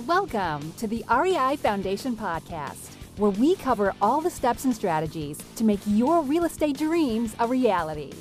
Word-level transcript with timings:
Welcome 0.00 0.72
to 0.78 0.88
the 0.88 1.04
REI 1.08 1.54
Foundation 1.54 2.16
Podcast, 2.16 2.94
where 3.16 3.30
we 3.30 3.54
cover 3.54 3.94
all 4.02 4.20
the 4.20 4.28
steps 4.28 4.64
and 4.64 4.74
strategies 4.74 5.38
to 5.54 5.62
make 5.62 5.78
your 5.86 6.20
real 6.22 6.44
estate 6.44 6.76
dreams 6.76 7.36
a 7.38 7.46
reality. 7.46 8.12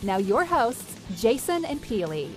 Now, 0.00 0.18
your 0.18 0.44
hosts, 0.44 0.94
Jason 1.16 1.64
and 1.64 1.82
Peely. 1.82 2.30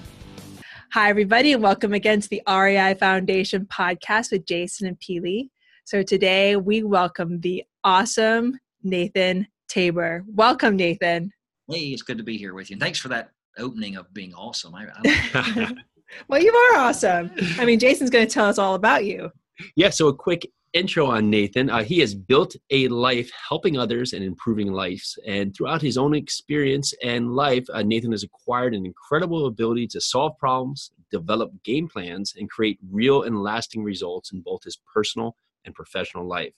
Hi, 0.93 1.11
everybody, 1.11 1.53
and 1.53 1.61
welcome 1.61 1.93
again 1.93 2.21
to 2.21 2.27
the 2.27 2.41
REI 2.47 2.95
Foundation 2.95 3.67
Podcast 3.67 4.31
with 4.31 4.47
Jason 4.47 4.87
and 4.87 4.99
Peely. 4.99 5.49
So, 5.85 6.01
today 6.01 6.55
we 6.55 6.81
welcome 6.81 7.39
the 7.39 7.63
awesome 7.83 8.57
Nathan 8.81 9.47
Tabor. 9.69 10.23
Welcome, 10.27 10.75
Nathan. 10.75 11.31
Hey, 11.69 11.89
it's 11.89 12.01
good 12.01 12.17
to 12.17 12.23
be 12.23 12.35
here 12.35 12.55
with 12.55 12.71
you. 12.71 12.73
And 12.73 12.81
thanks 12.81 12.97
for 12.97 13.09
that 13.09 13.29
opening 13.59 13.95
of 13.95 14.11
being 14.11 14.33
awesome. 14.33 14.73
I, 14.73 14.87
I 15.35 15.75
well, 16.27 16.41
you 16.41 16.53
are 16.53 16.79
awesome. 16.79 17.31
I 17.57 17.65
mean, 17.65 17.79
Jason's 17.79 18.09
going 18.09 18.27
to 18.27 18.33
tell 18.33 18.45
us 18.45 18.57
all 18.57 18.75
about 18.75 19.05
you. 19.05 19.31
Yeah, 19.75 19.89
so 19.89 20.07
a 20.07 20.15
quick 20.15 20.47
intro 20.73 21.07
on 21.07 21.29
Nathan. 21.29 21.69
Uh, 21.69 21.83
he 21.83 21.99
has 21.99 22.15
built 22.15 22.55
a 22.69 22.87
life 22.87 23.29
helping 23.49 23.77
others 23.77 24.13
and 24.13 24.23
improving 24.23 24.71
lives. 24.71 25.17
And 25.27 25.55
throughout 25.55 25.81
his 25.81 25.97
own 25.97 26.15
experience 26.15 26.93
and 27.03 27.33
life, 27.33 27.65
uh, 27.73 27.83
Nathan 27.83 28.11
has 28.11 28.23
acquired 28.23 28.73
an 28.73 28.85
incredible 28.85 29.47
ability 29.47 29.87
to 29.87 30.01
solve 30.01 30.37
problems, 30.37 30.91
develop 31.11 31.51
game 31.63 31.87
plans, 31.87 32.33
and 32.37 32.49
create 32.49 32.79
real 32.89 33.23
and 33.23 33.41
lasting 33.41 33.83
results 33.83 34.31
in 34.31 34.41
both 34.41 34.63
his 34.63 34.79
personal 34.93 35.35
and 35.65 35.75
professional 35.75 36.27
life. 36.27 36.53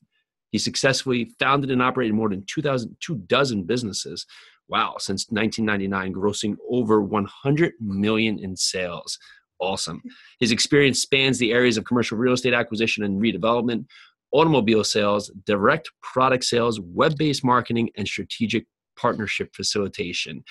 He 0.52 0.60
successfully 0.60 1.32
founded 1.40 1.72
and 1.72 1.82
operated 1.82 2.14
more 2.14 2.30
than 2.30 2.46
2,000, 2.46 2.96
two 3.00 3.16
dozen 3.16 3.64
businesses. 3.64 4.28
Wow, 4.70 4.96
since 5.00 5.26
1999, 5.30 6.14
grossing 6.14 6.56
over 6.70 7.02
100 7.02 7.74
million 7.82 8.38
in 8.38 8.56
sales 8.56 9.18
awesome. 9.64 10.02
His 10.40 10.52
experience 10.52 11.00
spans 11.02 11.38
the 11.38 11.54
areas 11.54 11.78
of 11.78 11.86
commercial 11.86 12.18
real 12.18 12.34
estate 12.34 12.54
acquisition 12.54 13.04
and 13.04 13.22
redevelopment, 13.22 13.86
automobile 14.32 14.84
sales, 14.84 15.32
direct 15.46 15.90
product 16.02 16.44
sales, 16.44 16.80
web 16.82 17.16
based 17.18 17.44
marketing, 17.46 17.90
and 17.96 18.08
strategic 18.08 18.66
partnership 18.96 19.56
facilitation. 19.56 20.44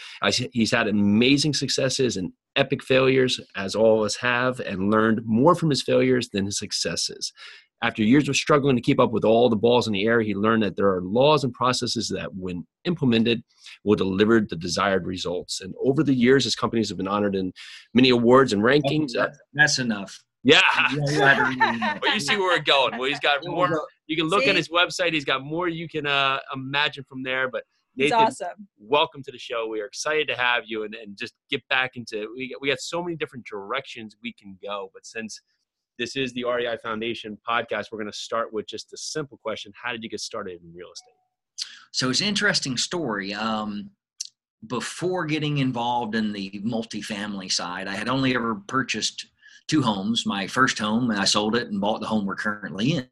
He's 0.52 0.72
had 0.72 0.88
amazing 0.88 1.54
successes 1.54 2.16
and 2.16 2.32
epic 2.56 2.82
failures, 2.82 3.40
as 3.56 3.74
all 3.74 4.00
of 4.00 4.06
us 4.06 4.16
have, 4.16 4.60
and 4.60 4.90
learned 4.90 5.20
more 5.24 5.54
from 5.54 5.70
his 5.70 5.82
failures 5.82 6.28
than 6.30 6.46
his 6.46 6.58
successes. 6.58 7.32
After 7.82 8.04
years 8.04 8.28
of 8.28 8.36
struggling 8.36 8.76
to 8.76 8.82
keep 8.82 9.00
up 9.00 9.10
with 9.10 9.24
all 9.24 9.48
the 9.48 9.56
balls 9.56 9.88
in 9.88 9.92
the 9.92 10.04
air, 10.04 10.20
he 10.20 10.34
learned 10.34 10.62
that 10.62 10.76
there 10.76 10.88
are 10.88 11.02
laws 11.02 11.42
and 11.42 11.52
processes 11.52 12.08
that, 12.08 12.32
when 12.34 12.64
implemented, 12.84 13.42
will 13.82 13.96
deliver 13.96 14.40
the 14.40 14.54
desired 14.54 15.04
results. 15.04 15.60
And 15.60 15.74
over 15.82 16.04
the 16.04 16.14
years, 16.14 16.44
his 16.44 16.54
companies 16.54 16.88
have 16.90 16.98
been 16.98 17.08
honored 17.08 17.34
in 17.34 17.52
many 17.92 18.10
awards 18.10 18.52
and 18.52 18.62
rankings. 18.62 19.12
That's, 19.14 19.38
that's 19.52 19.78
enough. 19.80 20.16
Yeah. 20.44 20.60
but 22.00 22.14
you 22.14 22.20
see 22.20 22.36
where 22.36 22.56
we're 22.56 22.62
going. 22.62 22.98
Well, 22.98 23.08
he's 23.08 23.20
got 23.20 23.40
more. 23.44 23.68
You 24.06 24.16
can 24.16 24.26
look 24.28 24.44
see? 24.44 24.50
at 24.50 24.56
his 24.56 24.68
website. 24.68 25.12
He's 25.12 25.24
got 25.24 25.44
more 25.44 25.68
you 25.68 25.88
can 25.88 26.06
uh, 26.06 26.38
imagine 26.54 27.04
from 27.08 27.22
there. 27.22 27.48
But 27.48 27.64
Nathan, 27.96 28.18
awesome. 28.18 28.68
welcome 28.78 29.22
to 29.22 29.30
the 29.30 29.38
show. 29.38 29.68
We 29.68 29.80
are 29.80 29.86
excited 29.86 30.28
to 30.28 30.36
have 30.36 30.64
you 30.66 30.84
and, 30.84 30.94
and 30.94 31.16
just 31.16 31.34
get 31.50 31.66
back 31.68 31.92
into. 31.94 32.32
We 32.34 32.50
got, 32.50 32.60
we 32.60 32.68
got 32.68 32.80
so 32.80 33.02
many 33.02 33.16
different 33.16 33.46
directions 33.46 34.16
we 34.22 34.32
can 34.32 34.58
go. 34.62 34.90
But 34.92 35.06
since 35.06 35.40
this 35.98 36.16
is 36.16 36.32
the 36.32 36.44
REI 36.44 36.76
Foundation 36.82 37.38
podcast. 37.48 37.86
We're 37.90 37.98
going 37.98 38.10
to 38.10 38.18
start 38.18 38.52
with 38.52 38.66
just 38.66 38.92
a 38.92 38.96
simple 38.96 39.38
question 39.38 39.72
How 39.80 39.92
did 39.92 40.02
you 40.02 40.08
get 40.08 40.20
started 40.20 40.60
in 40.62 40.74
real 40.74 40.90
estate? 40.92 41.14
So 41.92 42.10
it's 42.10 42.20
an 42.20 42.28
interesting 42.28 42.76
story. 42.76 43.34
Um, 43.34 43.90
before 44.66 45.26
getting 45.26 45.58
involved 45.58 46.14
in 46.14 46.32
the 46.32 46.50
multifamily 46.64 47.50
side, 47.50 47.88
I 47.88 47.94
had 47.94 48.08
only 48.08 48.34
ever 48.34 48.54
purchased 48.66 49.26
two 49.68 49.82
homes. 49.82 50.24
My 50.24 50.46
first 50.46 50.78
home, 50.78 51.10
and 51.10 51.20
I 51.20 51.24
sold 51.24 51.56
it 51.56 51.68
and 51.68 51.80
bought 51.80 52.00
the 52.00 52.06
home 52.06 52.26
we're 52.26 52.36
currently 52.36 52.92
in. 52.92 53.08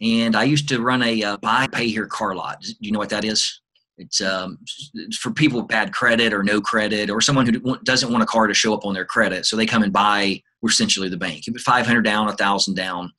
And 0.00 0.36
I 0.36 0.44
used 0.44 0.68
to 0.68 0.82
run 0.82 1.02
a 1.02 1.22
uh, 1.22 1.36
buy 1.38 1.66
pay 1.68 1.88
here 1.88 2.06
car 2.06 2.34
lot. 2.34 2.60
Do 2.60 2.74
you 2.80 2.92
know 2.92 2.98
what 2.98 3.08
that 3.10 3.24
is? 3.24 3.60
It's 3.98 4.20
um, 4.20 4.58
for 5.18 5.30
people 5.30 5.60
with 5.60 5.68
bad 5.68 5.92
credit 5.92 6.32
or 6.32 6.42
no 6.42 6.60
credit, 6.60 7.10
or 7.10 7.20
someone 7.20 7.46
who 7.46 7.78
doesn't 7.84 8.12
want 8.12 8.22
a 8.22 8.26
car 8.26 8.46
to 8.46 8.54
show 8.54 8.74
up 8.74 8.84
on 8.84 8.94
their 8.94 9.06
credit. 9.06 9.46
So 9.46 9.56
they 9.56 9.66
come 9.66 9.82
and 9.82 9.92
buy. 9.92 10.42
We're 10.60 10.70
essentially 10.70 11.08
the 11.08 11.16
bank. 11.16 11.46
You 11.46 11.52
put 11.52 11.62
500 11.62 12.02
down, 12.02 12.28
a 12.28 12.32
thousand 12.32 12.74
down. 12.74 13.12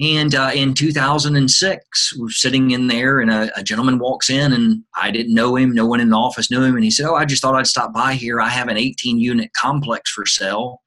And 0.00 0.34
uh, 0.34 0.50
in 0.54 0.72
2006, 0.72 2.16
we're 2.16 2.30
sitting 2.30 2.70
in 2.70 2.86
there, 2.86 3.20
and 3.20 3.30
a, 3.30 3.50
a, 3.58 3.62
gentleman 3.62 3.98
walks 3.98 4.30
in, 4.30 4.54
and 4.54 4.82
I 4.96 5.10
didn't 5.10 5.34
know 5.34 5.56
him. 5.56 5.74
No 5.74 5.84
one 5.84 6.00
in 6.00 6.08
the 6.08 6.16
office 6.16 6.50
knew 6.50 6.62
him, 6.62 6.74
and 6.74 6.84
he 6.84 6.90
said, 6.90 7.06
"Oh, 7.06 7.16
I 7.16 7.26
just 7.26 7.42
thought 7.42 7.54
I'd 7.54 7.66
stop 7.66 7.92
by 7.92 8.14
here. 8.14 8.40
I 8.40 8.48
have 8.48 8.68
an 8.68 8.78
18 8.78 9.18
unit 9.18 9.52
complex 9.52 10.10
for 10.10 10.24
sale. 10.24 10.80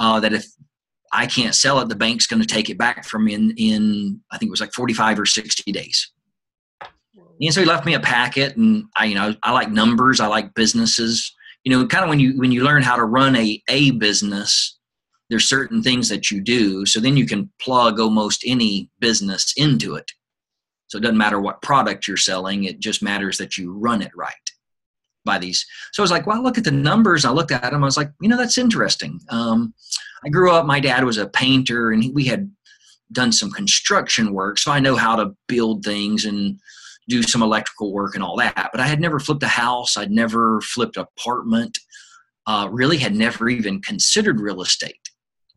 Uh, 0.00 0.18
that 0.18 0.32
if 0.32 0.46
I 1.12 1.26
can't 1.26 1.54
sell 1.54 1.78
it, 1.80 1.88
the 1.88 1.94
bank's 1.94 2.26
going 2.26 2.42
to 2.42 2.48
take 2.48 2.68
it 2.68 2.78
back 2.78 3.04
from 3.04 3.26
me 3.26 3.34
in, 3.34 3.54
in 3.56 4.20
I 4.32 4.38
think 4.38 4.48
it 4.48 4.50
was 4.50 4.60
like 4.60 4.72
45 4.72 5.20
or 5.20 5.26
60 5.26 5.70
days." 5.70 6.10
And 7.42 7.52
so 7.52 7.60
he 7.60 7.66
left 7.66 7.84
me 7.84 7.94
a 7.94 8.00
packet, 8.00 8.56
and 8.56 8.84
I, 8.96 9.06
you 9.06 9.16
know, 9.16 9.34
I 9.42 9.52
like 9.52 9.70
numbers, 9.70 10.20
I 10.20 10.26
like 10.26 10.54
businesses. 10.54 11.34
You 11.64 11.72
know, 11.72 11.86
kind 11.86 12.04
of 12.04 12.08
when 12.08 12.20
you 12.20 12.38
when 12.38 12.52
you 12.52 12.62
learn 12.62 12.82
how 12.82 12.96
to 12.96 13.04
run 13.04 13.34
a 13.36 13.60
a 13.68 13.90
business, 13.92 14.78
there's 15.28 15.48
certain 15.48 15.82
things 15.82 16.08
that 16.08 16.30
you 16.30 16.40
do. 16.40 16.86
So 16.86 17.00
then 17.00 17.16
you 17.16 17.26
can 17.26 17.50
plug 17.60 17.98
almost 17.98 18.44
any 18.46 18.90
business 19.00 19.52
into 19.56 19.96
it. 19.96 20.10
So 20.86 20.98
it 20.98 21.02
doesn't 21.02 21.18
matter 21.18 21.40
what 21.40 21.62
product 21.62 22.06
you're 22.06 22.16
selling; 22.16 22.64
it 22.64 22.78
just 22.78 23.02
matters 23.02 23.38
that 23.38 23.58
you 23.58 23.72
run 23.72 24.02
it 24.02 24.12
right 24.16 24.32
by 25.24 25.38
these. 25.38 25.64
So 25.92 26.02
I 26.02 26.04
was 26.04 26.10
like, 26.10 26.26
well, 26.26 26.42
look 26.42 26.58
at 26.58 26.64
the 26.64 26.70
numbers. 26.70 27.24
I 27.24 27.30
looked 27.30 27.52
at 27.52 27.70
them. 27.70 27.82
I 27.82 27.86
was 27.86 27.96
like, 27.96 28.10
you 28.20 28.28
know, 28.28 28.36
that's 28.36 28.58
interesting. 28.58 29.20
Um, 29.28 29.72
I 30.24 30.28
grew 30.28 30.52
up. 30.52 30.66
My 30.66 30.80
dad 30.80 31.04
was 31.04 31.16
a 31.16 31.28
painter, 31.28 31.90
and 31.92 32.04
he, 32.04 32.10
we 32.10 32.24
had 32.24 32.50
done 33.12 33.32
some 33.32 33.50
construction 33.50 34.32
work, 34.32 34.58
so 34.58 34.70
I 34.70 34.80
know 34.80 34.96
how 34.96 35.16
to 35.16 35.34
build 35.48 35.84
things 35.84 36.24
and 36.24 36.58
do 37.08 37.22
some 37.22 37.42
electrical 37.42 37.92
work 37.92 38.14
and 38.14 38.22
all 38.22 38.36
that. 38.36 38.70
But 38.72 38.80
I 38.80 38.86
had 38.86 39.00
never 39.00 39.18
flipped 39.18 39.42
a 39.42 39.48
house. 39.48 39.96
I'd 39.96 40.10
never 40.10 40.60
flipped 40.60 40.96
an 40.96 41.06
apartment. 41.16 41.78
Uh, 42.46 42.68
really 42.70 42.98
had 42.98 43.14
never 43.14 43.48
even 43.48 43.80
considered 43.82 44.40
real 44.40 44.62
estate 44.62 45.10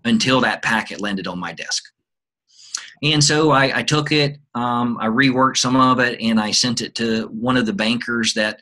until 0.03 0.39
that 0.41 0.61
packet 0.61 1.01
landed 1.01 1.27
on 1.27 1.39
my 1.39 1.51
desk. 1.51 1.83
And 3.03 3.23
so 3.23 3.51
I, 3.51 3.79
I 3.79 3.83
took 3.83 4.11
it, 4.11 4.37
um, 4.53 4.97
I 5.01 5.07
reworked 5.07 5.57
some 5.57 5.75
of 5.75 5.99
it, 5.99 6.19
and 6.21 6.39
I 6.39 6.51
sent 6.51 6.81
it 6.81 6.95
to 6.95 7.27
one 7.27 7.57
of 7.57 7.65
the 7.65 7.73
bankers 7.73 8.33
that 8.35 8.61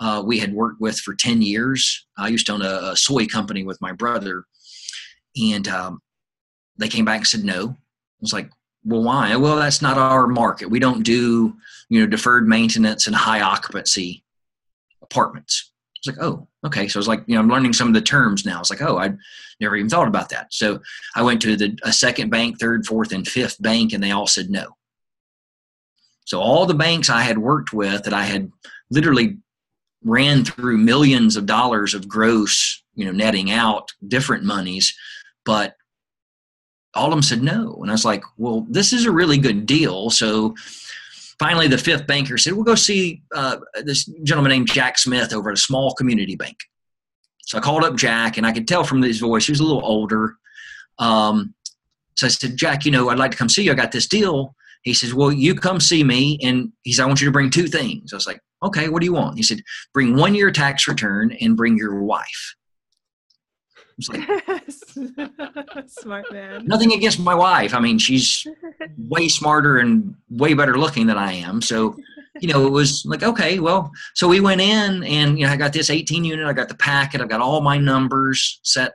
uh, 0.00 0.22
we 0.24 0.38
had 0.38 0.52
worked 0.52 0.80
with 0.80 0.98
for 0.98 1.14
10 1.14 1.42
years. 1.42 2.06
I 2.16 2.28
used 2.28 2.46
to 2.46 2.52
own 2.52 2.62
a, 2.62 2.90
a 2.92 2.96
soy 2.96 3.26
company 3.26 3.64
with 3.64 3.80
my 3.80 3.92
brother. 3.92 4.44
And 5.40 5.68
um, 5.68 6.00
they 6.76 6.88
came 6.88 7.04
back 7.04 7.18
and 7.18 7.26
said 7.26 7.44
no. 7.44 7.70
I 7.70 8.20
was 8.20 8.32
like, 8.32 8.50
well, 8.88 9.02
why? 9.02 9.36
Well, 9.36 9.56
that's 9.56 9.82
not 9.82 9.98
our 9.98 10.26
market. 10.26 10.70
We 10.70 10.78
don't 10.78 11.02
do, 11.02 11.54
you 11.90 12.00
know, 12.00 12.06
deferred 12.06 12.48
maintenance 12.48 13.06
and 13.06 13.14
high 13.14 13.42
occupancy 13.42 14.24
apartments. 15.02 15.70
It's 15.96 16.06
like, 16.06 16.24
oh, 16.24 16.48
okay. 16.64 16.88
So 16.88 16.98
I 16.98 17.00
was 17.00 17.08
like, 17.08 17.22
you 17.26 17.34
know, 17.34 17.40
I'm 17.40 17.50
learning 17.50 17.74
some 17.74 17.88
of 17.88 17.94
the 17.94 18.00
terms 18.00 18.46
now. 18.46 18.60
It's 18.60 18.70
like, 18.70 18.80
oh, 18.80 18.98
I 18.98 19.12
never 19.60 19.76
even 19.76 19.90
thought 19.90 20.08
about 20.08 20.30
that. 20.30 20.54
So 20.54 20.80
I 21.14 21.22
went 21.22 21.42
to 21.42 21.54
the 21.54 21.78
a 21.82 21.92
second 21.92 22.30
bank, 22.30 22.58
third, 22.58 22.86
fourth, 22.86 23.12
and 23.12 23.28
fifth 23.28 23.60
bank, 23.60 23.92
and 23.92 24.02
they 24.02 24.12
all 24.12 24.26
said 24.26 24.48
no. 24.48 24.76
So 26.24 26.40
all 26.40 26.64
the 26.64 26.74
banks 26.74 27.10
I 27.10 27.22
had 27.22 27.36
worked 27.36 27.74
with 27.74 28.04
that 28.04 28.14
I 28.14 28.24
had 28.24 28.50
literally 28.90 29.36
ran 30.02 30.46
through 30.46 30.78
millions 30.78 31.36
of 31.36 31.44
dollars 31.44 31.92
of 31.92 32.08
gross, 32.08 32.82
you 32.94 33.04
know, 33.04 33.12
netting 33.12 33.50
out 33.50 33.92
different 34.06 34.44
monies, 34.44 34.96
but 35.44 35.74
all 36.94 37.06
of 37.06 37.10
them 37.10 37.22
said 37.22 37.42
no. 37.42 37.78
And 37.80 37.90
I 37.90 37.94
was 37.94 38.04
like, 38.04 38.24
well, 38.36 38.66
this 38.68 38.92
is 38.92 39.06
a 39.06 39.12
really 39.12 39.38
good 39.38 39.66
deal. 39.66 40.10
So 40.10 40.54
finally, 41.38 41.68
the 41.68 41.78
fifth 41.78 42.06
banker 42.06 42.38
said, 42.38 42.54
we'll 42.54 42.64
go 42.64 42.74
see 42.74 43.22
uh, 43.34 43.58
this 43.84 44.06
gentleman 44.22 44.50
named 44.50 44.68
Jack 44.68 44.98
Smith 44.98 45.32
over 45.32 45.50
at 45.50 45.58
a 45.58 45.60
small 45.60 45.94
community 45.94 46.36
bank. 46.36 46.56
So 47.42 47.56
I 47.56 47.60
called 47.62 47.84
up 47.84 47.96
Jack, 47.96 48.36
and 48.36 48.46
I 48.46 48.52
could 48.52 48.68
tell 48.68 48.84
from 48.84 49.00
his 49.00 49.20
voice, 49.20 49.46
he 49.46 49.52
was 49.52 49.60
a 49.60 49.64
little 49.64 49.84
older. 49.84 50.36
Um, 50.98 51.54
so 52.18 52.26
I 52.26 52.30
said, 52.30 52.56
Jack, 52.56 52.84
you 52.84 52.90
know, 52.90 53.08
I'd 53.08 53.18
like 53.18 53.30
to 53.30 53.36
come 53.38 53.48
see 53.48 53.62
you. 53.62 53.72
I 53.72 53.74
got 53.74 53.92
this 53.92 54.06
deal. 54.06 54.54
He 54.82 54.92
says, 54.92 55.14
Well, 55.14 55.32
you 55.32 55.54
come 55.54 55.80
see 55.80 56.04
me. 56.04 56.38
And 56.42 56.72
he 56.82 56.92
said, 56.92 57.04
I 57.04 57.06
want 57.06 57.20
you 57.20 57.26
to 57.26 57.32
bring 57.32 57.50
two 57.50 57.66
things. 57.66 58.12
I 58.12 58.16
was 58.16 58.26
like, 58.26 58.40
Okay, 58.62 58.88
what 58.88 59.00
do 59.00 59.06
you 59.06 59.12
want? 59.12 59.36
He 59.36 59.42
said, 59.42 59.60
Bring 59.94 60.16
one 60.16 60.34
year 60.34 60.50
tax 60.50 60.86
return 60.86 61.36
and 61.40 61.56
bring 61.56 61.78
your 61.78 62.02
wife. 62.02 62.54
Like, 64.06 64.28
Smart 65.88 66.26
man. 66.30 66.66
Nothing 66.66 66.92
against 66.92 67.18
my 67.18 67.34
wife. 67.34 67.74
I 67.74 67.80
mean, 67.80 67.98
she's 67.98 68.46
way 68.98 69.28
smarter 69.28 69.78
and 69.78 70.14
way 70.30 70.54
better 70.54 70.78
looking 70.78 71.06
than 71.06 71.18
I 71.18 71.32
am. 71.32 71.60
So, 71.60 71.96
you 72.40 72.48
know, 72.48 72.66
it 72.66 72.70
was 72.70 73.04
like, 73.04 73.22
okay, 73.22 73.58
well, 73.58 73.90
so 74.14 74.28
we 74.28 74.40
went 74.40 74.60
in 74.60 75.02
and, 75.02 75.38
you 75.38 75.46
know, 75.46 75.52
I 75.52 75.56
got 75.56 75.72
this 75.72 75.90
18 75.90 76.24
unit, 76.24 76.46
I 76.46 76.52
got 76.52 76.68
the 76.68 76.76
packet, 76.76 77.20
I've 77.20 77.28
got 77.28 77.40
all 77.40 77.60
my 77.60 77.78
numbers 77.78 78.60
set, 78.62 78.92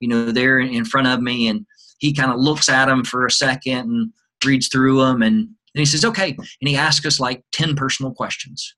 you 0.00 0.08
know, 0.08 0.30
there 0.30 0.58
in 0.58 0.84
front 0.84 1.06
of 1.06 1.22
me. 1.22 1.48
And 1.48 1.64
he 1.98 2.12
kind 2.12 2.30
of 2.30 2.38
looks 2.38 2.68
at 2.68 2.86
them 2.86 3.04
for 3.04 3.24
a 3.24 3.30
second 3.30 3.78
and 3.78 4.12
reads 4.44 4.68
through 4.68 5.00
them. 5.00 5.22
And, 5.22 5.36
and 5.38 5.80
he 5.80 5.86
says, 5.86 6.04
okay. 6.04 6.36
And 6.36 6.68
he 6.68 6.76
asks 6.76 7.06
us 7.06 7.18
like 7.18 7.42
10 7.52 7.74
personal 7.74 8.12
questions. 8.12 8.74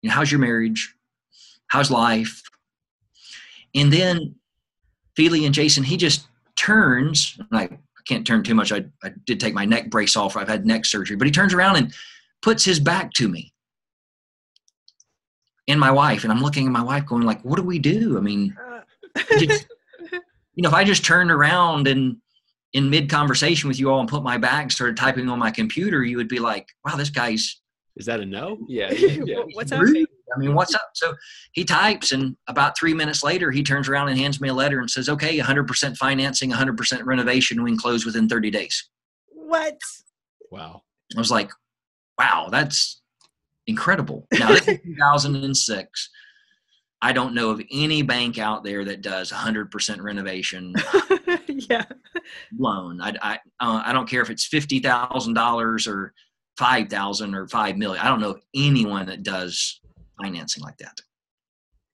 You 0.00 0.08
know, 0.08 0.14
how's 0.14 0.32
your 0.32 0.40
marriage? 0.40 0.94
How's 1.66 1.90
life? 1.90 2.42
And 3.74 3.92
then 3.92 4.34
Peely 5.18 5.46
and 5.46 5.54
Jason, 5.54 5.84
he 5.84 5.96
just 5.96 6.26
turns, 6.56 7.38
and 7.38 7.58
I 7.58 7.78
can't 8.06 8.26
turn 8.26 8.42
too 8.42 8.54
much. 8.54 8.72
I, 8.72 8.84
I 9.02 9.12
did 9.26 9.40
take 9.40 9.54
my 9.54 9.64
neck 9.64 9.90
brace 9.90 10.16
off. 10.16 10.36
I've 10.36 10.48
had 10.48 10.66
neck 10.66 10.84
surgery, 10.84 11.16
but 11.16 11.26
he 11.26 11.32
turns 11.32 11.54
around 11.54 11.76
and 11.76 11.94
puts 12.42 12.64
his 12.64 12.80
back 12.80 13.12
to 13.14 13.28
me 13.28 13.52
and 15.68 15.78
my 15.78 15.90
wife. 15.90 16.24
And 16.24 16.32
I'm 16.32 16.40
looking 16.40 16.66
at 16.66 16.72
my 16.72 16.82
wife 16.82 17.06
going 17.06 17.22
like, 17.22 17.42
what 17.42 17.56
do 17.56 17.62
we 17.62 17.78
do? 17.78 18.18
I 18.18 18.20
mean, 18.20 18.56
uh. 18.58 18.80
just, 19.38 19.66
you 20.54 20.62
know, 20.62 20.68
if 20.68 20.74
I 20.74 20.84
just 20.84 21.04
turned 21.04 21.30
around 21.30 21.86
and 21.86 22.16
in 22.72 22.90
mid 22.90 23.08
conversation 23.10 23.68
with 23.68 23.78
you 23.78 23.90
all 23.90 24.00
and 24.00 24.08
put 24.08 24.22
my 24.22 24.36
back 24.36 24.62
and 24.62 24.72
started 24.72 24.96
typing 24.96 25.28
on 25.28 25.38
my 25.38 25.50
computer, 25.50 26.04
you 26.04 26.16
would 26.16 26.28
be 26.28 26.38
like, 26.38 26.68
wow, 26.84 26.96
this 26.96 27.10
guy's. 27.10 27.59
Is 28.00 28.06
that 28.06 28.20
a 28.20 28.24
no? 28.24 28.56
Yeah. 28.66 28.90
yeah. 28.92 29.42
What's 29.52 29.70
happening? 29.70 30.06
I 30.34 30.38
mean, 30.38 30.54
what's 30.54 30.74
up? 30.74 30.90
So 30.94 31.14
he 31.52 31.64
types, 31.64 32.12
and 32.12 32.34
about 32.48 32.78
three 32.78 32.94
minutes 32.94 33.22
later, 33.22 33.50
he 33.50 33.62
turns 33.62 33.90
around 33.90 34.08
and 34.08 34.18
hands 34.18 34.40
me 34.40 34.48
a 34.48 34.54
letter 34.54 34.78
and 34.78 34.90
says, 34.90 35.10
okay, 35.10 35.38
100% 35.38 35.96
financing, 35.98 36.50
100% 36.50 37.04
renovation. 37.04 37.62
We 37.62 37.72
can 37.72 37.78
close 37.78 38.06
within 38.06 38.26
30 38.26 38.50
days. 38.50 38.88
What? 39.26 39.76
Wow. 40.50 40.80
I 41.14 41.18
was 41.18 41.30
like, 41.30 41.50
wow, 42.18 42.48
that's 42.50 43.02
incredible. 43.66 44.26
Now, 44.32 44.48
this 44.48 44.66
is 44.66 44.78
2006. 44.84 46.10
I 47.02 47.12
don't 47.12 47.34
know 47.34 47.50
of 47.50 47.60
any 47.70 48.00
bank 48.00 48.38
out 48.38 48.64
there 48.64 48.82
that 48.86 49.02
does 49.02 49.30
100% 49.30 50.00
renovation 50.00 50.74
yeah. 51.48 51.84
loan. 52.58 53.02
I, 53.02 53.14
I, 53.20 53.34
uh, 53.60 53.82
I 53.84 53.92
don't 53.92 54.08
care 54.08 54.22
if 54.22 54.30
it's 54.30 54.48
$50,000 54.48 55.86
or 55.86 56.14
5,000 56.60 57.34
or 57.34 57.48
5 57.48 57.78
million. 57.78 58.04
I 58.04 58.08
don't 58.08 58.20
know 58.20 58.38
anyone 58.54 59.06
that 59.06 59.22
does 59.22 59.80
financing 60.20 60.62
like 60.62 60.76
that. 60.76 61.00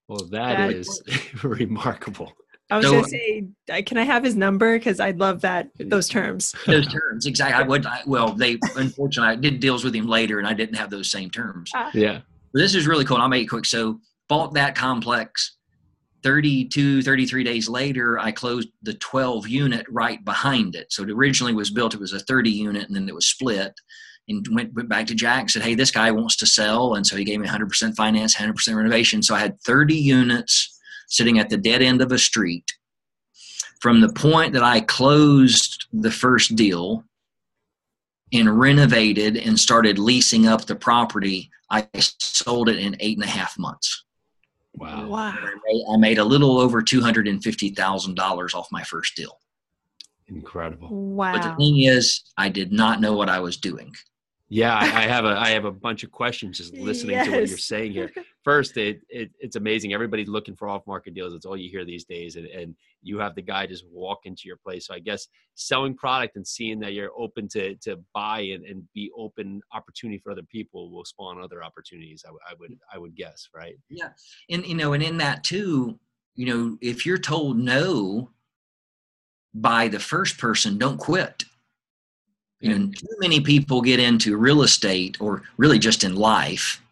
Well, 0.09 0.27
that 0.33 0.57
That- 0.57 0.73
is 0.75 1.03
remarkable. 1.45 2.33
I 2.69 2.79
was 2.79 2.87
So- 2.87 2.93
gonna 2.95 3.09
say, 3.09 3.47
uh, 3.73 3.81
can 3.87 3.97
I 3.97 4.03
have 4.03 4.25
his 4.25 4.35
number? 4.35 4.77
Because 4.77 4.99
I'd 4.99 5.21
love 5.21 5.41
that 5.43 5.69
those 5.79 6.09
terms. 6.09 6.53
Those 6.67 6.89
terms, 6.89 7.27
exactly. 7.27 7.63
I 7.63 7.67
would, 7.67 7.87
I, 7.87 8.01
well, 8.09 8.33
they, 8.33 8.59
unfortunately, 8.75 9.33
I 9.33 9.37
did 9.37 9.61
deals 9.61 9.85
with 9.85 9.95
him 9.95 10.09
later 10.09 10.41
and 10.41 10.49
I 10.49 10.53
didn't 10.53 10.75
have 10.75 10.91
those 10.91 11.09
same 11.09 11.31
terms. 11.31 11.71
Yeah. 11.95 12.23
But 12.53 12.59
this 12.59 12.75
is 12.75 12.89
really 12.89 13.05
cool. 13.05 13.19
and 13.19 13.23
I'll 13.23 13.29
make 13.29 13.45
it 13.45 13.49
quick. 13.49 13.67
So 13.67 14.01
bought 14.29 14.53
that 14.55 14.75
complex. 14.75 15.53
32, 16.25 17.03
33 17.03 17.45
days 17.45 17.69
later, 17.69 18.19
I 18.19 18.33
closed 18.33 18.69
the 18.83 18.95
12 18.95 19.47
unit 19.47 19.87
right 19.89 20.25
behind 20.25 20.75
it. 20.75 20.93
So 20.93 21.05
it 21.05 21.11
originally 21.11 21.55
was 21.55 21.71
built, 21.71 21.95
it 21.95 22.01
was 22.01 22.15
a 22.15 22.19
30 22.19 22.51
unit 22.51 22.89
and 22.89 22.97
then 22.97 23.09
it 23.09 23.15
was 23.15 23.27
split 23.27 23.73
and 24.29 24.47
went, 24.53 24.75
went 24.75 24.89
back 24.89 25.07
to 25.07 25.15
Jack 25.15 25.43
and 25.43 25.51
said, 25.51 25.63
Hey, 25.63 25.75
this 25.75 25.91
guy 25.91 26.11
wants 26.11 26.37
to 26.37 26.47
sell. 26.47 26.95
And 26.95 27.07
so 27.07 27.17
he 27.17 27.25
gave 27.25 27.41
me 27.41 27.49
100% 27.49 27.95
finance, 27.95 28.35
100% 28.35 28.77
renovation. 28.77 29.23
So 29.23 29.35
I 29.35 29.41
had 29.41 29.61
30 29.63 29.95
units 29.95 30.79
sitting 31.09 31.39
at 31.39 31.49
the 31.49 31.57
dead 31.57 31.83
end 31.83 32.03
of 32.03 32.13
a 32.13 32.19
street. 32.19 32.65
From 33.81 34.01
the 34.01 34.13
point 34.13 34.53
that 34.55 34.63
I 34.63 34.81
closed 34.81 35.87
the 35.93 36.11
first 36.11 36.57
deal 36.57 37.05
and 38.33 38.59
renovated 38.59 39.37
and 39.37 39.59
started 39.59 39.99
leasing 39.99 40.47
up 40.47 40.65
the 40.65 40.75
property, 40.75 41.51
I 41.71 41.87
sold 41.95 42.69
it 42.69 42.79
in 42.79 42.97
eight 43.01 43.17
and 43.17 43.25
a 43.25 43.31
half 43.31 43.59
months. 43.59 44.05
Wow. 44.75 45.09
Wow. 45.09 45.35
I 45.39 45.55
made, 45.67 45.85
I 45.93 45.97
made 45.97 46.19
a 46.19 46.25
little 46.25 46.59
over 46.59 46.83
two 46.83 47.01
hundred 47.01 47.29
and 47.29 47.43
fifty 47.43 47.71
thousand 47.71 48.15
dollars 48.15 48.55
off 48.55 48.69
my 48.71 48.83
first 48.83 49.17
deal. 49.17 49.39
Incredible. 50.29 50.89
Wow. 50.91 51.33
But 51.33 51.43
the 51.43 51.55
thing 51.57 51.83
is, 51.83 52.23
I 52.37 52.49
did 52.49 52.73
not 52.73 53.01
know 53.01 53.15
what 53.15 53.29
I 53.29 53.41
was 53.41 53.57
doing. 53.57 53.95
Yeah, 54.49 54.77
I, 54.77 54.85
I 54.85 55.03
have 55.09 55.25
a 55.25 55.37
I 55.37 55.51
have 55.51 55.65
a 55.65 55.73
bunch 55.73 56.05
of 56.05 56.13
questions 56.13 56.59
just 56.59 56.73
listening 56.75 57.25
to 57.25 57.31
what 57.33 57.49
you're 57.49 57.59
saying 57.59 57.93
here. 57.93 58.13
First, 58.45 58.77
it, 58.77 59.01
it 59.09 59.33
it's 59.41 59.57
amazing. 59.57 59.93
Everybody's 59.93 60.29
looking 60.29 60.55
for 60.55 60.69
off 60.69 60.87
market 60.87 61.15
deals. 61.15 61.35
It's 61.35 61.45
all 61.45 61.57
you 61.57 61.69
hear 61.69 61.85
these 61.85 62.05
days, 62.05 62.37
and, 62.37 62.47
and 62.47 62.77
you 63.03 63.19
have 63.19 63.35
the 63.35 63.43
guy 63.43 63.67
just 63.67 63.85
walk 63.91 64.21
into 64.25 64.43
your 64.45 64.57
place. 64.57 64.87
So 64.87 64.95
I 64.95 65.01
guess 65.01 65.27
selling 65.57 65.97
product 65.97 66.37
and 66.37 66.47
seeing 66.47 66.79
that 66.81 66.93
you're 66.93 67.11
open 67.19 67.49
to 67.49 67.75
to 67.77 67.99
buy 68.15 68.41
and, 68.41 68.65
and 68.65 68.85
be 68.95 69.11
open 69.19 69.61
opportunity 69.73 70.21
for 70.23 70.31
other 70.31 70.45
people 70.45 70.93
will 70.93 71.05
spawn 71.05 71.43
other 71.43 71.65
opportunities. 71.65 72.23
I, 72.25 72.29
w- 72.29 72.41
I 72.49 72.55
would 72.61 72.79
I 72.95 72.99
would 72.99 73.17
guess, 73.17 73.49
right? 73.53 73.75
Yeah, 73.89 74.11
and 74.49 74.65
you 74.65 74.77
know, 74.77 74.93
and 74.93 75.03
in 75.03 75.17
that 75.17 75.43
too, 75.43 75.99
you 76.37 76.47
know, 76.47 76.79
if 76.81 77.05
you're 77.05 77.19
told 77.19 77.59
no 77.59 78.31
by 79.55 79.89
the 79.89 79.99
first 79.99 80.39
person, 80.39 80.79
don't 80.79 80.99
quit. 80.99 81.43
You 82.61 82.79
know, 82.79 82.87
too 82.87 83.17
many 83.19 83.41
people 83.41 83.83
get 83.83 84.01
into 84.01 84.37
real 84.37 84.63
estate 84.63 85.19
or 85.21 85.43
really 85.59 85.79
just 85.79 86.05
in 86.05 86.17
life, 86.17 86.83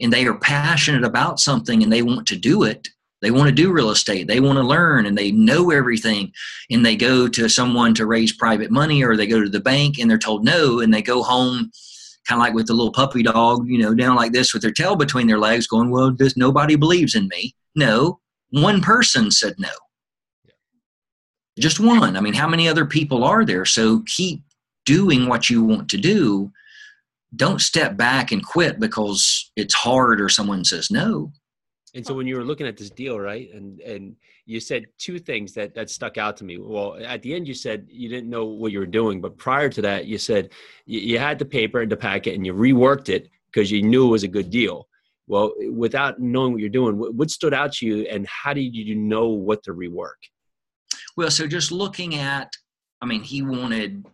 and 0.00 0.12
they 0.12 0.26
are 0.26 0.38
passionate 0.38 1.04
about 1.04 1.40
something 1.40 1.82
and 1.82 1.92
they 1.92 2.02
want 2.02 2.26
to 2.28 2.36
do 2.36 2.64
it. 2.64 2.88
They 3.22 3.30
want 3.30 3.48
to 3.48 3.54
do 3.54 3.72
real 3.72 3.90
estate. 3.90 4.26
They 4.26 4.40
want 4.40 4.56
to 4.58 4.62
learn 4.62 5.06
and 5.06 5.16
they 5.16 5.30
know 5.32 5.70
everything. 5.70 6.32
And 6.70 6.84
they 6.84 6.96
go 6.96 7.26
to 7.28 7.48
someone 7.48 7.94
to 7.94 8.04
raise 8.04 8.32
private 8.32 8.70
money 8.70 9.02
or 9.02 9.16
they 9.16 9.26
go 9.26 9.42
to 9.42 9.48
the 9.48 9.60
bank 9.60 9.98
and 9.98 10.10
they're 10.10 10.18
told 10.18 10.44
no. 10.44 10.80
And 10.80 10.92
they 10.92 11.00
go 11.02 11.22
home 11.22 11.70
kind 12.28 12.40
of 12.40 12.44
like 12.44 12.54
with 12.54 12.66
the 12.66 12.74
little 12.74 12.92
puppy 12.92 13.22
dog, 13.22 13.66
you 13.68 13.78
know, 13.78 13.94
down 13.94 14.16
like 14.16 14.32
this 14.32 14.52
with 14.52 14.62
their 14.62 14.72
tail 14.72 14.96
between 14.96 15.26
their 15.26 15.38
legs 15.38 15.66
going, 15.66 15.90
well, 15.90 16.12
this, 16.12 16.36
nobody 16.36 16.76
believes 16.76 17.14
in 17.14 17.28
me. 17.28 17.54
No, 17.74 18.20
one 18.50 18.82
person 18.82 19.30
said 19.30 19.54
no. 19.58 19.70
Just 21.58 21.80
one. 21.80 22.16
I 22.16 22.20
mean, 22.20 22.34
how 22.34 22.48
many 22.48 22.68
other 22.68 22.84
people 22.84 23.24
are 23.24 23.44
there? 23.44 23.64
So 23.64 24.02
keep 24.06 24.42
doing 24.86 25.26
what 25.26 25.50
you 25.50 25.62
want 25.62 25.90
to 25.90 25.98
do. 25.98 26.50
Don't 27.34 27.60
step 27.60 27.98
back 27.98 28.32
and 28.32 28.42
quit 28.42 28.80
because 28.80 29.50
it's 29.56 29.74
hard 29.74 30.20
or 30.20 30.30
someone 30.30 30.64
says 30.64 30.90
no. 30.90 31.32
And 31.94 32.06
so 32.06 32.14
when 32.14 32.26
you 32.26 32.36
were 32.36 32.44
looking 32.44 32.66
at 32.66 32.76
this 32.76 32.90
deal, 32.90 33.18
right, 33.20 33.52
and 33.52 33.80
and 33.80 34.16
you 34.44 34.60
said 34.60 34.86
two 34.98 35.18
things 35.18 35.52
that 35.54 35.74
that 35.74 35.90
stuck 35.90 36.16
out 36.16 36.36
to 36.38 36.44
me. 36.44 36.56
Well, 36.58 36.96
at 37.04 37.20
the 37.22 37.34
end 37.34 37.48
you 37.48 37.54
said 37.54 37.86
you 37.90 38.08
didn't 38.08 38.30
know 38.30 38.46
what 38.46 38.72
you 38.72 38.78
were 38.78 38.86
doing, 39.00 39.20
but 39.20 39.36
prior 39.36 39.68
to 39.68 39.82
that, 39.82 40.06
you 40.06 40.18
said 40.18 40.50
you, 40.86 41.00
you 41.00 41.18
had 41.18 41.38
the 41.38 41.44
paper 41.44 41.80
and 41.80 41.92
the 41.92 41.96
packet 41.96 42.34
and 42.34 42.46
you 42.46 42.54
reworked 42.54 43.08
it 43.08 43.28
because 43.46 43.70
you 43.70 43.82
knew 43.82 44.06
it 44.06 44.10
was 44.10 44.24
a 44.24 44.28
good 44.28 44.50
deal. 44.50 44.88
Well, 45.26 45.52
without 45.72 46.20
knowing 46.20 46.52
what 46.52 46.60
you're 46.60 46.68
doing, 46.68 46.98
what, 46.98 47.14
what 47.14 47.30
stood 47.30 47.54
out 47.54 47.72
to 47.74 47.86
you, 47.86 48.06
and 48.06 48.26
how 48.26 48.52
did 48.52 48.74
you 48.76 48.94
know 48.94 49.28
what 49.28 49.62
to 49.64 49.72
rework? 49.72 50.20
Well, 51.16 51.30
so 51.30 51.46
just 51.46 51.72
looking 51.72 52.14
at, 52.14 52.52
I 53.00 53.06
mean, 53.06 53.22
he 53.22 53.42
wanted, 53.42 54.06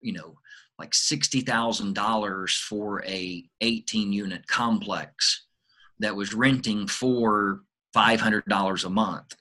you 0.00 0.12
know, 0.12 0.38
like 0.78 0.94
sixty 0.94 1.40
thousand 1.40 1.94
dollars 1.94 2.54
for 2.54 3.04
a 3.04 3.44
eighteen 3.60 4.12
unit 4.12 4.46
complex 4.46 5.46
that 5.98 6.16
was 6.16 6.34
renting 6.34 6.86
for 6.86 7.60
five 7.92 8.20
hundred 8.20 8.44
dollars 8.46 8.84
a 8.84 8.90
month. 8.90 9.34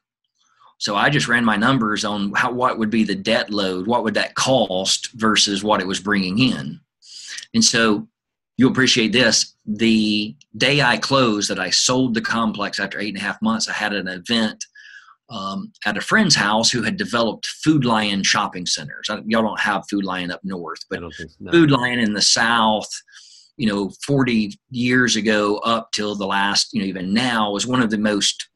So 0.78 0.96
I 0.96 1.10
just 1.10 1.28
ran 1.28 1.44
my 1.44 1.58
numbers 1.58 2.06
on 2.06 2.32
how 2.34 2.52
what 2.52 2.80
would 2.80 2.90
be 2.90 3.04
the 3.04 3.16
debt 3.16 3.50
load, 3.50 3.88
what 3.88 4.04
would 4.04 4.14
that 4.14 4.36
cost 4.36 5.12
versus 5.14 5.64
what 5.64 5.82
it 5.82 5.88
was 5.88 6.00
bringing 6.00 6.40
in, 6.40 6.80
and 7.54 7.64
so 7.64 8.08
you'll 8.58 8.72
appreciate 8.72 9.14
this. 9.14 9.56
The 9.66 10.36
day 10.58 10.82
I 10.82 10.98
closed, 10.98 11.50
that 11.50 11.60
I 11.60 11.70
sold 11.70 12.14
the 12.14 12.22
complex 12.22 12.80
after 12.80 13.00
eight 13.00 13.14
and 13.14 13.18
a 13.18 13.22
half 13.22 13.42
months, 13.42 13.70
I 13.70 13.74
had 13.74 13.94
an 13.94 14.10
event 14.10 14.66
um, 15.30 15.72
at 15.86 15.98
a 15.98 16.02
friend's 16.02 16.36
house 16.36 16.72
who 16.72 16.82
had 16.82 16.98
developed 16.98 17.46
Food 17.46 17.86
Lion 17.86 18.24
shopping 18.24 18.66
centers. 18.66 19.10
I, 19.10 19.22
y'all 19.26 19.44
don't 19.44 19.60
have 19.60 19.84
Food 19.90 20.04
Lion 20.04 20.32
up 20.32 20.42
north, 20.44 20.80
but 20.90 21.02
no. 21.40 21.52
Food 21.52 21.72
Lion 21.72 22.00
in 22.00 22.14
the 22.14 22.22
south, 22.22 22.90
you 23.58 23.68
know, 23.68 23.92
40 24.06 24.58
years 24.72 25.16
ago 25.16 25.58
up 25.58 25.92
till 25.92 26.16
the 26.16 26.26
last, 26.26 26.74
you 26.74 26.82
know, 26.82 26.88
even 26.88 27.14
now 27.14 27.52
was 27.52 27.68
one 27.68 27.82
of 27.82 27.92
the 27.92 27.98
most 27.98 28.50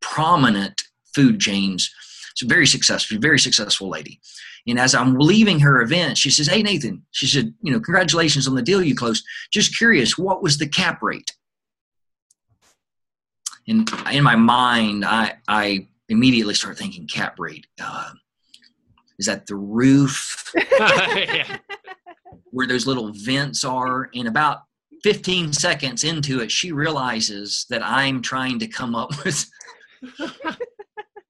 prominent 0.00 0.82
food 1.14 1.40
chains. 1.40 1.90
It's 2.32 2.42
a 2.42 2.46
very 2.46 2.66
successful, 2.66 3.18
very 3.20 3.38
successful 3.38 3.88
lady. 3.88 4.20
And 4.66 4.78
as 4.78 4.94
I'm 4.94 5.14
leaving 5.18 5.60
her 5.60 5.80
event, 5.80 6.18
she 6.18 6.30
says, 6.30 6.46
Hey, 6.46 6.62
Nathan, 6.62 7.02
she 7.12 7.26
said, 7.26 7.54
you 7.62 7.72
know, 7.72 7.80
congratulations 7.80 8.46
on 8.46 8.54
the 8.54 8.62
deal 8.62 8.82
you 8.82 8.94
closed. 8.94 9.24
Just 9.52 9.76
curious, 9.76 10.18
what 10.18 10.42
was 10.42 10.58
the 10.58 10.68
cap 10.68 11.02
rate? 11.02 11.32
And 13.66 13.90
in 14.12 14.24
my 14.24 14.36
mind, 14.36 15.04
I, 15.04 15.34
I 15.48 15.86
immediately 16.10 16.54
start 16.54 16.76
thinking 16.76 17.06
cap 17.06 17.38
rate. 17.38 17.66
Uh, 17.82 18.10
is 19.18 19.26
that 19.26 19.46
the 19.46 19.56
roof 19.56 20.52
Yeah. 20.80 21.58
where 22.50 22.66
those 22.66 22.86
little 22.86 23.12
vents 23.14 23.64
are? 23.64 24.10
And 24.14 24.28
about 24.28 24.60
15 25.02 25.52
seconds 25.52 26.04
into 26.04 26.40
it, 26.40 26.50
she 26.50 26.72
realizes 26.72 27.66
that 27.70 27.82
I'm 27.82 28.22
trying 28.22 28.58
to 28.58 28.66
come 28.66 28.94
up 28.94 29.10
with 29.24 29.46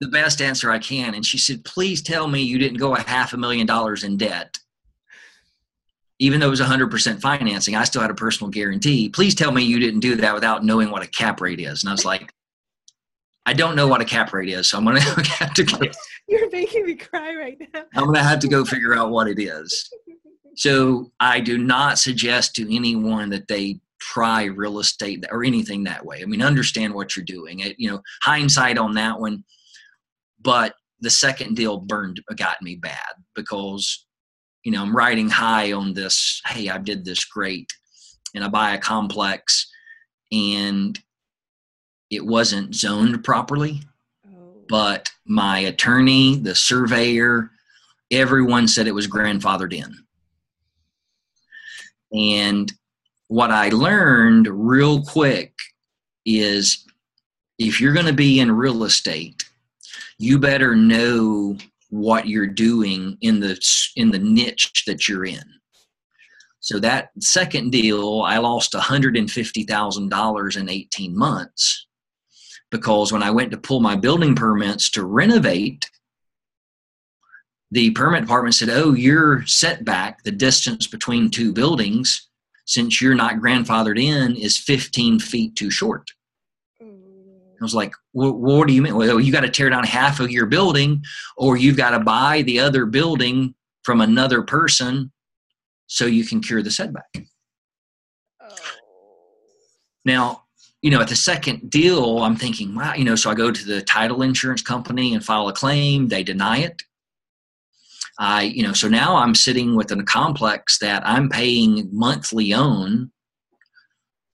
the 0.00 0.08
best 0.08 0.40
answer 0.40 0.70
I 0.70 0.78
can. 0.78 1.14
And 1.14 1.24
she 1.24 1.38
said, 1.38 1.64
Please 1.64 2.02
tell 2.02 2.26
me 2.26 2.40
you 2.42 2.58
didn't 2.58 2.78
go 2.78 2.94
a 2.94 3.00
half 3.00 3.32
a 3.32 3.36
million 3.36 3.66
dollars 3.66 4.04
in 4.04 4.16
debt. 4.16 4.58
Even 6.18 6.38
though 6.38 6.48
it 6.48 6.50
was 6.50 6.60
100% 6.60 7.20
financing, 7.20 7.74
I 7.76 7.84
still 7.84 8.02
had 8.02 8.10
a 8.10 8.14
personal 8.14 8.50
guarantee. 8.50 9.08
Please 9.08 9.34
tell 9.34 9.52
me 9.52 9.62
you 9.62 9.78
didn't 9.80 10.00
do 10.00 10.16
that 10.16 10.34
without 10.34 10.64
knowing 10.64 10.90
what 10.90 11.02
a 11.02 11.06
cap 11.06 11.40
rate 11.40 11.60
is. 11.60 11.82
And 11.82 11.88
I 11.88 11.92
was 11.92 12.04
like, 12.04 12.30
I 13.50 13.52
don't 13.52 13.74
know 13.74 13.88
what 13.88 14.00
a 14.00 14.04
cap 14.04 14.32
rate 14.32 14.48
is, 14.48 14.68
so 14.68 14.78
I'm 14.78 14.84
gonna 14.84 15.00
have 15.40 15.52
to 15.54 15.64
go 15.64 15.78
You're 16.28 16.48
making 16.50 16.86
me 16.86 16.94
cry 16.94 17.34
right 17.34 17.60
now. 17.74 17.82
I'm 17.96 18.04
going 18.04 18.14
to 18.14 18.22
have 18.22 18.38
to 18.38 18.48
go 18.48 18.64
figure 18.64 18.94
out 18.94 19.10
what 19.10 19.26
it 19.26 19.40
is. 19.40 19.90
So 20.54 21.10
I 21.18 21.40
do 21.40 21.58
not 21.58 21.98
suggest 21.98 22.54
to 22.54 22.72
anyone 22.72 23.30
that 23.30 23.48
they 23.48 23.80
try 24.00 24.44
real 24.44 24.78
estate 24.78 25.24
or 25.32 25.42
anything 25.42 25.82
that 25.84 26.06
way. 26.06 26.22
I 26.22 26.26
mean, 26.26 26.40
understand 26.40 26.94
what 26.94 27.16
you're 27.16 27.24
doing. 27.24 27.58
It, 27.58 27.74
you 27.80 27.90
know, 27.90 28.00
hindsight 28.22 28.78
on 28.78 28.94
that 28.94 29.18
one, 29.18 29.42
but 30.40 30.76
the 31.00 31.10
second 31.10 31.56
deal 31.56 31.78
burned 31.78 32.20
got 32.36 32.62
me 32.62 32.76
bad 32.76 33.14
because 33.34 34.06
you 34.64 34.70
know 34.70 34.82
i'm 34.82 34.94
riding 34.94 35.30
high 35.30 35.72
on 35.72 35.94
this 35.94 36.42
hey 36.44 36.68
i 36.68 36.76
did 36.76 37.06
this 37.06 37.24
great 37.24 37.66
and 38.34 38.44
i 38.44 38.48
buy 38.48 38.74
a 38.74 38.78
complex 38.78 39.66
and 40.30 41.00
it 42.10 42.24
wasn't 42.26 42.74
zoned 42.74 43.22
properly 43.24 43.80
Oh. 44.26 44.64
but 44.68 45.10
my 45.26 45.58
attorney 45.60 46.36
the 46.36 46.54
surveyor 46.54 47.50
everyone 48.10 48.66
said 48.68 48.86
it 48.88 48.94
was 48.94 49.06
grandfathered 49.06 49.72
in. 49.72 49.94
And 52.12 52.72
what 53.28 53.50
i 53.52 53.68
learned 53.68 54.48
real 54.48 55.02
quick 55.04 55.54
is 56.26 56.84
if 57.58 57.80
you're 57.80 57.92
going 57.92 58.06
to 58.06 58.12
be 58.12 58.40
in 58.40 58.50
real 58.50 58.82
estate 58.84 59.44
you 60.18 60.38
better 60.38 60.74
know 60.76 61.56
what 61.90 62.26
you're 62.28 62.46
doing 62.46 63.16
in 63.22 63.40
the 63.40 63.58
in 63.96 64.10
the 64.10 64.18
niche 64.18 64.84
that 64.86 65.08
you're 65.08 65.24
in. 65.24 65.42
So 66.60 66.78
that 66.80 67.10
second 67.20 67.70
deal 67.72 68.22
i 68.22 68.38
lost 68.38 68.72
$150000 68.74 70.56
in 70.56 70.68
18 70.68 71.16
months 71.16 71.86
because 72.70 73.12
when 73.12 73.22
i 73.22 73.30
went 73.30 73.50
to 73.50 73.58
pull 73.58 73.80
my 73.80 73.96
building 73.96 74.34
permits 74.34 74.90
to 74.90 75.04
renovate 75.04 75.90
the 77.70 77.90
permit 77.90 78.22
department 78.22 78.54
said 78.54 78.68
oh 78.70 78.92
your 78.92 79.44
setback 79.46 80.22
the 80.22 80.30
distance 80.30 80.86
between 80.86 81.30
two 81.30 81.52
buildings 81.52 82.28
since 82.66 83.00
you're 83.00 83.14
not 83.14 83.36
grandfathered 83.36 84.00
in 84.00 84.36
is 84.36 84.56
15 84.56 85.18
feet 85.18 85.56
too 85.56 85.70
short 85.70 86.10
I 87.60 87.64
was 87.64 87.74
like, 87.74 87.92
well, 88.14 88.32
what 88.32 88.68
do 88.68 88.74
you 88.74 88.80
mean? 88.80 88.96
Well, 88.96 89.20
you 89.20 89.32
got 89.32 89.40
to 89.40 89.50
tear 89.50 89.68
down 89.68 89.84
half 89.84 90.18
of 90.18 90.30
your 90.30 90.46
building, 90.46 91.04
or 91.36 91.58
you've 91.58 91.76
got 91.76 91.90
to 91.90 92.00
buy 92.00 92.42
the 92.42 92.58
other 92.58 92.86
building 92.86 93.54
from 93.82 94.00
another 94.00 94.42
person 94.42 95.12
so 95.86 96.06
you 96.06 96.24
can 96.24 96.40
cure 96.40 96.62
the 96.62 96.70
setback. 96.70 97.26
Oh. 98.40 98.56
Now, 100.06 100.44
you 100.82 100.90
know, 100.90 101.00
at 101.00 101.08
the 101.08 101.16
second 101.16 101.70
deal, 101.70 102.18
I'm 102.18 102.36
thinking, 102.36 102.74
wow, 102.74 102.94
you 102.94 103.04
know, 103.04 103.16
so 103.16 103.30
I 103.30 103.34
go 103.34 103.50
to 103.50 103.64
the 103.64 103.82
title 103.82 104.22
insurance 104.22 104.62
company 104.62 105.14
and 105.14 105.24
file 105.24 105.48
a 105.48 105.52
claim. 105.52 106.08
They 106.08 106.22
deny 106.22 106.58
it. 106.58 106.82
I, 108.18 108.42
you 108.42 108.62
know, 108.62 108.72
so 108.72 108.88
now 108.88 109.16
I'm 109.16 109.34
sitting 109.34 109.76
with 109.76 109.90
a 109.92 110.02
complex 110.02 110.78
that 110.78 111.02
I'm 111.06 111.28
paying 111.28 111.88
monthly 111.92 112.52
on 112.52 113.10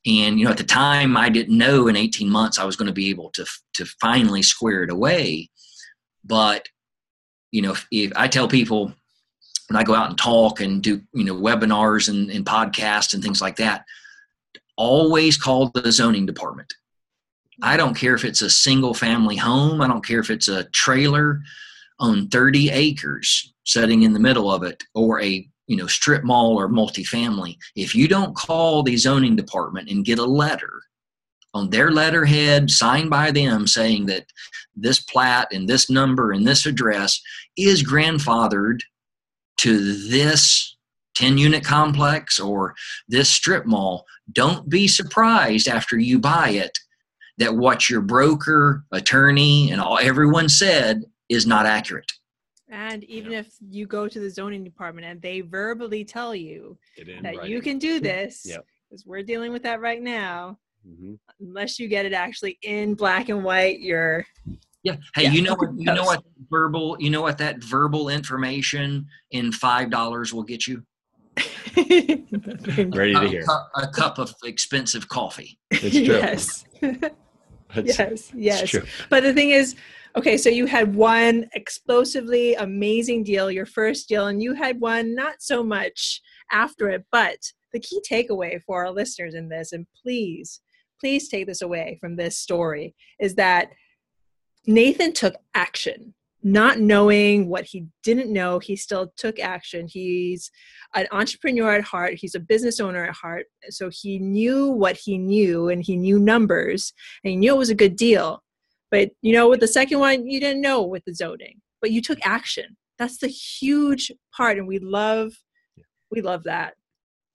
and 0.07 0.39
you 0.39 0.45
know 0.45 0.51
at 0.51 0.57
the 0.57 0.65
time 0.65 1.17
i 1.17 1.29
didn't 1.29 1.59
know 1.59 1.89
in 1.89 1.97
18 1.97 2.31
months 2.31 2.59
i 2.59 2.65
was 2.65 2.77
going 2.77 2.87
to 2.87 2.93
be 2.93 3.11
able 3.11 3.31
to 3.31 3.45
to 3.75 3.85
finally 4.01 4.43
square 4.43 4.85
it 4.85 4.91
away 4.91 5.51
but 6.25 6.67
you 7.51 7.61
know 7.61 7.73
if, 7.73 7.87
if, 7.91 8.13
i 8.17 8.29
tell 8.29 8.49
people 8.49 8.93
when 9.69 9.77
i 9.77 9.83
go 9.83 9.95
out 9.95 10.09
and 10.09 10.19
talk 10.19 10.61
and 10.61 10.83
do 10.83 11.01
you 11.13 11.25
know 11.25 11.35
webinars 11.35 12.09
and, 12.09 12.31
and 12.31 12.47
podcasts 12.47 13.15
and 13.15 13.23
things 13.23 13.43
like 13.43 13.57
that 13.57 13.85
always 14.77 15.37
call 15.37 15.69
the 15.71 15.91
zoning 15.91 16.27
department. 16.27 16.73
I 17.63 17.77
don't 17.77 17.95
care 17.95 18.15
if 18.15 18.25
it's 18.25 18.43
a 18.43 18.51
single 18.51 18.95
family 18.95 19.37
home. 19.37 19.81
I 19.81 19.87
don't 19.87 20.05
care 20.05 20.21
if 20.21 20.31
it's 20.31 20.49
a 20.49 20.65
trailer 20.65 21.41
on 21.99 22.29
30 22.29 22.71
acres 22.71 23.55
sitting 23.65 24.03
in 24.03 24.13
the 24.13 24.21
middle 24.21 24.53
of 24.53 24.63
it 24.63 24.83
or 24.95 25.21
a 25.21 25.49
you 25.67 25.77
know 25.77 25.87
strip 25.87 26.23
mall 26.23 26.57
or 26.59 26.69
multifamily. 26.69 27.57
If 27.75 27.95
you 27.95 28.09
don't 28.09 28.37
call 28.37 28.83
the 28.83 28.97
zoning 28.97 29.37
department 29.37 29.91
and 29.91 30.05
get 30.05 30.19
a 30.19 30.25
letter 30.25 30.83
on 31.55 31.71
their 31.71 31.91
letterhead 31.91 32.71
signed 32.71 33.09
by 33.09 33.31
them 33.31 33.67
saying 33.67 34.07
that 34.07 34.27
this 34.77 35.01
plat 35.01 35.49
and 35.53 35.67
this 35.67 35.89
number 35.89 36.33
and 36.33 36.47
this 36.47 36.67
address 36.67 37.21
is 37.57 37.83
grandfathered 37.83 38.81
to 39.57 40.09
this 40.09 40.76
10 41.17 41.39
unit 41.39 41.65
complex 41.65 42.39
or 42.39 42.75
this 43.09 43.29
strip 43.29 43.67
mall 43.67 44.05
don't 44.33 44.69
be 44.69 44.87
surprised 44.87 45.67
after 45.67 45.99
you 45.99 46.19
buy 46.19 46.51
it 46.51 46.79
that 47.39 47.55
what 47.55 47.89
your 47.91 48.01
broker 48.03 48.85
attorney 48.93 49.71
and 49.73 49.81
all 49.81 49.99
everyone 49.99 50.49
said 50.49 51.03
is 51.29 51.47
not 51.47 51.67
accurate 51.67 52.13
And 52.69 53.03
even 53.05 53.33
if 53.33 53.49
you 53.69 53.87
go 53.87 54.07
to 54.09 54.21
the 54.21 54.29
zoning 54.31 54.63
department 54.65 55.07
and 55.07 55.21
they 55.23 55.41
verbally 55.41 56.05
tell 56.05 56.35
you 56.35 56.77
Get 56.97 57.09
in 57.09 57.23
that 57.23 57.35
you 57.35 57.41
writing. 57.41 57.63
can 57.63 57.79
do 57.79 57.99
this, 58.11 58.43
Yep. 58.45 58.65
because 58.91 59.07
we're 59.07 59.23
dealing 59.23 59.53
with 59.53 59.63
that 59.65 59.81
right 59.81 60.03
now, 60.03 60.59
Mhm. 60.87 61.19
unless 61.41 61.79
you 61.81 61.89
get 61.89 62.07
it 62.07 62.13
actually 62.13 62.59
in 62.63 62.95
black 62.95 63.29
and 63.29 63.43
white, 63.43 63.81
you're 63.81 64.27
Yeah. 64.83 64.97
Hey, 65.17 65.25
Yeah. 65.25 65.33
you 65.33 65.43
know 65.43 65.55
what? 65.57 65.71
You 65.79 65.85
know 65.99 66.05
what? 66.11 66.23
Verbal. 66.51 66.97
You 67.01 67.11
know 67.11 67.23
what? 67.23 67.39
That 67.39 67.57
verbal 67.63 68.09
information 68.09 69.07
in 69.33 69.51
five 69.53 69.91
dollars 69.91 70.33
will 70.35 70.45
get 70.45 70.67
you 70.69 70.85
Ready 71.77 73.13
to 73.13 73.21
a, 73.21 73.29
hear. 73.29 73.43
cup, 73.43 73.71
a 73.77 73.87
cup 73.89 74.19
of 74.19 74.35
expensive 74.45 75.09
coffee. 75.09 75.59
It's 75.71 75.95
true. 75.95 76.17
yes. 76.17 76.65
It's- 77.75 77.99
yes. 77.99 78.33
Yes. 78.35 78.71
True. 78.71 78.85
But 79.11 79.23
the 79.25 79.35
thing 79.35 79.51
is, 79.51 79.75
okay, 80.17 80.37
so 80.39 80.49
you 80.49 80.67
had 80.67 80.95
one 80.95 81.47
explosively 81.53 82.55
amazing 82.55 83.25
deal, 83.25 83.51
your 83.51 83.67
first 83.67 84.09
deal, 84.09 84.29
and 84.29 84.43
you 84.43 84.55
had 84.55 84.81
one 84.81 85.15
not 85.15 85.37
so 85.41 85.63
much 85.63 86.23
after 86.53 86.89
it. 86.89 87.05
But 87.11 87.39
the 87.73 87.81
key 87.81 88.01
takeaway 88.09 88.61
for 88.65 88.85
our 88.87 88.93
listeners 88.93 89.35
in 89.35 89.49
this, 89.49 89.73
and 89.73 89.87
please, 90.03 90.61
please 91.01 91.29
take 91.29 91.47
this 91.47 91.61
away 91.61 91.99
from 92.01 92.17
this 92.17 92.39
story, 92.39 92.95
is 93.21 93.35
that 93.35 93.69
Nathan 94.67 95.13
took 95.13 95.35
action. 95.55 96.15
Not 96.47 96.79
knowing 96.79 97.49
what 97.49 97.65
he 97.65 97.87
didn't 98.05 98.33
know, 98.33 98.61
he 98.61 98.77
still 98.77 99.13
took 99.17 99.41
action. 99.41 99.89
He's 99.89 100.49
an 100.95 101.09
entrepreneur 101.11 101.75
at 101.75 101.83
heart, 101.83 102.15
he's 102.15 102.37
a 102.37 102.41
business 102.41 102.79
owner 102.79 103.05
at 103.05 103.17
heart. 103.17 103.47
So 103.71 103.91
he 103.93 104.21
knew 104.21 104.69
what 104.69 104.97
he 104.97 105.19
knew 105.19 105.69
and 105.71 105.83
he 105.83 105.97
knew 105.97 106.21
numbers 106.21 106.93
and 107.25 107.33
he 107.33 107.37
knew 107.37 107.53
it 107.53 107.59
was 107.59 107.71
a 107.71 107.75
good 107.75 107.97
deal. 107.97 108.45
But 108.93 109.11
you 109.23 109.33
know, 109.33 109.49
with 109.49 109.59
the 109.59 109.67
second 109.67 109.99
one, 109.99 110.29
you 110.29 110.39
didn't 110.39 110.63
know 110.63 110.85
with 110.85 111.05
the 111.05 111.15
zoning, 111.15 111.61
but 111.81 111.91
you 111.91 112.01
took 112.01 112.21
action. 112.25 112.77
That's 112.97 113.19
the 113.19 113.27
huge 113.27 114.13
part, 114.35 114.57
and 114.57 114.69
we 114.69 114.79
love, 114.79 115.33
we 116.13 116.23
love 116.23 116.45
that. 116.45 116.75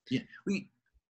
Yeah. 0.10 0.22
We 0.46 0.70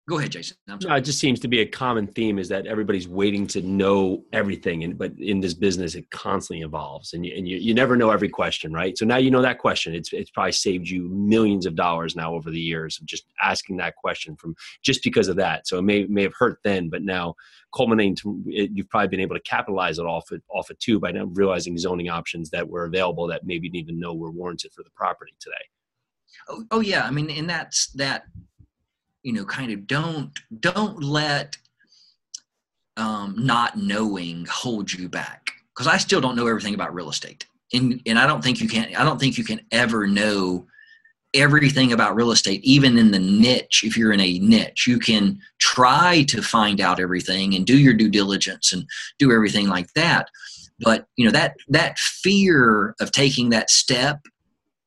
go 0.07 0.19
ahead, 0.19 0.31
Jason. 0.31 0.57
I'm 0.69 0.79
No, 0.83 0.95
it 0.95 1.01
just 1.01 1.19
seems 1.19 1.39
to 1.41 1.47
be 1.47 1.61
a 1.61 1.65
common 1.65 2.07
theme 2.07 2.37
is 2.37 2.49
that 2.49 2.67
everybody's 2.67 3.07
waiting 3.07 3.47
to 3.47 3.61
know 3.61 4.23
everything, 4.33 4.83
and 4.83 4.97
but 4.97 5.13
in 5.17 5.39
this 5.39 5.53
business, 5.53 5.95
it 5.95 6.09
constantly 6.11 6.63
evolves, 6.63 7.13
and 7.13 7.25
you 7.25 7.33
and 7.35 7.47
you, 7.47 7.57
you 7.57 7.73
never 7.73 7.95
know 7.95 8.11
every 8.11 8.29
question, 8.29 8.73
right? 8.73 8.97
So 8.97 9.05
now 9.05 9.17
you 9.17 9.31
know 9.31 9.41
that 9.41 9.59
question. 9.59 9.95
It's 9.95 10.13
it's 10.13 10.29
probably 10.29 10.51
saved 10.51 10.87
you 10.87 11.09
millions 11.09 11.65
of 11.65 11.75
dollars 11.75 12.15
now 12.15 12.33
over 12.33 12.51
the 12.51 12.59
years 12.59 12.99
of 12.99 13.05
just 13.05 13.25
asking 13.41 13.77
that 13.77 13.95
question 13.95 14.35
from 14.35 14.55
just 14.83 15.03
because 15.03 15.27
of 15.27 15.35
that. 15.37 15.67
So 15.67 15.79
it 15.79 15.83
may 15.83 16.05
may 16.05 16.23
have 16.23 16.35
hurt 16.37 16.59
then, 16.63 16.89
but 16.89 17.01
now 17.01 17.35
culminating 17.75 18.15
to 18.15 18.43
it, 18.47 18.71
you've 18.73 18.89
probably 18.89 19.09
been 19.09 19.19
able 19.19 19.35
to 19.35 19.41
capitalize 19.41 19.99
it 19.99 20.05
off 20.05 20.31
it 20.31 20.41
off 20.49 20.71
it 20.71 20.79
too 20.79 20.99
by 20.99 21.11
now 21.11 21.25
realizing 21.25 21.77
zoning 21.77 22.09
options 22.09 22.49
that 22.51 22.67
were 22.67 22.85
available 22.85 23.27
that 23.27 23.45
maybe 23.45 23.67
you 23.67 23.71
didn't 23.71 23.89
even 23.89 23.99
know 23.99 24.13
were 24.13 24.31
warranted 24.31 24.71
for 24.73 24.83
the 24.83 24.89
property 24.95 25.33
today. 25.39 25.55
Oh, 26.49 26.63
oh 26.71 26.79
yeah. 26.79 27.05
I 27.05 27.11
mean, 27.11 27.29
and 27.29 27.49
that's 27.49 27.87
that. 27.93 28.25
You 29.25 29.33
know, 29.33 29.43
kind 29.43 29.71
of 29.71 29.87
don't 29.87 30.31
don't 30.59 31.01
let 31.01 31.57
um, 32.95 33.33
not 33.35 33.75
knowing 33.75 34.45
hold 34.45 34.93
you 34.93 35.09
back 35.09 35.51
because 35.73 35.87
I 35.87 35.97
still 35.97 36.21
don't 36.21 36.35
know 36.35 36.45
everything 36.45 36.75
about 36.75 36.93
real 36.93 37.09
estate, 37.09 37.47
and 37.73 37.99
and 38.05 38.19
I 38.19 38.27
don't 38.27 38.43
think 38.43 38.61
you 38.61 38.69
can. 38.69 38.95
I 38.95 39.03
don't 39.03 39.19
think 39.19 39.35
you 39.35 39.43
can 39.43 39.61
ever 39.71 40.05
know 40.05 40.67
everything 41.33 41.91
about 41.91 42.15
real 42.15 42.31
estate, 42.31 42.63
even 42.63 42.99
in 42.99 43.09
the 43.09 43.19
niche. 43.19 43.81
If 43.83 43.97
you're 43.97 44.13
in 44.13 44.21
a 44.21 44.37
niche, 44.37 44.85
you 44.85 44.99
can 44.99 45.39
try 45.57 46.23
to 46.29 46.43
find 46.43 46.79
out 46.79 46.99
everything 46.99 47.55
and 47.55 47.65
do 47.65 47.79
your 47.79 47.95
due 47.95 48.11
diligence 48.11 48.71
and 48.71 48.85
do 49.17 49.31
everything 49.31 49.67
like 49.67 49.91
that. 49.95 50.29
But 50.81 51.07
you 51.15 51.25
know 51.25 51.31
that 51.31 51.55
that 51.69 51.97
fear 51.97 52.95
of 53.01 53.11
taking 53.11 53.49
that 53.49 53.71
step 53.71 54.21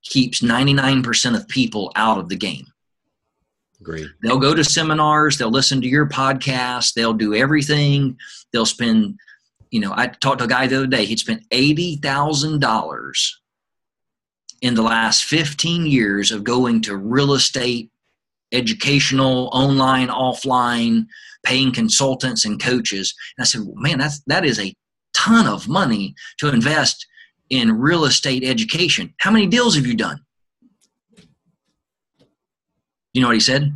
keeps 0.05 0.41
99% 0.43 1.37
of 1.37 1.49
people 1.49 1.91
out 1.97 2.19
of 2.19 2.29
the 2.29 2.37
game. 2.37 2.67
Agreed. 3.89 4.09
They'll 4.23 4.39
go 4.39 4.55
to 4.55 4.63
seminars, 4.63 5.39
they'll 5.39 5.51
listen 5.51 5.81
to 5.81 5.89
your 5.89 6.07
podcast, 6.07 6.93
they'll 6.93 7.15
do 7.15 7.35
everything. 7.35 8.19
They'll 8.53 8.67
spend, 8.67 9.19
you 9.71 9.81
know, 9.81 9.93
I 9.97 10.09
talked 10.09 10.39
to 10.39 10.45
a 10.45 10.49
guy 10.49 10.67
the 10.67 10.77
other 10.77 10.87
day, 10.87 11.05
he'd 11.07 11.19
spent 11.19 11.49
$80,000 11.51 13.31
in 14.61 14.75
the 14.75 14.83
last 14.83 15.25
15 15.25 15.87
years 15.87 16.31
of 16.31 16.45
going 16.45 16.83
to 16.83 16.97
real 16.97 17.33
estate, 17.33 17.91
educational, 18.53 19.49
online, 19.53 20.09
offline, 20.09 21.07
paying 21.45 21.73
consultants 21.73 22.45
and 22.45 22.61
coaches. 22.61 23.15
And 23.37 23.43
I 23.43 23.47
said, 23.47 23.63
well, 23.63 23.77
man, 23.77 23.99
that's, 23.99 24.21
that 24.27 24.45
is 24.45 24.59
a 24.59 24.75
ton 25.15 25.47
of 25.47 25.69
money 25.69 26.15
to 26.39 26.49
invest 26.49 27.07
in 27.51 27.79
real 27.79 28.05
estate 28.05 28.45
education. 28.45 29.15
How 29.21 29.31
many 29.31 29.47
deals 29.47 29.77
have 29.77 29.87
you 29.87 29.95
done? 29.95 30.21
You 33.13 33.21
know 33.23 33.29
what 33.29 33.35
he 33.37 33.41
said? 33.41 33.73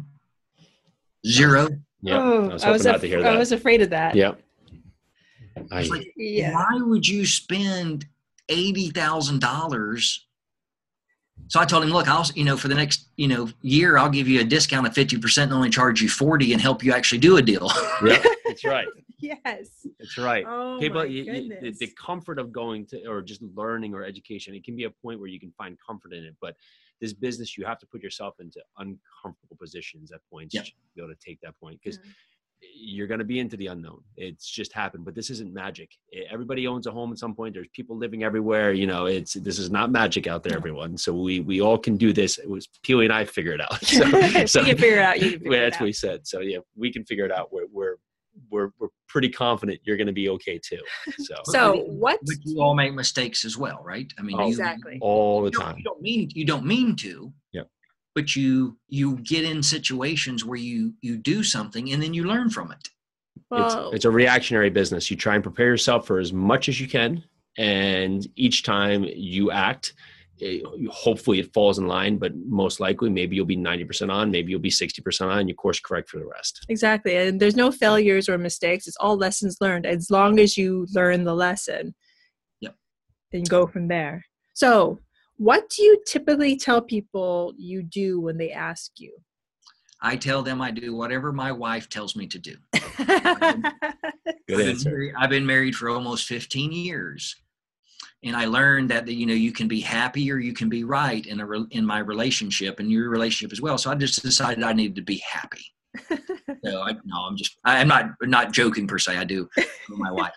Zero. 1.27 1.69
Yeah, 2.03 2.19
oh, 2.19 2.51
I 2.51 2.53
was 2.53 2.63
hoping 2.65 2.83
not 2.85 3.01
to 3.01 3.07
hear 3.07 3.25
I 3.25 3.37
was 3.37 3.53
afraid 3.53 3.81
of 3.81 3.91
that. 3.91 4.17
Yep. 4.17 4.41
I, 5.71 5.83
like, 5.83 6.13
Yeah. 6.17 6.53
why 6.55 6.79
would 6.83 7.07
you 7.07 7.25
spend 7.27 8.07
eighty 8.49 8.91
thousand 8.91 9.41
dollars. 9.41 10.27
So 11.49 11.61
I 11.61 11.65
told 11.65 11.85
him, 11.85 11.91
look, 11.91 12.09
I'll 12.09 12.27
you 12.35 12.45
know 12.45 12.57
for 12.57 12.69
the 12.69 12.75
next 12.75 13.07
you 13.17 13.29
know 13.29 13.49
year, 13.63 13.99
I'll 13.99 14.09
give 14.11 14.27
you 14.29 14.41
a 14.41 14.45
discount 14.45 14.87
of 14.87 14.95
fifty 14.95 15.17
percent 15.17 15.51
and 15.51 15.57
only 15.57 15.71
charge 15.71 16.03
you 16.03 16.09
forty 16.09 16.53
and 16.53 16.61
help 16.61 16.83
you 16.83 16.93
actually 16.93 17.19
do 17.19 17.37
a 17.37 17.43
deal. 17.43 17.71
Yeah, 18.05 18.23
that's 18.45 18.65
right. 18.65 18.89
yes. 19.21 19.87
That's 20.01 20.19
right. 20.19 20.45
Oh 20.47 20.79
People, 20.81 21.01
my 21.03 21.05
you- 21.07 21.23
you- 21.33 21.59
the, 21.61 21.71
the 21.79 21.93
comfort 21.97 22.39
of 22.41 22.51
going 22.53 22.87
to 22.87 23.07
or 23.07 23.23
just 23.23 23.43
learning 23.55 23.95
or 23.95 24.03
education, 24.03 24.55
it 24.55 24.65
can 24.65 24.75
be 24.75 24.85
a 24.85 24.91
point 24.91 25.21
where 25.21 25.29
you 25.29 25.39
can 25.39 25.53
find 25.57 25.79
comfort 25.87 26.13
in 26.13 26.25
it. 26.25 26.35
But 26.41 26.57
this 27.03 27.13
business, 27.13 27.59
you 27.59 27.67
have 27.67 27.79
to 27.81 27.87
put 27.87 28.03
yourself 28.03 28.37
into 28.41 28.61
uncomfortable 28.79 29.57
positions 29.61 30.13
at 30.13 30.21
points 30.31 30.55
Yep. 30.55 30.65
to 30.65 30.73
be 30.95 31.03
able 31.03 31.13
to 31.13 31.21
take 31.23 31.39
that 31.43 31.59
point 31.61 31.81
because 31.83 31.99
mm-hmm. 31.99 32.11
you're 32.75 33.09
going 33.09 33.19
to 33.19 33.25
be 33.25 33.41
into 33.41 33.57
the 33.57 33.67
unknown. 33.67 34.01
It's 34.17 34.49
just 34.49 34.73
happened, 34.73 35.05
but 35.05 35.15
this 35.17 35.29
isn't 35.29 35.53
magic. 35.53 35.91
Everybody 36.31 36.69
owns 36.69 36.87
a 36.87 36.93
home 36.93 37.11
at 37.11 37.19
some 37.19 37.35
point. 37.35 37.55
There's 37.55 37.67
people 37.75 37.99
living 37.99 38.23
everywhere. 38.23 38.73
You 38.73 38.87
know, 38.87 39.07
it's 39.07 39.35
this 39.35 39.59
is 39.59 39.69
not 39.69 39.91
magic 39.91 40.29
out 40.29 40.45
there, 40.45 40.57
everyone. 40.57 40.97
So 40.97 41.13
we 41.13 41.41
we 41.41 41.61
all 41.61 41.77
can 41.77 41.97
do 41.97 42.13
this. 42.13 42.39
It 42.39 42.49
was 42.49 42.69
Peely 42.87 43.05
and 43.05 43.13
I 43.13 43.25
figure 43.25 43.53
it 43.53 43.61
out. 43.61 43.83
So, 43.85 44.05
If 44.07 44.55
you 44.55 44.63
can 44.63 44.79
figure 44.79 44.99
it 44.99 45.03
out, 45.03 45.21
you 45.21 45.31
can 45.33 45.39
figure 45.41 45.51
well, 45.51 45.59
it 45.59 45.65
that's 45.65 45.77
out. 45.77 45.81
what 45.81 45.87
we 45.87 45.93
said. 45.93 46.27
So 46.27 46.41
yeah, 46.41 46.59
we 46.77 46.93
can 46.93 47.05
figure 47.05 47.25
it 47.25 47.33
out. 47.33 47.53
We're 47.53 47.67
we're 47.73 47.97
we're, 48.53 48.71
we're 48.79 48.89
pretty 49.09 49.29
confident 49.31 49.81
you're 49.83 49.97
going 49.97 50.07
to 50.07 50.13
be 50.13 50.29
okay 50.29 50.59
too. 50.59 50.79
So, 51.19 51.35
So 51.45 51.77
what? 51.87 52.21
but 52.25 52.37
you 52.45 52.61
all 52.61 52.75
make 52.75 52.95
mistakes 52.95 53.45
as 53.45 53.57
well, 53.57 53.81
right? 53.85 54.13
I 54.19 54.23
mean, 54.23 54.37
Oh, 54.39 54.43
you- 54.45 54.49
Exactly. 54.51 54.99
all 55.01 55.41
the 55.41 55.47
you 55.47 55.51
don't, 55.53 55.63
time. 55.65 55.79
you 55.79 55.85
don't 55.85 56.01
mean 56.03 56.31
you 56.35 56.45
don't 56.45 56.65
mean 56.67 56.95
to. 56.97 57.33
Yep. 57.53 57.69
But 58.15 58.37
you 58.37 58.77
you 58.89 59.17
get 59.19 59.45
in 59.45 59.63
situations 59.63 60.45
where 60.45 60.59
you 60.59 60.93
you 61.01 61.17
do 61.17 61.43
something 61.43 61.91
and 61.93 62.03
then 62.03 62.13
you 62.15 62.25
learn 62.25 62.51
from 62.51 62.71
it. 62.71 62.89
Well, 63.51 63.89
it's, 63.89 63.97
it's 63.97 64.05
a 64.05 64.11
reactionary 64.11 64.71
business. 64.71 65.11
You 65.11 65.17
try 65.17 65.35
and 65.35 65.43
prepare 65.43 65.67
yourself 65.67 66.07
for 66.07 66.19
as 66.19 66.33
much 66.33 66.69
as 66.69 66.79
you 66.81 66.87
can, 66.89 67.25
and 67.59 68.27
each 68.37 68.63
time 68.63 69.05
you 69.05 69.51
act, 69.51 69.95
eh, 70.41 70.61
hopefully 70.91 71.39
it 71.41 71.53
falls 71.53 71.79
in 71.79 71.87
line. 71.87 72.19
But 72.19 72.33
most 72.37 72.81
likely, 72.81 73.11
maybe 73.11 73.37
you'll 73.37 73.47
be 73.47 73.57
ninety 73.57 73.85
percent 73.85 74.11
on, 74.11 74.31
maybe 74.31 74.51
you'll 74.51 74.61
be 74.61 74.71
sixty 74.71 75.03
percent 75.03 75.31
on. 75.31 75.49
You 75.49 75.55
course 75.55 75.81
correct 75.81 76.09
for 76.09 76.19
the 76.19 76.27
rest. 76.27 76.65
Exactly. 76.69 77.17
And 77.17 77.41
there's 77.41 77.57
no 77.57 77.71
failures 77.71 78.29
or 78.29 78.39
mistakes. 78.39 78.87
It's 78.87 78.97
all 78.99 79.17
lessons 79.17 79.59
learned 79.61 79.87
as 79.87 80.11
long 80.11 80.39
as 80.39 80.57
you 80.57 80.87
learn 80.95 81.25
the 81.25 81.35
lesson. 81.35 81.95
Yep. 82.61 82.75
And 83.33 83.49
go 83.49 83.67
from 83.67 83.89
there. 83.89 84.25
So, 84.55 84.99
what 85.37 85.69
do 85.71 85.83
you 85.83 86.03
typically 86.07 86.57
tell 86.57 86.81
people 86.81 87.53
you 87.57 87.83
do 87.83 88.21
when 88.21 88.39
they 88.39 88.53
ask 88.53 88.93
you? 88.97 89.13
I 90.05 90.17
tell 90.17 90.43
them 90.43 90.61
I 90.61 90.73
do 90.73 90.95
whatever 90.95 91.33
my 91.33 91.53
wife 91.53 91.89
tells 91.89 92.17
me 92.17 92.27
to 92.27 92.39
do. 92.39 92.57
Good 92.73 93.09
I've 93.09 93.63
been, 94.49 94.69
answer. 94.71 94.91
married, 94.91 95.15
I've 95.17 95.31
been 95.31 95.47
married 95.47 95.77
for 95.77 95.89
almost 95.89 96.27
15 96.27 96.73
years. 96.73 97.37
And 98.25 98.37
I 98.37 98.45
learned 98.45 98.91
that 98.91 99.09
you 99.09 99.27
know 99.27 99.35
you 99.35 99.53
can 99.53 99.69
be 99.69 99.81
happy 99.81 100.31
or 100.31 100.39
you 100.39 100.53
can 100.53 100.69
be 100.69 100.85
right 100.85 101.25
in 101.27 101.41
a 101.41 101.47
in 101.71 101.85
my 101.85 101.99
relationship 101.99 102.79
and 102.79 102.91
your 102.91 103.09
relationship 103.09 103.53
as 103.53 103.61
well. 103.61 103.79
So 103.79 103.91
I 103.91 103.95
just 103.95 104.23
decided 104.23 104.63
I 104.63 104.73
needed 104.73 104.97
to 104.97 105.03
be 105.03 105.23
happy. 105.29 105.65
no, 106.63 106.83
I, 106.83 106.93
no, 107.05 107.17
I'm 107.29 107.37
just 107.37 107.59
I, 107.65 107.79
I'm 107.79 107.89
not 107.89 108.11
not 108.23 108.53
joking 108.53 108.87
per 108.87 108.99
se. 108.99 109.17
I 109.17 109.25
do 109.25 109.49
with 109.57 109.99
my 109.99 110.11
wife. 110.11 110.33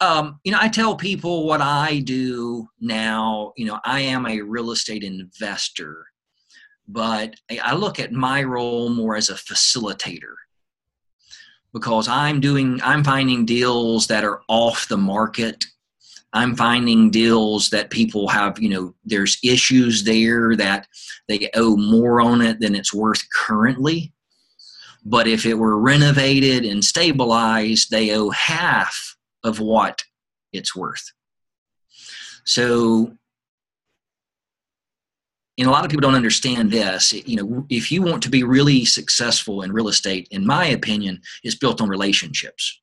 Um, 0.00 0.40
you 0.44 0.52
know, 0.52 0.58
I 0.60 0.68
tell 0.68 0.96
people 0.96 1.46
what 1.46 1.60
I 1.60 2.00
do 2.00 2.68
now. 2.80 3.52
You 3.56 3.66
know, 3.66 3.80
I 3.84 4.00
am 4.00 4.26
a 4.26 4.40
real 4.40 4.70
estate 4.72 5.04
investor, 5.04 6.06
but 6.88 7.34
I 7.62 7.74
look 7.74 8.00
at 8.00 8.12
my 8.12 8.42
role 8.42 8.88
more 8.88 9.14
as 9.16 9.30
a 9.30 9.34
facilitator 9.34 10.34
because 11.72 12.08
I'm 12.08 12.40
doing 12.40 12.80
I'm 12.82 13.04
finding 13.04 13.44
deals 13.44 14.06
that 14.08 14.24
are 14.24 14.40
off 14.48 14.88
the 14.88 14.96
market. 14.96 15.64
I'm 16.32 16.54
finding 16.54 17.10
deals 17.10 17.70
that 17.70 17.90
people 17.90 18.28
have, 18.28 18.60
you 18.60 18.68
know, 18.68 18.94
there's 19.04 19.38
issues 19.42 20.04
there 20.04 20.54
that 20.56 20.86
they 21.28 21.50
owe 21.54 21.76
more 21.76 22.20
on 22.20 22.40
it 22.40 22.60
than 22.60 22.74
it's 22.74 22.94
worth 22.94 23.22
currently. 23.34 24.12
But 25.04 25.26
if 25.26 25.46
it 25.46 25.54
were 25.54 25.78
renovated 25.78 26.64
and 26.64 26.84
stabilized, 26.84 27.90
they 27.90 28.14
owe 28.14 28.30
half 28.30 29.16
of 29.42 29.58
what 29.58 30.02
it's 30.52 30.76
worth. 30.76 31.12
So, 32.44 33.16
and 35.58 35.68
a 35.68 35.70
lot 35.70 35.84
of 35.84 35.90
people 35.90 36.02
don't 36.02 36.14
understand 36.14 36.70
this. 36.70 37.12
You 37.12 37.36
know, 37.36 37.66
if 37.68 37.90
you 37.90 38.02
want 38.02 38.22
to 38.22 38.30
be 38.30 38.44
really 38.44 38.84
successful 38.84 39.62
in 39.62 39.72
real 39.72 39.88
estate, 39.88 40.28
in 40.30 40.46
my 40.46 40.66
opinion, 40.66 41.20
it's 41.42 41.56
built 41.56 41.80
on 41.80 41.88
relationships. 41.88 42.79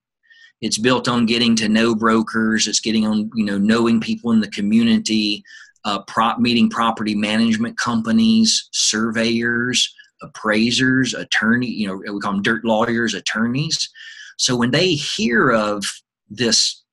It's 0.62 0.78
built 0.78 1.08
on 1.08 1.26
getting 1.26 1.56
to 1.58 1.70
know 1.70 1.94
brokers. 1.94 2.68
It's 2.68 2.80
getting 2.80 3.06
on, 3.06 3.30
you 3.36 3.46
know, 3.46 3.58
knowing 3.58 4.02
people 4.02 4.32
in 4.32 4.40
the 4.40 4.50
community, 4.50 5.44
uh, 5.86 6.02
prop 6.04 6.40
meeting 6.40 6.70
property 6.70 7.16
management 7.16 7.78
companies, 7.78 8.70
surveyors, 8.72 9.94
appraisers, 10.22 11.14
attorney. 11.14 11.68
You 11.68 11.88
know, 11.88 12.14
we 12.14 12.20
call 12.20 12.34
them 12.34 12.42
dirt 12.42 12.66
lawyers, 12.66 13.14
attorneys. 13.14 13.90
So 14.38 14.56
when 14.56 14.72
they 14.72 14.94
hear 14.94 15.52
of 15.52 15.84
this, 16.30 16.84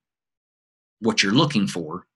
what 1.00 1.22
you're 1.22 1.32
looking 1.32 1.66
for, 1.66 2.06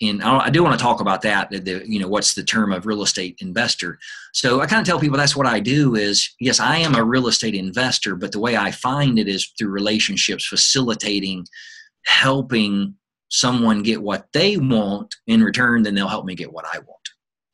and 0.00 0.22
I 0.22 0.46
I 0.46 0.50
do 0.50 0.62
want 0.62 0.78
to 0.78 0.82
talk 0.82 1.00
about 1.00 1.22
that. 1.22 1.50
The, 1.50 1.58
the 1.58 1.82
you 1.86 2.00
know 2.00 2.08
what's 2.08 2.34
the 2.34 2.42
term 2.42 2.72
of 2.72 2.86
real 2.86 3.02
estate 3.02 3.36
investor? 3.40 3.98
So 4.32 4.60
I 4.60 4.66
kind 4.66 4.80
of 4.80 4.86
tell 4.86 4.98
people 4.98 5.16
that's 5.16 5.36
what 5.36 5.46
I 5.46 5.60
do. 5.60 5.94
Is 5.94 6.34
yes, 6.40 6.60
I 6.60 6.78
am 6.78 6.94
a 6.94 7.04
real 7.04 7.28
estate 7.28 7.54
investor, 7.54 8.16
but 8.16 8.32
the 8.32 8.40
way 8.40 8.56
I 8.56 8.70
find 8.70 9.18
it 9.18 9.28
is 9.28 9.52
through 9.58 9.70
relationships, 9.70 10.46
facilitating, 10.46 11.46
helping 12.06 12.94
someone 13.28 13.82
get 13.82 14.02
what 14.02 14.26
they 14.32 14.56
want 14.56 15.14
in 15.26 15.42
return. 15.42 15.82
Then 15.82 15.94
they'll 15.94 16.08
help 16.08 16.26
me 16.26 16.34
get 16.34 16.52
what 16.52 16.66
I 16.72 16.78
want. 16.78 17.08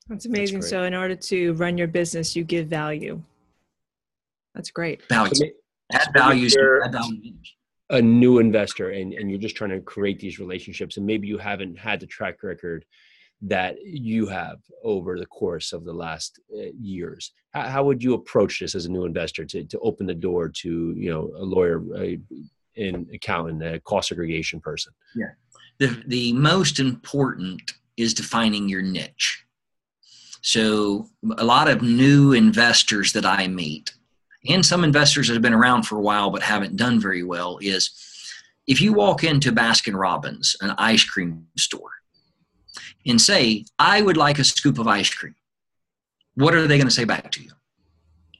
That's 0.09 0.25
amazing. 0.25 0.59
great. 0.59 0.69
so, 0.69 0.83
in 0.83 0.93
order 0.93 1.15
to 1.15 1.53
run 1.53 1.77
your 1.77 1.87
business, 1.87 2.35
you 2.35 2.43
give 2.43 2.67
value. 2.67 3.21
That's 4.55 4.71
great. 4.71 5.01
Values, 5.07 5.39
So 5.39 5.45
add 5.93 6.03
so 6.03 6.11
values, 6.13 6.57
add 6.83 6.91
values. 6.91 7.55
A 7.91 8.01
new 8.01 8.39
investor 8.39 8.89
and, 8.89 9.13
and 9.13 9.29
you're 9.29 9.39
just 9.47 9.55
trying 9.55 9.69
to 9.69 9.81
create 9.81 10.19
these 10.19 10.39
relationships 10.39 10.97
and 10.97 11.05
maybe 11.05 11.27
you 11.27 11.37
haven't 11.37 11.77
had 11.77 11.99
the 11.99 12.07
track 12.07 12.41
record 12.43 12.83
that 13.43 13.75
you 13.83 14.27
have 14.27 14.57
over 14.83 15.19
the 15.19 15.25
course 15.25 15.73
of 15.73 15.83
the 15.83 15.93
last 15.93 16.39
uh, 16.57 16.71
years 16.79 17.31
how, 17.51 17.63
how 17.73 17.83
would 17.83 18.01
you 18.03 18.13
approach 18.13 18.59
this 18.59 18.75
as 18.75 18.85
a 18.85 18.91
new 18.91 19.05
investor 19.05 19.43
to, 19.45 19.63
to 19.65 19.79
open 19.79 20.05
the 20.05 20.13
door 20.27 20.47
to 20.47 20.93
you 20.97 21.09
know 21.09 21.31
a 21.37 21.45
lawyer 21.55 21.77
an 22.77 23.07
accountant 23.13 23.63
a 23.63 23.79
cost 23.81 24.09
segregation 24.09 24.59
person 24.59 24.93
Yeah. 25.15 25.31
the 25.79 26.03
the 26.07 26.33
most 26.33 26.79
important 26.79 27.73
is 27.97 28.13
defining 28.13 28.67
your 28.69 28.81
niche. 28.81 29.45
So 30.41 31.07
a 31.37 31.43
lot 31.43 31.67
of 31.69 31.81
new 31.81 32.33
investors 32.33 33.13
that 33.13 33.25
I 33.25 33.47
meet, 33.47 33.93
and 34.47 34.65
some 34.65 34.83
investors 34.83 35.27
that 35.27 35.33
have 35.33 35.41
been 35.41 35.53
around 35.53 35.83
for 35.83 35.97
a 35.97 36.01
while 36.01 36.29
but 36.29 36.41
haven't 36.41 36.75
done 36.75 36.99
very 36.99 37.23
well, 37.23 37.59
is 37.61 37.91
if 38.67 38.81
you 38.81 38.93
walk 38.93 39.23
into 39.23 39.51
Baskin 39.51 39.97
Robbins, 39.99 40.55
an 40.61 40.71
ice 40.77 41.03
cream 41.03 41.47
store, 41.57 41.91
and 43.05 43.21
say, 43.21 43.65
"I 43.77 44.01
would 44.01 44.17
like 44.17 44.39
a 44.39 44.43
scoop 44.43 44.79
of 44.79 44.87
ice 44.87 45.13
cream," 45.13 45.35
what 46.35 46.55
are 46.55 46.67
they 46.67 46.77
going 46.77 46.87
to 46.87 46.93
say 46.93 47.03
back 47.03 47.31
to 47.33 47.43
you? 47.43 47.51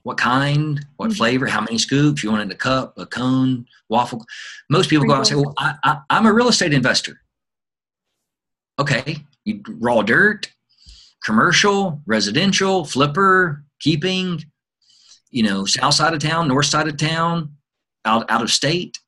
What 0.04 0.16
kind? 0.18 0.84
What 0.96 1.10
Mhm. 1.10 1.16
flavor? 1.16 1.46
How 1.46 1.60
many 1.60 1.78
scoops? 1.78 2.22
You 2.24 2.30
want 2.30 2.40
it 2.42 2.46
in 2.46 2.50
a 2.50 2.56
cup, 2.56 2.98
a 2.98 3.06
cone, 3.06 3.66
waffle? 3.88 4.26
Most 4.68 4.90
people 4.90 5.06
go 5.06 5.12
out 5.12 5.18
and 5.18 5.26
say, 5.26 5.34
"Well, 5.36 5.54
I, 5.58 5.74
I, 5.84 5.98
I'm 6.10 6.26
a 6.26 6.32
real 6.32 6.48
estate 6.48 6.72
investor." 6.72 7.20
Okay, 8.78 9.24
you 9.44 9.62
raw 9.68 10.02
dirt, 10.02 10.50
commercial, 11.24 12.02
residential, 12.06 12.84
flipper, 12.84 13.64
keeping, 13.78 14.44
you 15.32 15.42
know, 15.42 15.64
south 15.64 15.94
side 15.94 16.14
of 16.14 16.20
town, 16.20 16.46
north 16.46 16.66
side 16.66 16.86
of 16.86 16.96
town, 16.96 17.56
out 18.04 18.30
out 18.30 18.42
of 18.42 18.50
state. 18.50 18.98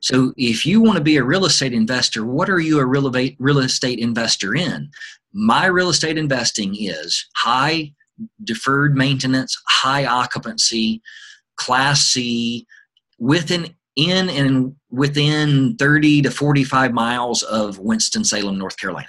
So 0.00 0.32
if 0.36 0.64
you 0.64 0.80
want 0.80 0.96
to 0.96 1.04
be 1.04 1.16
a 1.16 1.24
real 1.24 1.44
estate 1.44 1.72
investor, 1.72 2.24
what 2.24 2.48
are 2.48 2.60
you 2.60 2.78
a 2.78 2.86
real 2.86 3.08
estate 3.08 3.36
real 3.38 3.58
estate 3.58 3.98
investor 3.98 4.54
in? 4.54 4.90
My 5.32 5.66
real 5.66 5.90
estate 5.90 6.16
investing 6.16 6.74
is 6.78 7.26
high 7.36 7.92
deferred 8.44 8.96
maintenance, 8.96 9.60
high 9.66 10.06
occupancy, 10.06 11.02
class 11.56 12.02
C, 12.02 12.66
within 13.18 13.74
in 13.96 14.28
and 14.28 14.74
within 14.90 15.76
30 15.76 16.22
to 16.22 16.30
45 16.30 16.92
miles 16.92 17.42
of 17.44 17.78
Winston-Salem, 17.78 18.58
North 18.58 18.76
Carolina. 18.76 19.08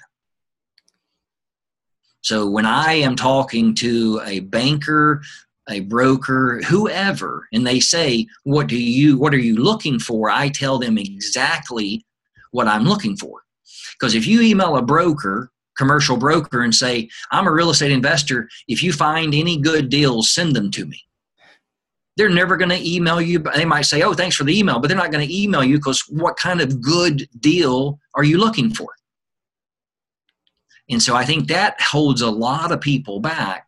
So 2.21 2.49
when 2.49 2.65
I 2.65 2.93
am 2.93 3.15
talking 3.15 3.75
to 3.75 4.21
a 4.25 4.39
banker, 4.41 5.21
a 5.69 5.81
broker, 5.81 6.61
whoever, 6.67 7.47
and 7.53 7.65
they 7.65 7.79
say, 7.79 8.27
"What 8.43 8.67
do 8.67 8.77
you 8.77 9.17
what 9.17 9.33
are 9.33 9.39
you 9.39 9.55
looking 9.55 9.99
for?" 9.99 10.29
I 10.29 10.49
tell 10.49 10.79
them 10.79 10.97
exactly 10.97 12.05
what 12.51 12.67
I'm 12.67 12.83
looking 12.83 13.17
for. 13.17 13.43
Because 13.93 14.15
if 14.15 14.27
you 14.27 14.41
email 14.41 14.77
a 14.77 14.81
broker, 14.81 15.51
commercial 15.77 16.17
broker 16.17 16.61
and 16.61 16.73
say, 16.73 17.09
"I'm 17.31 17.47
a 17.47 17.51
real 17.51 17.69
estate 17.69 17.91
investor, 17.91 18.49
if 18.67 18.83
you 18.83 18.93
find 18.93 19.33
any 19.33 19.57
good 19.57 19.89
deals, 19.89 20.31
send 20.31 20.55
them 20.55 20.71
to 20.71 20.85
me." 20.85 21.01
They're 22.17 22.29
never 22.29 22.55
going 22.55 22.69
to 22.69 22.89
email 22.89 23.19
you. 23.19 23.39
They 23.39 23.65
might 23.65 23.81
say, 23.83 24.01
"Oh, 24.01 24.13
thanks 24.13 24.35
for 24.35 24.45
the 24.45 24.57
email," 24.57 24.79
but 24.79 24.87
they're 24.87 24.97
not 24.97 25.11
going 25.11 25.27
to 25.27 25.35
email 25.35 25.63
you 25.63 25.77
because 25.77 26.01
what 26.07 26.37
kind 26.37 26.61
of 26.61 26.81
good 26.81 27.27
deal 27.39 27.99
are 28.13 28.23
you 28.23 28.37
looking 28.37 28.73
for? 28.73 28.95
And 30.89 31.01
so 31.01 31.15
I 31.15 31.25
think 31.25 31.47
that 31.47 31.81
holds 31.81 32.21
a 32.21 32.29
lot 32.29 32.71
of 32.71 32.79
people 32.79 33.19
back, 33.19 33.67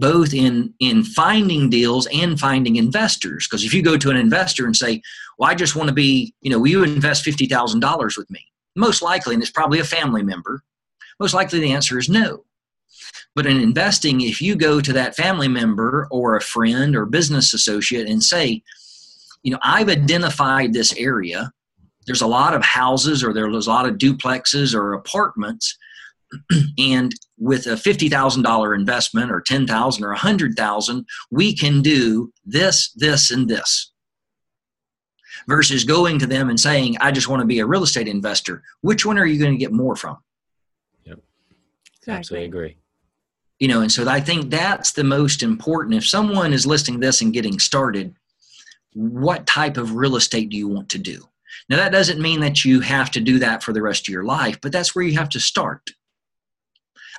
both 0.00 0.34
in, 0.34 0.74
in 0.80 1.04
finding 1.04 1.70
deals 1.70 2.06
and 2.12 2.40
finding 2.40 2.76
investors. 2.76 3.46
Because 3.48 3.64
if 3.64 3.74
you 3.74 3.82
go 3.82 3.96
to 3.96 4.10
an 4.10 4.16
investor 4.16 4.66
and 4.66 4.76
say, 4.76 5.02
Well, 5.38 5.50
I 5.50 5.54
just 5.54 5.76
want 5.76 5.88
to 5.88 5.94
be, 5.94 6.34
you 6.40 6.50
know, 6.50 6.58
will 6.58 6.68
you 6.68 6.84
invest 6.84 7.24
$50,000 7.24 8.18
with 8.18 8.30
me? 8.30 8.44
Most 8.76 9.02
likely, 9.02 9.34
and 9.34 9.42
it's 9.42 9.52
probably 9.52 9.78
a 9.80 9.84
family 9.84 10.22
member, 10.22 10.62
most 11.18 11.34
likely 11.34 11.60
the 11.60 11.72
answer 11.72 11.98
is 11.98 12.08
no. 12.08 12.44
But 13.34 13.46
in 13.46 13.60
investing, 13.60 14.22
if 14.22 14.40
you 14.40 14.56
go 14.56 14.80
to 14.80 14.92
that 14.94 15.14
family 15.14 15.48
member 15.48 16.08
or 16.10 16.36
a 16.36 16.40
friend 16.40 16.96
or 16.96 17.06
business 17.06 17.54
associate 17.54 18.08
and 18.08 18.22
say, 18.22 18.62
you 19.42 19.52
know, 19.52 19.58
I've 19.62 19.88
identified 19.88 20.72
this 20.72 20.94
area, 20.96 21.52
there's 22.06 22.22
a 22.22 22.26
lot 22.26 22.54
of 22.54 22.64
houses 22.64 23.22
or 23.22 23.32
there's 23.32 23.66
a 23.66 23.70
lot 23.70 23.86
of 23.86 23.98
duplexes 23.98 24.74
or 24.74 24.94
apartments 24.94 25.76
and 26.78 27.14
with 27.38 27.66
a 27.66 27.70
$50,000 27.70 28.74
investment 28.74 29.30
or 29.30 29.40
10,000 29.40 30.04
or 30.04 30.08
100,000 30.08 31.06
we 31.30 31.54
can 31.54 31.82
do 31.82 32.32
this 32.44 32.92
this 32.92 33.30
and 33.30 33.48
this. 33.48 33.92
Versus 35.48 35.84
going 35.84 36.18
to 36.18 36.26
them 36.26 36.50
and 36.50 36.60
saying 36.60 36.96
I 37.00 37.10
just 37.10 37.28
want 37.28 37.40
to 37.40 37.46
be 37.46 37.60
a 37.60 37.66
real 37.66 37.82
estate 37.82 38.08
investor. 38.08 38.62
Which 38.82 39.06
one 39.06 39.18
are 39.18 39.26
you 39.26 39.38
going 39.38 39.52
to 39.52 39.58
get 39.58 39.72
more 39.72 39.96
from? 39.96 40.18
Yep. 41.04 41.18
Exactly. 41.96 42.14
absolutely 42.14 42.46
agree. 42.46 42.76
You 43.58 43.68
know 43.68 43.80
and 43.80 43.90
so 43.90 44.08
I 44.08 44.20
think 44.20 44.50
that's 44.50 44.92
the 44.92 45.04
most 45.04 45.42
important. 45.42 45.94
If 45.94 46.06
someone 46.06 46.52
is 46.52 46.66
listening 46.66 47.00
this 47.00 47.20
and 47.20 47.32
getting 47.32 47.58
started 47.58 48.14
what 48.92 49.46
type 49.46 49.76
of 49.76 49.94
real 49.94 50.16
estate 50.16 50.50
do 50.50 50.56
you 50.56 50.66
want 50.66 50.88
to 50.90 50.98
do? 50.98 51.24
Now 51.68 51.76
that 51.76 51.92
doesn't 51.92 52.20
mean 52.20 52.40
that 52.40 52.64
you 52.64 52.80
have 52.80 53.10
to 53.12 53.20
do 53.20 53.38
that 53.38 53.62
for 53.62 53.72
the 53.72 53.82
rest 53.82 54.08
of 54.08 54.12
your 54.12 54.24
life 54.24 54.60
but 54.60 54.72
that's 54.72 54.94
where 54.94 55.04
you 55.04 55.16
have 55.16 55.28
to 55.30 55.40
start 55.40 55.90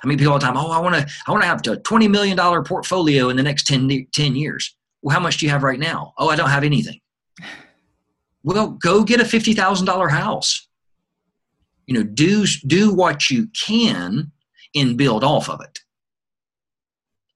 I 0.02 0.06
mean, 0.06 0.18
people 0.18 0.32
all 0.32 0.38
the 0.38 0.46
time, 0.46 0.56
oh, 0.56 0.70
I 0.70 0.78
want 0.78 0.94
to, 0.96 1.06
I 1.26 1.30
want 1.30 1.42
to 1.42 1.46
have 1.46 1.66
a 1.66 1.76
twenty 1.80 2.08
million 2.08 2.36
dollar 2.36 2.62
portfolio 2.62 3.28
in 3.28 3.36
the 3.36 3.42
next 3.42 3.66
10, 3.66 4.08
10 4.12 4.36
years. 4.36 4.74
Well, 5.00 5.14
how 5.14 5.20
much 5.20 5.38
do 5.38 5.46
you 5.46 5.50
have 5.50 5.62
right 5.62 5.78
now? 5.78 6.12
Oh, 6.18 6.28
I 6.28 6.36
don't 6.36 6.50
have 6.50 6.64
anything. 6.64 7.00
Well, 8.44 8.70
go 8.70 9.04
get 9.04 9.20
a 9.20 9.24
fifty 9.24 9.54
thousand 9.54 9.86
dollar 9.86 10.08
house. 10.08 10.66
You 11.86 11.94
know, 11.94 12.02
do 12.02 12.44
do 12.66 12.92
what 12.92 13.30
you 13.30 13.48
can 13.48 14.32
and 14.74 14.96
build 14.96 15.22
off 15.22 15.48
of 15.48 15.60
it. 15.60 15.80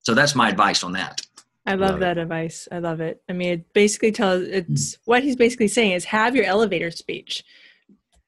So 0.03 0.15
that's 0.15 0.35
my 0.35 0.49
advice 0.49 0.83
on 0.83 0.93
that. 0.93 1.21
I 1.67 1.73
love, 1.73 1.93
love 1.93 2.01
that 2.01 2.19
it. 2.19 2.23
advice. 2.23 2.69
I 2.71 2.79
love 2.79 3.01
it. 3.01 3.23
I 3.29 3.33
mean, 3.33 3.51
it 3.51 3.73
basically 3.73 4.13
tells 4.13 4.43
it's 4.43 4.95
mm. 4.95 4.99
what 5.05 5.23
he's 5.23 5.37
basically 5.37 5.69
saying 5.69 5.93
is 5.93 6.05
have 6.07 6.37
your 6.37 6.45
elevator 6.45 6.91
speech. 6.91 7.45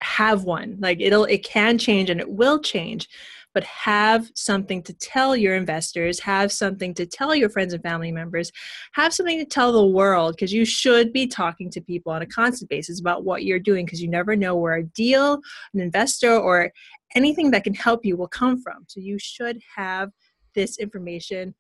Have 0.01 0.45
one. 0.45 0.77
Like 0.81 1.01
it'll 1.01 1.25
it 1.25 1.45
can 1.45 1.79
change 1.79 2.11
and 2.11 2.21
it 2.21 2.31
will 2.31 2.61
change 2.61 3.09
but 3.55 3.65
have 3.65 4.31
something 4.35 4.83
to 4.83 4.93
tell 4.95 5.37
your 5.37 5.55
investors, 5.55 6.21
have 6.21 6.53
something 6.53 6.95
to 6.95 7.07
tell 7.07 7.35
your 7.35 7.49
friends 7.49 7.73
and 7.73 7.83
family 7.83 8.13
members, 8.13 8.53
have 8.93 9.13
something 9.13 9.39
to 9.39 9.45
tell 9.45 9.73
the 9.73 9.87
world 9.87 10.35
because 10.35 10.53
you 10.53 10.65
should 10.65 11.13
be 11.13 11.27
talking 11.27 11.71
to 11.71 11.81
people 11.81 12.13
on 12.13 12.23
a 12.23 12.27
constant 12.27 12.69
basis 12.69 13.01
about 13.01 13.25
what 13.25 13.45
you're 13.45 13.59
doing 13.59 13.85
because 13.85 14.03
you 14.03 14.09
never 14.09 14.37
know 14.37 14.55
where 14.55 14.77
a 14.77 14.85
deal, 14.85 15.41
an 15.75 15.81
investor, 15.81 16.37
or 16.37 16.71
anything 17.15 17.51
that 17.51 17.65
can 17.65 17.75
help 17.75 18.05
you 18.05 18.17
will 18.17 18.29
come 18.29 18.61
from. 18.61 18.85
So 18.87 19.01
you 19.01 19.19
should 19.19 19.61
have 19.77 20.11
this 20.55 20.79
information 20.79 21.55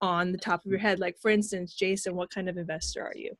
on 0.00 0.32
the 0.32 0.38
top 0.38 0.64
of 0.64 0.70
your 0.70 0.80
head. 0.80 0.98
Like, 0.98 1.16
for 1.20 1.30
instance, 1.30 1.74
Jason, 1.74 2.14
what 2.14 2.30
kind 2.30 2.48
of 2.48 2.56
investor 2.56 3.02
are 3.02 3.16
you? 3.16 3.36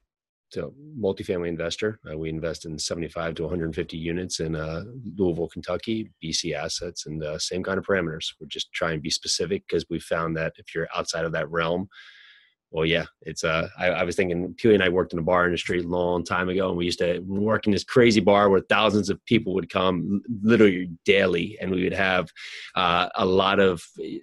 So 0.52 0.74
multifamily 1.00 1.48
investor. 1.48 1.98
Uh, 2.06 2.18
we 2.18 2.28
invest 2.28 2.66
in 2.66 2.78
75 2.78 3.36
to 3.36 3.42
150 3.44 3.96
units 3.96 4.38
in 4.38 4.54
uh, 4.54 4.82
Louisville, 5.16 5.48
Kentucky, 5.48 6.10
BC 6.22 6.54
assets, 6.54 7.06
and 7.06 7.24
uh, 7.24 7.38
same 7.38 7.62
kind 7.62 7.78
of 7.78 7.86
parameters. 7.86 8.34
We're 8.38 8.48
just 8.48 8.70
trying 8.70 8.98
to 8.98 9.00
be 9.00 9.08
specific 9.08 9.64
because 9.66 9.86
we 9.88 9.98
found 9.98 10.36
that 10.36 10.52
if 10.58 10.74
you're 10.74 10.88
outside 10.94 11.24
of 11.24 11.32
that 11.32 11.50
realm, 11.50 11.88
well, 12.72 12.87
yeah, 12.87 13.04
it's 13.20 13.44
uh, 13.44 13.68
I, 13.78 13.88
I 13.88 14.02
was 14.02 14.16
thinking, 14.16 14.54
Peely 14.54 14.74
and 14.74 14.82
I 14.82 14.88
worked 14.88 15.12
in 15.12 15.18
the 15.18 15.22
bar 15.22 15.44
industry 15.44 15.80
a 15.80 15.82
long 15.82 16.24
time 16.24 16.48
ago, 16.48 16.68
and 16.68 16.76
we 16.76 16.87
used 16.87 16.98
to 17.00 17.18
work 17.20 17.66
in 17.66 17.72
this 17.72 17.85
crazy 17.85 18.20
bar 18.20 18.48
where 18.48 18.62
thousands 18.62 19.11
of 19.11 19.22
people 19.26 19.52
would 19.54 19.70
come 19.70 20.22
literally 20.42 20.90
daily, 21.04 21.58
and 21.61 21.70
we 21.70 21.85
would 21.85 21.92
have 21.92 22.30
uh, 22.74 23.11
a 23.16 23.26
lot 23.26 23.61
of 23.61 23.82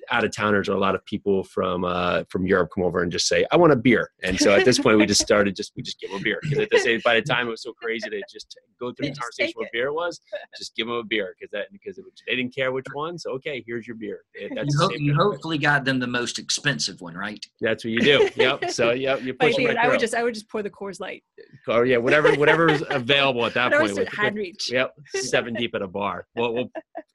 out 0.10 0.24
of 0.24 0.36
towners 0.36 0.68
or 0.68 0.74
a 0.74 0.80
lot 0.80 0.96
of 0.96 1.06
people 1.06 1.44
from 1.44 1.86
uh, 1.86 2.24
from 2.30 2.48
Europe 2.48 2.72
come 2.74 2.84
over 2.84 3.04
and 3.04 3.12
just 3.12 3.28
say, 3.28 3.46
"I 3.52 3.58
want 3.58 3.72
a 3.72 3.76
beer." 3.76 4.10
And 4.24 4.40
so 4.40 4.52
at 4.52 4.66
this 4.66 4.80
point, 4.80 4.98
we 4.98 5.06
just 5.06 5.22
started 5.22 5.56
just 5.56 5.72
we 5.76 5.84
just 5.84 6.00
give 6.00 6.10
them 6.10 6.20
a 6.20 6.24
beer 6.24 6.40
because 6.42 6.60
at 6.60 6.70
the 6.72 7.02
by 7.06 7.16
the 7.16 7.22
time 7.22 7.48
it 7.48 7.52
was 7.52 7.62
so 7.62 7.74
crazy 7.74 8.10
to 8.10 8.22
just 8.32 8.58
go 8.80 8.92
through 8.92 9.10
the 9.10 9.16
conversation 9.16 9.54
what 9.56 9.68
beer 9.72 9.94
was, 9.94 10.20
just 10.58 10.76
give 10.76 10.88
them 10.88 10.96
a 10.96 11.04
beer 11.04 11.36
because 11.40 11.52
that 11.52 11.68
because 11.72 12.00
they 12.28 12.36
didn't 12.36 12.56
care 12.56 12.72
which 12.72 12.88
one. 12.94 13.20
So 13.20 13.32
okay, 13.34 13.64
here's 13.66 13.86
your 13.86 13.96
beer. 13.96 14.22
That's 14.56 14.74
you, 14.74 14.80
ho- 14.80 14.92
you 14.92 15.14
hopefully 15.14 15.60
got 15.60 15.86
them 15.86 16.00
the 16.00 16.08
most 16.08 16.40
expensive 16.40 17.00
one, 17.00 17.14
right? 17.14 17.46
That's 17.62 17.84
what 17.84 17.92
you 17.92 18.00
do 18.00 18.28
yep. 18.40 18.72
So 18.72 18.92
yep, 18.92 19.22
you 19.22 19.34
push 19.34 19.58
right 19.58 19.78
I 19.78 19.88
would 19.88 20.00
just 20.00 20.16
I 20.16 20.24
would 20.24 20.34
just 20.34 20.50
pour 20.50 20.64
the 20.64 20.70
Coors 20.70 21.00
Light. 21.00 21.24
Or 21.68 21.86
yeah, 21.86 21.98
whatever 21.98 22.34
whatever 22.36 22.70
is 22.70 22.84
available 22.90 23.46
at 23.46 23.54
that 23.54 23.72
point. 23.72 23.96
With, 23.96 24.08
hand 24.10 24.36
reach. 24.36 24.72
Yep, 24.80 24.94
seven 25.16 25.54
deep 25.54 25.76
at 25.76 25.82
a 25.82 25.88
bar. 25.88 26.28
Well, 26.36 26.54
we'll 26.54 26.72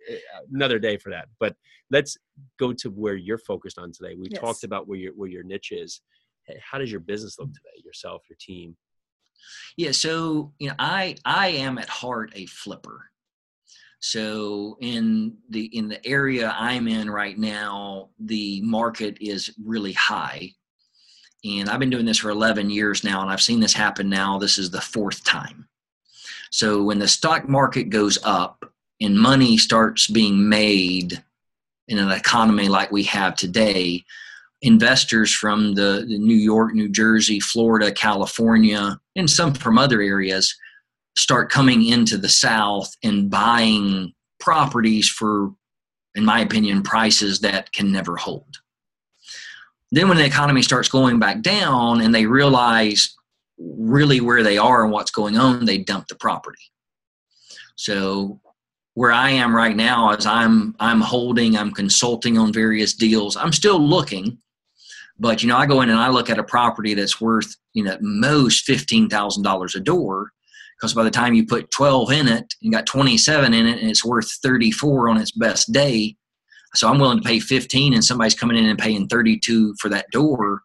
eh, 0.08 0.16
another 0.52 0.78
day 0.78 0.96
for 0.96 1.10
that. 1.10 1.28
But 1.40 1.56
let's 1.90 2.16
go 2.58 2.72
to 2.72 2.90
where 2.90 3.16
you're 3.16 3.38
focused 3.38 3.78
on 3.78 3.92
today. 3.92 4.14
We 4.14 4.28
yes. 4.30 4.40
talked 4.40 4.64
about 4.64 4.88
where 4.88 4.98
your 4.98 5.12
where 5.14 5.28
your 5.28 5.42
niche 5.42 5.72
is. 5.72 6.00
How 6.60 6.78
does 6.78 6.90
your 6.90 7.00
business 7.00 7.38
look 7.38 7.48
today? 7.48 7.82
Yourself, 7.84 8.22
your 8.28 8.36
team. 8.38 8.76
Yeah, 9.76 9.92
so 9.92 10.52
you 10.58 10.68
know, 10.68 10.74
I 10.78 11.16
I 11.24 11.48
am 11.48 11.78
at 11.78 11.88
heart 11.88 12.32
a 12.34 12.46
flipper. 12.46 13.10
So 14.04 14.76
in 14.82 15.38
the 15.48 15.64
in 15.76 15.88
the 15.88 16.06
area 16.06 16.54
I'm 16.58 16.88
in 16.88 17.08
right 17.08 17.38
now, 17.38 18.10
the 18.18 18.60
market 18.60 19.16
is 19.18 19.50
really 19.64 19.94
high. 19.94 20.52
And 21.44 21.68
I've 21.68 21.80
been 21.80 21.90
doing 21.90 22.06
this 22.06 22.18
for 22.18 22.30
11 22.30 22.70
years 22.70 23.04
now, 23.04 23.20
and 23.20 23.30
I've 23.30 23.42
seen 23.42 23.60
this 23.60 23.74
happen 23.74 24.08
now. 24.08 24.38
This 24.38 24.58
is 24.58 24.70
the 24.70 24.80
fourth 24.80 25.24
time. 25.24 25.68
So 26.50 26.82
when 26.82 26.98
the 26.98 27.08
stock 27.08 27.48
market 27.48 27.90
goes 27.90 28.18
up 28.24 28.64
and 29.00 29.18
money 29.18 29.58
starts 29.58 30.06
being 30.06 30.48
made 30.48 31.22
in 31.88 31.98
an 31.98 32.10
economy 32.10 32.68
like 32.68 32.90
we 32.90 33.02
have 33.04 33.36
today, 33.36 34.04
investors 34.62 35.32
from 35.32 35.74
the, 35.74 36.06
the 36.08 36.18
New 36.18 36.36
York, 36.36 36.74
New 36.74 36.88
Jersey, 36.88 37.40
Florida, 37.40 37.92
California, 37.92 38.98
and 39.16 39.28
some 39.28 39.52
from 39.52 39.76
other 39.76 40.00
areas 40.00 40.54
start 41.16 41.50
coming 41.50 41.86
into 41.86 42.16
the 42.16 42.28
South 42.28 42.90
and 43.02 43.30
buying 43.30 44.12
properties 44.40 45.08
for, 45.08 45.52
in 46.14 46.24
my 46.24 46.40
opinion, 46.40 46.82
prices 46.82 47.40
that 47.40 47.70
can 47.72 47.92
never 47.92 48.16
hold. 48.16 48.60
Then, 49.90 50.08
when 50.08 50.16
the 50.16 50.24
economy 50.24 50.62
starts 50.62 50.88
going 50.88 51.18
back 51.18 51.42
down 51.42 52.00
and 52.00 52.14
they 52.14 52.26
realize 52.26 53.14
really 53.58 54.20
where 54.20 54.42
they 54.42 54.58
are 54.58 54.82
and 54.82 54.92
what's 54.92 55.10
going 55.10 55.36
on, 55.36 55.64
they 55.64 55.78
dump 55.78 56.08
the 56.08 56.16
property. 56.16 56.62
So, 57.76 58.40
where 58.94 59.12
I 59.12 59.30
am 59.30 59.54
right 59.54 59.76
now 59.76 60.10
is 60.12 60.26
I'm 60.26 60.74
I'm 60.80 61.00
holding, 61.00 61.56
I'm 61.56 61.72
consulting 61.72 62.38
on 62.38 62.52
various 62.52 62.94
deals. 62.94 63.36
I'm 63.36 63.52
still 63.52 63.80
looking, 63.80 64.38
but 65.18 65.42
you 65.42 65.48
know, 65.48 65.56
I 65.56 65.66
go 65.66 65.82
in 65.82 65.90
and 65.90 65.98
I 65.98 66.08
look 66.08 66.30
at 66.30 66.38
a 66.38 66.44
property 66.44 66.94
that's 66.94 67.20
worth, 67.20 67.54
you 67.72 67.84
know, 67.84 67.92
at 67.92 68.02
most 68.02 68.64
fifteen 68.64 69.08
thousand 69.08 69.42
dollars 69.42 69.74
a 69.74 69.80
door 69.80 70.32
because 70.76 70.94
by 70.94 71.04
the 71.04 71.10
time 71.10 71.34
you 71.34 71.46
put 71.46 71.70
12 71.70 72.12
in 72.12 72.28
it 72.28 72.54
and 72.62 72.72
got 72.72 72.86
27 72.86 73.54
in 73.54 73.66
it 73.66 73.80
and 73.80 73.90
it's 73.90 74.04
worth 74.04 74.30
34 74.42 75.08
on 75.08 75.16
its 75.16 75.30
best 75.30 75.72
day 75.72 76.16
so 76.74 76.88
i'm 76.88 76.98
willing 76.98 77.20
to 77.20 77.28
pay 77.28 77.40
15 77.40 77.94
and 77.94 78.04
somebody's 78.04 78.34
coming 78.34 78.56
in 78.56 78.66
and 78.66 78.78
paying 78.78 79.06
32 79.06 79.74
for 79.80 79.88
that 79.88 80.06
door 80.10 80.62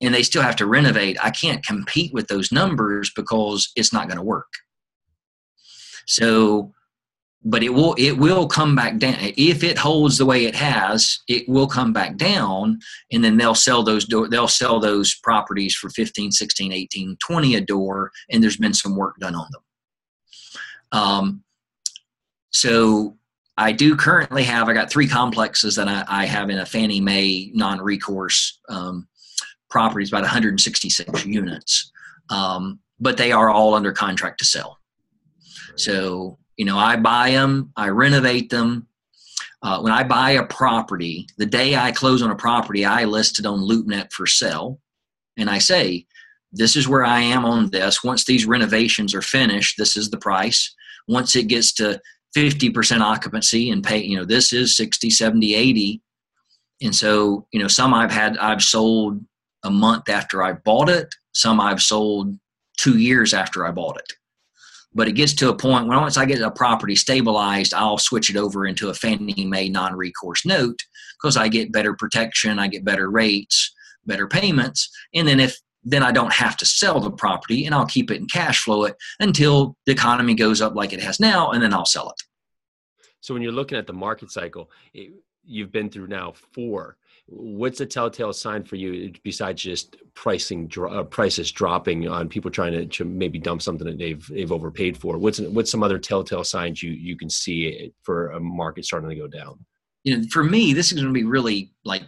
and 0.00 0.14
they 0.14 0.22
still 0.22 0.42
have 0.42 0.56
to 0.56 0.66
renovate. 0.66 1.16
I 1.22 1.30
can't 1.30 1.64
compete 1.64 2.12
with 2.12 2.28
those 2.28 2.52
numbers 2.52 3.10
because 3.14 3.70
it's 3.74 3.92
not 3.92 4.06
going 4.06 4.18
to 4.18 4.24
work. 4.24 4.52
So 6.06 6.72
but 7.44 7.62
it 7.62 7.72
will 7.72 7.94
it 7.96 8.12
will 8.18 8.48
come 8.48 8.74
back 8.74 8.98
down. 8.98 9.14
If 9.20 9.62
it 9.62 9.78
holds 9.78 10.18
the 10.18 10.26
way 10.26 10.44
it 10.44 10.56
has 10.56 11.20
it 11.28 11.48
will 11.48 11.68
come 11.68 11.92
back 11.92 12.16
down 12.16 12.80
and 13.12 13.22
then 13.22 13.36
they'll 13.36 13.54
sell 13.54 13.84
those 13.84 14.04
door 14.04 14.28
they'll 14.28 14.48
sell 14.48 14.80
those 14.80 15.14
properties 15.22 15.74
for 15.74 15.88
15 15.90 16.32
16 16.32 16.72
18 16.72 17.16
20 17.24 17.54
a 17.54 17.60
door 17.60 18.10
and 18.30 18.42
there's 18.42 18.56
been 18.56 18.74
some 18.74 18.96
work 18.96 19.16
done 19.20 19.36
on 19.36 19.46
them. 19.52 21.00
Um, 21.00 21.44
so 22.50 23.17
i 23.58 23.70
do 23.70 23.94
currently 23.94 24.42
have 24.42 24.68
i 24.68 24.72
got 24.72 24.90
three 24.90 25.06
complexes 25.06 25.76
that 25.76 25.88
i, 25.88 26.04
I 26.08 26.24
have 26.24 26.48
in 26.48 26.58
a 26.58 26.66
fannie 26.66 27.00
mae 27.00 27.50
non-recourse 27.54 28.60
um, 28.70 29.06
properties 29.68 30.10
about 30.10 30.22
166 30.22 31.26
units 31.26 31.92
um, 32.30 32.80
but 32.98 33.16
they 33.18 33.32
are 33.32 33.50
all 33.50 33.74
under 33.74 33.92
contract 33.92 34.38
to 34.38 34.46
sell 34.46 34.78
so 35.76 36.38
you 36.58 36.64
know, 36.64 36.76
I 36.76 36.96
buy 36.96 37.30
them, 37.30 37.72
I 37.76 37.88
renovate 37.88 38.50
them. 38.50 38.86
Uh, 39.62 39.80
when 39.80 39.92
I 39.92 40.02
buy 40.02 40.32
a 40.32 40.44
property, 40.44 41.26
the 41.38 41.46
day 41.46 41.76
I 41.76 41.92
close 41.92 42.20
on 42.20 42.30
a 42.30 42.36
property, 42.36 42.84
I 42.84 43.04
list 43.04 43.38
it 43.38 43.46
on 43.46 43.60
LoopNet 43.60 44.12
for 44.12 44.26
sale, 44.26 44.80
and 45.36 45.48
I 45.48 45.58
say, 45.58 46.06
"This 46.52 46.76
is 46.76 46.86
where 46.86 47.04
I 47.04 47.20
am 47.20 47.44
on 47.44 47.70
this. 47.70 48.04
Once 48.04 48.24
these 48.24 48.46
renovations 48.46 49.14
are 49.14 49.22
finished, 49.22 49.76
this 49.78 49.96
is 49.96 50.10
the 50.10 50.18
price. 50.18 50.74
Once 51.08 51.34
it 51.34 51.48
gets 51.48 51.72
to 51.74 52.00
50% 52.36 53.00
occupancy 53.00 53.70
and 53.70 53.82
pay, 53.82 53.98
you 53.98 54.16
know, 54.16 54.24
this 54.24 54.52
is 54.52 54.76
60, 54.76 55.10
70, 55.10 55.54
80. 55.54 56.02
And 56.82 56.94
so, 56.94 57.46
you 57.52 57.60
know, 57.60 57.68
some 57.68 57.94
I've 57.94 58.12
had, 58.12 58.36
I've 58.38 58.62
sold 58.62 59.20
a 59.64 59.70
month 59.70 60.08
after 60.08 60.42
I 60.42 60.52
bought 60.52 60.88
it. 60.88 61.08
Some 61.32 61.60
I've 61.60 61.82
sold 61.82 62.36
two 62.76 62.98
years 62.98 63.34
after 63.34 63.66
I 63.66 63.70
bought 63.70 63.98
it. 63.98 64.12
But 64.94 65.08
it 65.08 65.12
gets 65.12 65.34
to 65.34 65.50
a 65.50 65.56
point 65.56 65.86
when 65.86 66.00
once 66.00 66.16
I 66.16 66.24
get 66.24 66.40
a 66.40 66.50
property 66.50 66.96
stabilized, 66.96 67.74
I'll 67.74 67.98
switch 67.98 68.30
it 68.30 68.36
over 68.36 68.66
into 68.66 68.88
a 68.88 68.94
Fannie 68.94 69.44
Mae 69.44 69.68
non 69.68 69.94
recourse 69.94 70.46
note 70.46 70.78
because 71.20 71.36
I 71.36 71.48
get 71.48 71.72
better 71.72 71.94
protection, 71.94 72.58
I 72.58 72.68
get 72.68 72.84
better 72.84 73.10
rates, 73.10 73.74
better 74.06 74.26
payments. 74.26 74.88
And 75.14 75.28
then 75.28 75.40
if 75.40 75.58
then 75.84 76.02
I 76.02 76.12
don't 76.12 76.32
have 76.32 76.56
to 76.58 76.66
sell 76.66 77.00
the 77.00 77.10
property 77.10 77.64
and 77.64 77.74
I'll 77.74 77.86
keep 77.86 78.10
it 78.10 78.20
and 78.20 78.30
cash 78.30 78.64
flow 78.64 78.84
it 78.84 78.96
until 79.20 79.76
the 79.86 79.92
economy 79.92 80.34
goes 80.34 80.60
up 80.60 80.74
like 80.74 80.92
it 80.92 81.00
has 81.00 81.20
now, 81.20 81.50
and 81.50 81.62
then 81.62 81.72
I'll 81.72 81.86
sell 81.86 82.10
it. 82.10 82.22
So 83.20 83.34
when 83.34 83.42
you're 83.42 83.52
looking 83.52 83.78
at 83.78 83.86
the 83.86 83.92
market 83.92 84.30
cycle, 84.30 84.70
it, 84.94 85.12
you've 85.44 85.72
been 85.72 85.90
through 85.90 86.08
now 86.08 86.34
four. 86.52 86.96
What's 87.26 87.80
a 87.80 87.86
telltale 87.86 88.32
sign 88.32 88.64
for 88.64 88.76
you 88.76 89.12
besides 89.22 89.62
just 89.62 89.96
pricing 90.14 90.70
uh, 90.78 91.02
prices 91.04 91.52
dropping 91.52 92.08
on 92.08 92.28
people 92.28 92.50
trying 92.50 92.72
to, 92.72 92.86
to, 92.86 93.04
maybe 93.04 93.38
dump 93.38 93.60
something 93.60 93.86
that 93.86 93.98
they've 93.98 94.26
they've 94.28 94.52
overpaid 94.52 94.96
for? 94.96 95.18
What's 95.18 95.40
what's 95.40 95.70
some 95.70 95.82
other 95.82 95.98
telltale 95.98 96.44
signs 96.44 96.82
you 96.82 96.90
you 96.90 97.16
can 97.16 97.28
see 97.28 97.92
for 98.02 98.30
a 98.30 98.40
market 98.40 98.84
starting 98.86 99.10
to 99.10 99.16
go 99.16 99.26
down? 99.26 99.58
You 100.04 100.16
know, 100.16 100.24
for 100.30 100.42
me, 100.42 100.72
this 100.72 100.86
is 100.86 100.94
going 100.94 101.06
to 101.06 101.12
be 101.12 101.24
really 101.24 101.72
like 101.84 102.02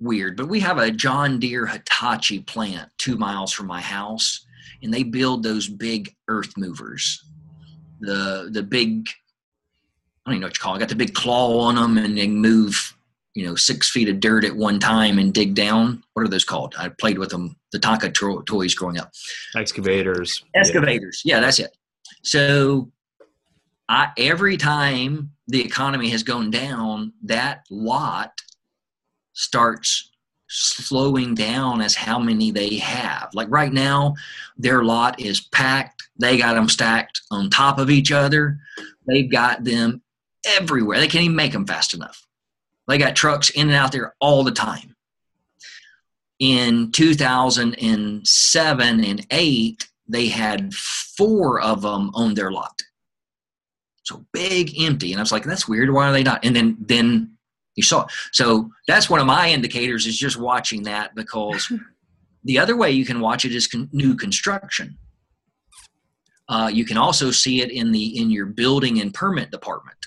weird, 0.00 0.36
but 0.36 0.48
we 0.48 0.60
have 0.60 0.78
a 0.78 0.90
John 0.90 1.38
Deere 1.38 1.66
Hitachi 1.66 2.40
plant 2.40 2.90
two 2.98 3.16
miles 3.16 3.52
from 3.52 3.66
my 3.66 3.80
house, 3.80 4.46
and 4.82 4.92
they 4.92 5.02
build 5.02 5.42
those 5.42 5.68
big 5.68 6.14
earth 6.28 6.56
movers. 6.56 7.24
The 8.00 8.48
the 8.52 8.62
big 8.62 9.08
I 10.24 10.30
don't 10.30 10.34
even 10.34 10.40
know 10.40 10.46
what 10.48 10.56
you 10.58 10.62
call 10.62 10.74
it. 10.76 10.80
Got 10.80 10.88
the 10.88 10.96
big 10.96 11.14
claw 11.14 11.60
on 11.60 11.76
them, 11.76 11.98
and 11.98 12.16
they 12.18 12.26
move 12.26 12.94
you 13.34 13.46
know 13.46 13.54
six 13.54 13.90
feet 13.90 14.08
of 14.08 14.20
dirt 14.20 14.44
at 14.44 14.54
one 14.54 14.78
time 14.78 15.18
and 15.18 15.32
dig 15.32 15.54
down. 15.54 16.02
What 16.14 16.24
are 16.24 16.28
those 16.28 16.44
called? 16.44 16.74
I 16.78 16.88
played 16.88 17.18
with 17.18 17.30
them, 17.30 17.56
the 17.72 17.78
Tonka 17.78 18.12
to- 18.14 18.42
toys 18.46 18.74
growing 18.74 18.98
up. 18.98 19.12
Excavators. 19.54 20.44
Excavators. 20.54 21.22
Yeah. 21.24 21.36
yeah, 21.36 21.40
that's 21.40 21.58
it. 21.58 21.76
So 22.22 22.90
I 23.88 24.10
every 24.18 24.56
time 24.56 25.30
the 25.48 25.64
economy 25.64 26.08
has 26.10 26.22
gone 26.22 26.50
down, 26.50 27.12
that 27.22 27.64
lot 27.70 28.32
starts 29.36 30.10
slowing 30.48 31.34
down 31.34 31.82
as 31.82 31.94
how 31.94 32.18
many 32.18 32.50
they 32.50 32.76
have. 32.76 33.28
Like 33.34 33.48
right 33.50 33.72
now, 33.72 34.14
their 34.56 34.82
lot 34.82 35.20
is 35.20 35.40
packed. 35.40 36.08
They 36.18 36.38
got 36.38 36.54
them 36.54 36.68
stacked 36.68 37.22
on 37.30 37.50
top 37.50 37.78
of 37.78 37.90
each 37.90 38.10
other. 38.12 38.58
They've 39.06 39.30
got 39.30 39.64
them 39.64 40.02
everywhere. 40.46 40.98
They 40.98 41.08
can't 41.08 41.24
even 41.24 41.36
make 41.36 41.52
them 41.52 41.66
fast 41.66 41.92
enough. 41.94 42.26
They 42.88 42.98
got 42.98 43.16
trucks 43.16 43.50
in 43.50 43.68
and 43.68 43.76
out 43.76 43.92
there 43.92 44.14
all 44.20 44.42
the 44.44 44.52
time. 44.52 44.94
In 46.38 46.92
2007 46.92 49.04
and 49.04 49.26
8, 49.30 49.88
they 50.08 50.28
had 50.28 50.72
four 50.72 51.60
of 51.60 51.82
them 51.82 52.10
on 52.14 52.34
their 52.34 52.52
lot. 52.52 52.80
So 54.04 54.24
big 54.32 54.80
empty. 54.80 55.12
And 55.12 55.20
I 55.20 55.22
was 55.22 55.32
like, 55.32 55.44
that's 55.44 55.68
weird. 55.68 55.92
Why 55.92 56.08
are 56.08 56.12
they 56.12 56.22
not? 56.22 56.44
And 56.44 56.54
then 56.54 56.76
then 56.78 57.35
you 57.76 57.82
saw. 57.82 58.06
So 58.32 58.70
that's 58.88 59.08
one 59.08 59.20
of 59.20 59.26
my 59.26 59.50
indicators 59.50 60.06
is 60.06 60.18
just 60.18 60.38
watching 60.38 60.82
that 60.84 61.14
because 61.14 61.70
the 62.44 62.58
other 62.58 62.76
way 62.76 62.90
you 62.90 63.04
can 63.04 63.20
watch 63.20 63.44
it 63.44 63.54
is 63.54 63.66
con- 63.66 63.88
new 63.92 64.16
construction. 64.16 64.98
Uh, 66.48 66.70
you 66.72 66.84
can 66.84 66.96
also 66.96 67.30
see 67.30 67.60
it 67.60 67.70
in 67.70 67.92
the 67.92 68.18
in 68.18 68.30
your 68.30 68.46
building 68.46 69.00
and 69.00 69.12
permit 69.12 69.50
department. 69.50 69.98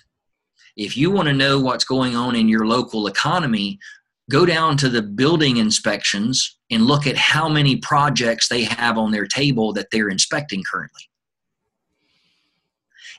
If 0.75 0.95
you 0.95 1.11
want 1.11 1.27
to 1.27 1.33
know 1.33 1.59
what's 1.59 1.83
going 1.83 2.15
on 2.15 2.35
in 2.35 2.47
your 2.47 2.65
local 2.65 3.07
economy, 3.07 3.77
go 4.29 4.45
down 4.45 4.77
to 4.77 4.89
the 4.89 5.01
building 5.01 5.57
inspections 5.57 6.57
and 6.71 6.85
look 6.85 7.05
at 7.05 7.17
how 7.17 7.49
many 7.49 7.75
projects 7.75 8.47
they 8.47 8.63
have 8.63 8.97
on 8.97 9.11
their 9.11 9.25
table 9.25 9.73
that 9.73 9.87
they're 9.91 10.09
inspecting 10.09 10.63
currently. 10.63 11.01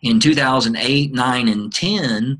In 0.03 0.19
2008, 0.19 1.13
9, 1.13 1.49
and 1.49 1.73
10, 1.73 2.39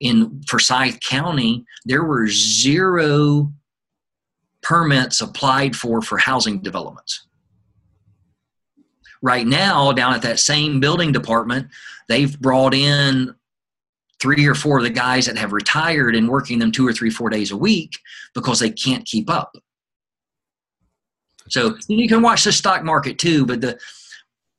in 0.00 0.42
Forsyth 0.48 1.00
County, 1.00 1.64
there 1.84 2.04
were 2.04 2.28
zero 2.28 3.52
permits 4.62 5.20
applied 5.20 5.74
for 5.74 6.02
for 6.02 6.18
housing 6.18 6.60
developments. 6.60 7.26
Right 9.20 9.46
now, 9.46 9.92
down 9.92 10.14
at 10.14 10.22
that 10.22 10.38
same 10.38 10.78
building 10.78 11.10
department, 11.10 11.68
they've 12.08 12.38
brought 12.40 12.74
in 12.74 13.34
three 14.20 14.46
or 14.46 14.54
four 14.54 14.78
of 14.78 14.84
the 14.84 14.90
guys 14.90 15.26
that 15.26 15.38
have 15.38 15.52
retired 15.52 16.14
and 16.14 16.28
working 16.28 16.58
them 16.58 16.72
two 16.72 16.86
or 16.86 16.92
three, 16.92 17.10
four 17.10 17.30
days 17.30 17.50
a 17.50 17.56
week 17.56 17.98
because 18.34 18.58
they 18.58 18.70
can't 18.70 19.04
keep 19.04 19.30
up. 19.30 19.56
So 21.48 21.76
you 21.88 22.08
can 22.08 22.22
watch 22.22 22.44
the 22.44 22.52
stock 22.52 22.84
market 22.84 23.18
too, 23.18 23.46
but 23.46 23.60
the 23.60 23.78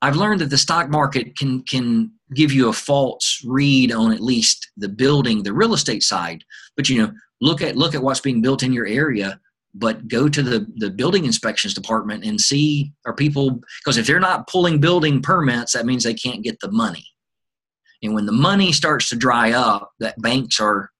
I've 0.01 0.15
learned 0.15 0.41
that 0.41 0.49
the 0.49 0.57
stock 0.57 0.89
market 0.89 1.37
can 1.37 1.63
can 1.63 2.11
give 2.33 2.51
you 2.51 2.69
a 2.69 2.73
false 2.73 3.43
read 3.45 3.91
on 3.91 4.11
at 4.11 4.21
least 4.21 4.71
the 4.77 4.89
building, 4.89 5.43
the 5.43 5.53
real 5.53 5.73
estate 5.73 6.03
side. 6.03 6.43
But 6.75 6.89
you 6.89 6.99
know, 6.99 7.11
look 7.41 7.61
at 7.61 7.75
look 7.75 7.95
at 7.95 8.03
what's 8.03 8.21
being 8.21 8.41
built 8.41 8.63
in 8.63 8.71
your 8.71 8.85
area, 8.85 9.39
but 9.73 10.07
go 10.07 10.29
to 10.29 10.41
the 10.41 10.67
the 10.77 10.89
building 10.89 11.25
inspections 11.25 11.73
department 11.73 12.23
and 12.23 12.39
see 12.39 12.93
are 13.05 13.13
people 13.13 13.61
because 13.83 13.97
if 13.97 14.07
they're 14.07 14.19
not 14.19 14.47
pulling 14.47 14.79
building 14.79 15.21
permits, 15.21 15.73
that 15.73 15.85
means 15.85 16.03
they 16.03 16.13
can't 16.13 16.43
get 16.43 16.59
the 16.61 16.71
money. 16.71 17.05
And 18.01 18.13
when 18.13 18.25
the 18.25 18.31
money 18.31 18.71
starts 18.71 19.09
to 19.09 19.17
dry 19.17 19.51
up, 19.51 19.91
that 19.99 20.21
banks 20.21 20.59
are 20.61 20.91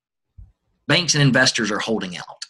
banks 0.88 1.14
and 1.14 1.22
investors 1.22 1.72
are 1.72 1.80
holding 1.80 2.18
out. 2.18 2.46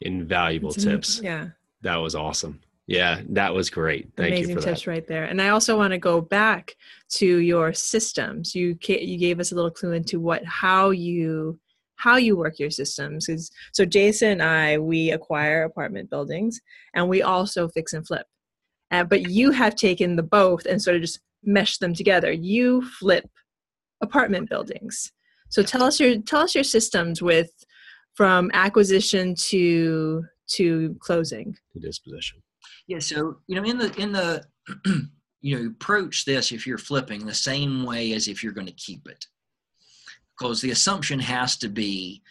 Invaluable 0.00 0.70
it's 0.70 0.84
tips. 0.84 1.20
Yeah. 1.20 1.48
That 1.82 1.96
was 1.96 2.14
awesome. 2.14 2.60
Yeah, 2.86 3.20
that 3.30 3.52
was 3.52 3.68
great. 3.68 4.08
Thank 4.16 4.28
Amazing 4.28 4.50
you 4.50 4.56
for 4.56 4.62
tips 4.62 4.84
that. 4.84 4.90
right 4.90 5.06
there. 5.06 5.24
And 5.24 5.42
I 5.42 5.48
also 5.48 5.76
want 5.76 5.90
to 5.92 5.98
go 5.98 6.20
back 6.20 6.76
to 7.10 7.26
your 7.26 7.72
systems. 7.72 8.54
You 8.54 8.78
you 8.86 9.18
gave 9.18 9.40
us 9.40 9.50
a 9.50 9.56
little 9.56 9.70
clue 9.70 9.92
into 9.92 10.20
what 10.20 10.44
how 10.44 10.90
you 10.90 11.58
how 11.96 12.16
you 12.16 12.36
work 12.36 12.58
your 12.60 12.70
systems. 12.70 13.28
Is 13.28 13.50
so 13.72 13.84
Jason 13.84 14.32
and 14.32 14.42
I 14.42 14.78
we 14.78 15.10
acquire 15.10 15.64
apartment 15.64 16.10
buildings 16.10 16.60
and 16.94 17.08
we 17.08 17.22
also 17.22 17.68
fix 17.68 17.92
and 17.92 18.06
flip. 18.06 18.26
Uh, 18.92 19.02
but 19.02 19.30
you 19.30 19.50
have 19.50 19.74
taken 19.74 20.14
the 20.14 20.22
both 20.22 20.64
and 20.66 20.80
sort 20.80 20.94
of 20.94 21.02
just 21.02 21.18
meshed 21.42 21.80
them 21.80 21.92
together. 21.92 22.30
You 22.30 22.82
flip 22.82 23.28
apartment 24.00 24.48
buildings. 24.48 25.10
So 25.48 25.64
tell 25.64 25.82
us 25.82 25.98
your 25.98 26.20
tell 26.20 26.40
us 26.40 26.54
your 26.54 26.64
systems 26.64 27.20
with 27.20 27.50
from 28.14 28.48
acquisition 28.54 29.34
to 29.48 30.24
to 30.50 30.96
closing. 31.00 31.56
To 31.72 31.80
disposition. 31.80 32.42
Yeah, 32.86 32.98
so 33.00 33.38
you 33.46 33.56
know, 33.56 33.64
in 33.64 33.78
the 33.78 33.94
in 34.00 34.12
the 34.12 34.44
you 35.40 35.58
know, 35.58 35.66
approach 35.70 36.24
this 36.24 36.52
if 36.52 36.66
you're 36.66 36.78
flipping 36.78 37.24
the 37.24 37.34
same 37.34 37.84
way 37.84 38.12
as 38.12 38.28
if 38.28 38.42
you're 38.42 38.52
going 38.52 38.66
to 38.66 38.72
keep 38.72 39.08
it. 39.08 39.26
Because 40.38 40.60
the 40.60 40.70
assumption 40.70 41.18
has 41.18 41.56
to 41.58 41.68
be 41.68 42.22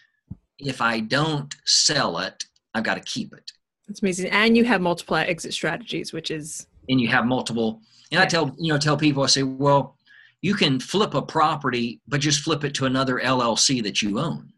if 0.59 0.81
I 0.81 0.99
don't 0.99 1.53
sell 1.65 2.19
it, 2.19 2.45
I've 2.73 2.83
got 2.83 2.95
to 2.95 3.01
keep 3.01 3.33
it. 3.33 3.51
That's 3.87 4.01
amazing. 4.01 4.31
And 4.31 4.55
you 4.55 4.63
have 4.65 4.81
multiple 4.81 5.15
exit 5.15 5.53
strategies, 5.53 6.13
which 6.13 6.31
is 6.31 6.67
and 6.89 7.01
you 7.01 7.07
have 7.07 7.25
multiple 7.25 7.81
and 8.11 8.19
yeah. 8.19 8.23
I 8.23 8.25
tell 8.25 8.55
you 8.57 8.71
know, 8.71 8.79
tell 8.79 8.97
people 8.97 9.23
I 9.23 9.27
say, 9.27 9.43
well, 9.43 9.97
you 10.41 10.53
can 10.53 10.79
flip 10.79 11.13
a 11.13 11.21
property, 11.21 12.01
but 12.07 12.21
just 12.21 12.41
flip 12.41 12.63
it 12.63 12.73
to 12.75 12.85
another 12.85 13.19
LLC 13.19 13.81
that 13.83 14.01
you 14.01 14.19
own. 14.19 14.51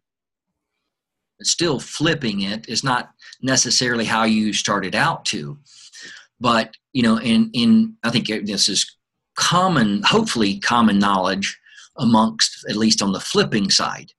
Still 1.43 1.79
flipping 1.79 2.41
it 2.41 2.67
is 2.67 2.83
not 2.83 3.11
necessarily 3.41 4.05
how 4.05 4.23
you 4.23 4.53
started 4.53 4.95
out 4.95 5.25
to. 5.25 5.57
But, 6.39 6.75
you 6.93 7.03
know, 7.03 7.17
in, 7.19 7.49
in 7.53 7.95
I 8.03 8.09
think 8.09 8.27
this 8.27 8.69
is 8.69 8.97
common, 9.35 10.01
hopefully 10.03 10.59
common 10.59 10.99
knowledge 10.99 11.57
amongst, 11.97 12.65
at 12.69 12.75
least 12.75 13.01
on 13.01 13.11
the 13.11 13.19
flipping 13.19 13.69
side. 13.69 14.11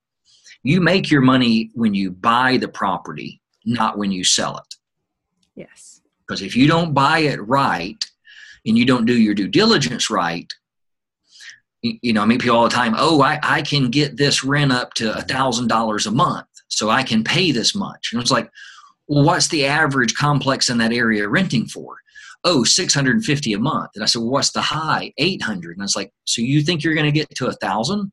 You 0.63 0.81
make 0.81 1.11
your 1.11 1.21
money 1.21 1.71
when 1.75 1.95
you 1.95 2.11
buy 2.11 2.57
the 2.57 2.69
property, 2.69 3.41
not 3.65 3.99
when 3.99 4.11
you 4.11 4.25
sell 4.25 4.59
it. 4.59 4.75
Yes. 5.55 6.01
Because 6.27 6.43
if 6.43 6.57
you 6.57 6.67
don't 6.67 6.95
buy 6.95 7.21
it 7.21 7.41
right 7.47 8.05
and 8.67 8.77
you 8.77 8.85
don't 8.85 9.07
do 9.07 9.19
your 9.19 9.35
due 9.35 9.49
diligence 9.49 10.11
right, 10.11 10.53
you 11.83 12.13
know, 12.13 12.23
I 12.23 12.27
meet 12.27 12.41
people 12.41 12.57
all 12.57 12.65
the 12.65 12.71
time. 12.71 12.95
Oh, 12.99 13.23
I, 13.23 13.39
I 13.43 13.63
can 13.63 13.91
get 13.91 14.17
this 14.17 14.43
rent 14.43 14.73
up 14.73 14.95
to 14.95 15.17
a 15.17 15.23
thousand 15.23 15.69
dollars 15.69 16.07
a 16.07 16.11
month, 16.11 16.48
so 16.69 16.91
I 16.91 17.03
can 17.03 17.25
pay 17.25 17.53
this 17.53 17.75
much. 17.75 18.11
And 18.13 18.21
it's 18.21 18.31
like, 18.31 18.51
well, 19.07 19.25
what's 19.25 19.49
the 19.49 19.67
average 19.67 20.15
complex 20.15 20.69
in 20.69 20.79
that 20.79 20.93
area 20.93 21.29
renting 21.29 21.67
for? 21.67 21.97
Oh, 22.45 22.63
650 22.63 23.53
a 23.53 23.59
month. 23.59 23.91
And 23.95 24.05
I 24.05 24.07
said, 24.07 24.21
well, 24.21 24.31
what's 24.31 24.53
the 24.53 24.61
high? 24.61 25.13
800. 25.19 25.77
And 25.77 25.83
I 25.83 25.85
was 25.85 25.97
like, 25.97 26.13
so 26.25 26.41
you 26.41 26.63
think 26.63 26.85
you're 26.85 26.95
going 26.95 27.07
to 27.07 27.13
get 27.13 27.29
to 27.37 27.47
a 27.47 27.53
thousand? 27.53 28.13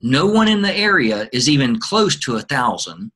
No 0.00 0.26
one 0.26 0.48
in 0.48 0.62
the 0.62 0.74
area 0.74 1.28
is 1.32 1.48
even 1.48 1.78
close 1.78 2.16
to 2.20 2.36
a 2.36 2.42
thousand. 2.42 3.12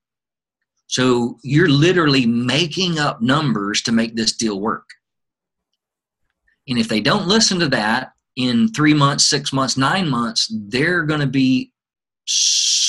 So 0.87 1.39
you're 1.43 1.69
literally 1.69 2.27
making 2.27 2.99
up 2.99 3.21
numbers 3.21 3.83
to 3.83 3.93
make 3.93 4.17
this 4.17 4.37
deal 4.37 4.61
work. 4.61 4.89
And 6.69 6.79
if 6.79 6.89
they 6.89 7.01
don't 7.01 7.27
listen 7.27 7.59
to 7.61 7.69
that, 7.69 8.13
in 8.37 8.69
three 8.69 8.95
months, 8.95 9.29
six 9.29 9.53
months, 9.53 9.77
nine 9.77 10.09
months, 10.09 10.53
they're 10.69 11.03
going 11.03 11.21
to 11.21 11.27
be 11.27 11.73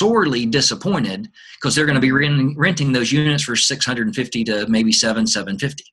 sorely 0.02 0.48
disappointed 0.48 1.30
because 1.60 1.76
they're 1.76 1.86
going 1.86 1.94
to 1.94 2.02
be 2.02 2.12
renting, 2.12 2.58
renting 2.58 2.92
those 2.92 3.12
units 3.12 3.44
for 3.44 3.56
650 3.56 4.44
to 4.46 4.66
maybe 4.68 4.92
seven, 4.92 5.28
750. 5.28 5.84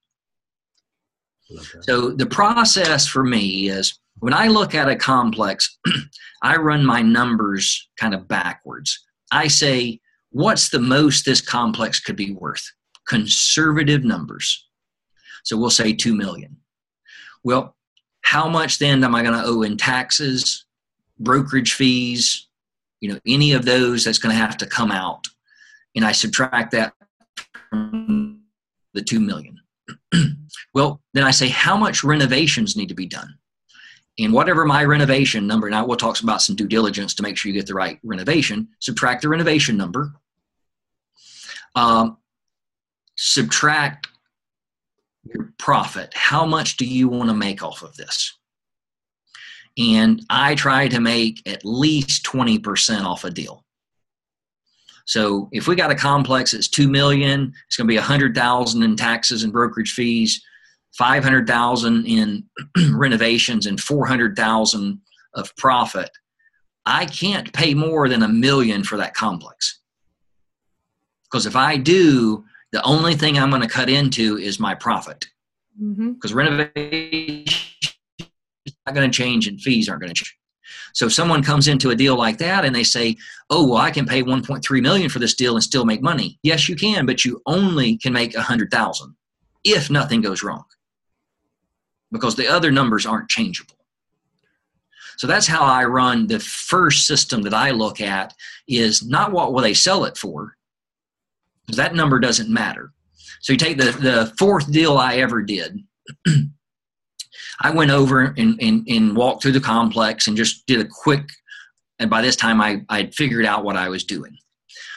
So 1.82 2.12
the 2.12 2.24
process 2.24 3.06
for 3.06 3.22
me 3.22 3.68
is 3.68 3.98
when 4.20 4.32
I 4.32 4.48
look 4.48 4.74
at 4.74 4.88
a 4.88 4.96
complex, 4.96 5.78
I 6.42 6.56
run 6.56 6.86
my 6.86 7.02
numbers 7.02 7.86
kind 8.00 8.14
of 8.14 8.26
backwards. 8.26 8.98
I 9.30 9.46
say, 9.46 10.00
what's 10.30 10.70
the 10.70 10.80
most 10.80 11.26
this 11.26 11.42
complex 11.42 12.00
could 12.00 12.16
be 12.16 12.32
worth? 12.32 12.64
Conservative 13.08 14.04
numbers. 14.04 14.66
So 15.44 15.58
we'll 15.58 15.68
say 15.68 15.92
2 15.92 16.14
million. 16.14 16.56
Well, 17.44 17.76
how 18.22 18.48
much 18.48 18.78
then 18.78 19.04
am 19.04 19.14
I 19.14 19.22
going 19.22 19.38
to 19.38 19.46
owe 19.46 19.62
in 19.62 19.76
taxes, 19.76 20.64
brokerage 21.18 21.74
fees, 21.74 22.47
you 23.00 23.12
know, 23.12 23.20
any 23.26 23.52
of 23.52 23.64
those 23.64 24.04
that's 24.04 24.18
going 24.18 24.34
to 24.34 24.40
have 24.40 24.56
to 24.58 24.66
come 24.66 24.90
out? 24.90 25.26
And 25.94 26.04
I 26.04 26.12
subtract 26.12 26.72
that 26.72 26.92
from 27.70 28.42
the 28.94 29.02
2 29.02 29.20
million. 29.20 29.60
well, 30.74 31.00
then 31.14 31.24
I 31.24 31.30
say, 31.30 31.48
how 31.48 31.76
much 31.76 32.04
renovations 32.04 32.76
need 32.76 32.88
to 32.88 32.94
be 32.94 33.06
done? 33.06 33.38
And 34.18 34.32
whatever 34.32 34.64
my 34.64 34.84
renovation 34.84 35.46
number, 35.46 35.70
now 35.70 35.86
we'll 35.86 35.96
talk 35.96 36.20
about 36.20 36.42
some 36.42 36.56
due 36.56 36.66
diligence 36.66 37.14
to 37.14 37.22
make 37.22 37.36
sure 37.36 37.50
you 37.50 37.58
get 37.58 37.66
the 37.66 37.74
right 37.74 38.00
renovation, 38.02 38.68
subtract 38.80 39.22
the 39.22 39.28
renovation 39.28 39.76
number, 39.76 40.12
um, 41.76 42.18
subtract 43.16 44.08
your 45.24 45.52
profit. 45.58 46.12
How 46.14 46.44
much 46.44 46.76
do 46.76 46.84
you 46.84 47.08
want 47.08 47.30
to 47.30 47.34
make 47.34 47.62
off 47.62 47.82
of 47.82 47.96
this? 47.96 48.37
And 49.78 50.24
I 50.28 50.54
try 50.56 50.88
to 50.88 51.00
make 51.00 51.46
at 51.46 51.64
least 51.64 52.24
20% 52.24 53.04
off 53.04 53.24
a 53.24 53.30
deal. 53.30 53.64
So 55.04 55.48
if 55.52 55.66
we 55.66 55.76
got 55.76 55.90
a 55.90 55.94
complex 55.94 56.52
that's 56.52 56.68
2 56.68 56.88
million, 56.88 57.54
it's 57.66 57.76
going 57.76 57.86
to 57.86 57.92
be 57.92 57.96
100,000 57.96 58.82
in 58.82 58.96
taxes 58.96 59.42
and 59.42 59.52
brokerage 59.52 59.92
fees, 59.92 60.42
500,000 60.98 62.06
in 62.06 62.44
renovations 62.92 63.66
and 63.66 63.80
400,000 63.80 65.00
of 65.34 65.56
profit. 65.56 66.10
I 66.84 67.06
can't 67.06 67.52
pay 67.52 67.72
more 67.72 68.08
than 68.08 68.22
a 68.22 68.28
million 68.28 68.82
for 68.82 68.96
that 68.98 69.14
complex. 69.14 69.80
Because 71.30 71.46
if 71.46 71.56
I 71.56 71.76
do, 71.76 72.44
the 72.72 72.82
only 72.82 73.14
thing 73.14 73.38
I'm 73.38 73.50
going 73.50 73.62
to 73.62 73.68
cut 73.68 73.88
into 73.88 74.38
is 74.38 74.58
my 74.58 74.74
profit. 74.74 75.26
Because 75.78 76.32
mm-hmm. 76.32 76.36
renovation 76.36 77.67
not 78.88 78.94
going 78.94 79.10
to 79.10 79.16
change 79.16 79.46
and 79.46 79.60
fees 79.60 79.88
aren't 79.88 80.00
going 80.00 80.12
to 80.12 80.24
change. 80.24 80.36
So 80.94 81.06
if 81.06 81.12
someone 81.12 81.42
comes 81.42 81.68
into 81.68 81.90
a 81.90 81.96
deal 81.96 82.16
like 82.16 82.38
that 82.38 82.64
and 82.64 82.74
they 82.74 82.84
say, 82.84 83.16
"Oh, 83.50 83.68
well, 83.68 83.78
I 83.78 83.90
can 83.90 84.06
pay 84.06 84.22
1.3 84.22 84.82
million 84.82 85.08
for 85.08 85.18
this 85.18 85.34
deal 85.34 85.54
and 85.54 85.62
still 85.62 85.84
make 85.84 86.02
money." 86.02 86.38
Yes, 86.42 86.68
you 86.68 86.76
can, 86.76 87.06
but 87.06 87.24
you 87.24 87.40
only 87.46 87.96
can 87.98 88.12
make 88.12 88.34
100,000 88.34 89.14
if 89.64 89.90
nothing 89.90 90.20
goes 90.20 90.42
wrong. 90.42 90.64
Because 92.10 92.36
the 92.36 92.48
other 92.48 92.70
numbers 92.70 93.06
aren't 93.06 93.28
changeable. 93.28 93.76
So 95.18 95.26
that's 95.26 95.46
how 95.46 95.64
I 95.64 95.84
run 95.84 96.26
the 96.26 96.40
first 96.40 97.06
system 97.06 97.42
that 97.42 97.54
I 97.54 97.70
look 97.70 98.00
at 98.00 98.34
is 98.66 99.06
not 99.06 99.32
what 99.32 99.52
will 99.52 99.62
they 99.62 99.74
sell 99.74 100.04
it 100.04 100.16
for, 100.16 100.56
that 101.68 101.94
number 101.94 102.18
doesn't 102.18 102.48
matter. 102.48 102.92
So 103.40 103.52
you 103.52 103.58
take 103.58 103.78
the, 103.78 103.92
the 103.92 104.32
fourth 104.38 104.70
deal 104.72 104.96
I 104.96 105.16
ever 105.16 105.42
did. 105.42 105.82
I 107.60 107.70
went 107.70 107.90
over 107.90 108.34
and, 108.36 108.60
and, 108.60 108.86
and 108.88 109.16
walked 109.16 109.42
through 109.42 109.52
the 109.52 109.60
complex 109.60 110.26
and 110.26 110.36
just 110.36 110.66
did 110.66 110.80
a 110.80 110.88
quick, 110.88 111.28
and 111.98 112.08
by 112.08 112.22
this 112.22 112.36
time 112.36 112.60
I, 112.60 112.82
I'd 112.88 113.14
figured 113.14 113.44
out 113.44 113.64
what 113.64 113.76
I 113.76 113.88
was 113.88 114.04
doing. 114.04 114.36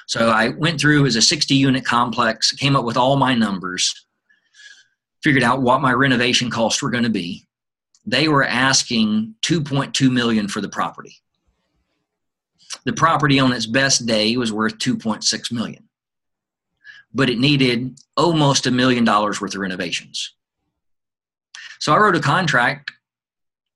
So 0.07 0.29
I 0.29 0.49
went 0.49 0.79
through 0.79 1.05
as 1.05 1.15
a 1.15 1.21
60 1.21 1.55
unit 1.55 1.85
complex, 1.85 2.51
came 2.51 2.75
up 2.75 2.85
with 2.85 2.97
all 2.97 3.15
my 3.15 3.33
numbers, 3.33 4.05
figured 5.23 5.43
out 5.43 5.61
what 5.61 5.81
my 5.81 5.93
renovation 5.93 6.49
costs 6.49 6.81
were 6.81 6.89
going 6.89 7.03
to 7.03 7.09
be. 7.09 7.47
They 8.05 8.27
were 8.27 8.43
asking 8.43 9.35
2.2 9.43 10.11
million 10.11 10.47
for 10.47 10.61
the 10.61 10.69
property. 10.69 11.15
The 12.83 12.93
property 12.93 13.39
on 13.39 13.53
its 13.53 13.65
best 13.65 14.05
day 14.05 14.35
was 14.37 14.51
worth 14.51 14.77
2.6 14.77 15.51
million 15.51 15.87
but 17.13 17.29
it 17.29 17.39
needed 17.39 17.99
almost 18.15 18.67
a 18.67 18.71
million 18.71 19.03
dollars 19.03 19.41
worth 19.41 19.55
of 19.55 19.61
renovations. 19.61 20.33
So 21.81 21.91
I 21.91 21.97
wrote 21.97 22.15
a 22.15 22.21
contract. 22.21 22.91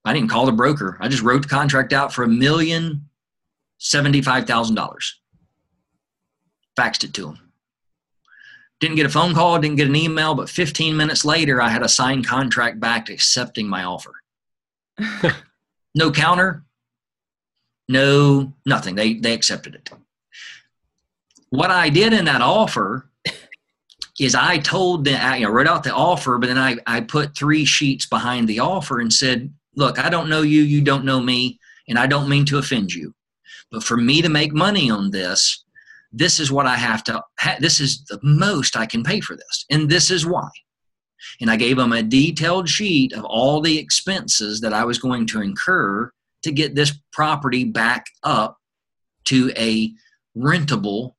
I 0.05 0.13
didn't 0.13 0.29
call 0.29 0.45
the 0.45 0.51
broker. 0.51 0.95
I 1.01 1.07
just 1.07 1.23
wrote 1.23 1.41
the 1.41 1.47
contract 1.49 1.91
out 1.91 2.13
for 2.13 2.23
a 2.23 2.27
million 2.27 3.09
seventy-five 3.79 4.45
thousand 4.45 4.75
dollars. 4.75 5.19
Faxed 6.79 7.03
it 7.03 7.13
to 7.15 7.29
him. 7.29 7.51
Didn't 8.79 8.97
get 8.97 9.07
a 9.07 9.09
phone 9.09 9.33
call, 9.33 9.57
didn't 9.59 9.77
get 9.77 9.87
an 9.87 9.95
email, 9.95 10.35
but 10.35 10.49
15 10.49 10.95
minutes 10.95 11.23
later, 11.25 11.61
I 11.61 11.69
had 11.69 11.81
a 11.81 11.87
signed 11.87 12.27
contract 12.27 12.79
back 12.79 13.09
accepting 13.09 13.67
my 13.67 13.85
offer. 13.85 14.13
no 15.95 16.11
counter, 16.11 16.63
no 17.89 18.53
nothing. 18.67 18.93
They 18.93 19.15
they 19.15 19.33
accepted 19.33 19.73
it. 19.73 19.89
What 21.49 21.71
I 21.71 21.89
did 21.89 22.13
in 22.13 22.25
that 22.25 22.41
offer 22.41 23.09
is 24.19 24.35
I 24.35 24.57
told 24.59 25.05
them, 25.05 25.19
I 25.21 25.37
you 25.37 25.45
know, 25.45 25.51
wrote 25.51 25.67
out 25.67 25.83
the 25.83 25.93
offer, 25.93 26.37
but 26.37 26.47
then 26.47 26.57
I, 26.57 26.77
I 26.87 27.01
put 27.01 27.35
three 27.35 27.65
sheets 27.65 28.05
behind 28.05 28.47
the 28.47 28.59
offer 28.59 28.99
and 28.99 29.11
said, 29.11 29.53
look, 29.75 29.99
I 29.99 30.09
don't 30.09 30.29
know 30.29 30.41
you, 30.41 30.61
you 30.61 30.81
don't 30.81 31.05
know 31.05 31.19
me, 31.19 31.59
and 31.87 31.99
I 31.99 32.07
don't 32.07 32.29
mean 32.29 32.45
to 32.45 32.57
offend 32.57 32.93
you. 32.93 33.13
But 33.71 33.83
for 33.83 33.97
me 33.97 34.21
to 34.21 34.29
make 34.29 34.53
money 34.53 34.89
on 34.89 35.11
this, 35.11 35.65
this 36.11 36.39
is 36.39 36.51
what 36.51 36.65
I 36.65 36.75
have 36.75 37.03
to, 37.05 37.21
ha- 37.39 37.57
this 37.59 37.81
is 37.81 38.05
the 38.05 38.19
most 38.23 38.77
I 38.77 38.85
can 38.85 39.03
pay 39.03 39.19
for 39.19 39.35
this. 39.35 39.65
And 39.69 39.89
this 39.89 40.09
is 40.09 40.25
why. 40.25 40.47
And 41.41 41.49
I 41.51 41.57
gave 41.57 41.75
them 41.75 41.91
a 41.91 42.03
detailed 42.03 42.69
sheet 42.69 43.11
of 43.11 43.25
all 43.25 43.59
the 43.59 43.77
expenses 43.77 44.61
that 44.61 44.73
I 44.73 44.85
was 44.85 44.97
going 44.97 45.25
to 45.27 45.41
incur 45.41 46.11
to 46.43 46.51
get 46.51 46.75
this 46.75 46.93
property 47.11 47.65
back 47.65 48.05
up 48.23 48.57
to 49.25 49.51
a 49.57 49.91
rentable 50.37 51.15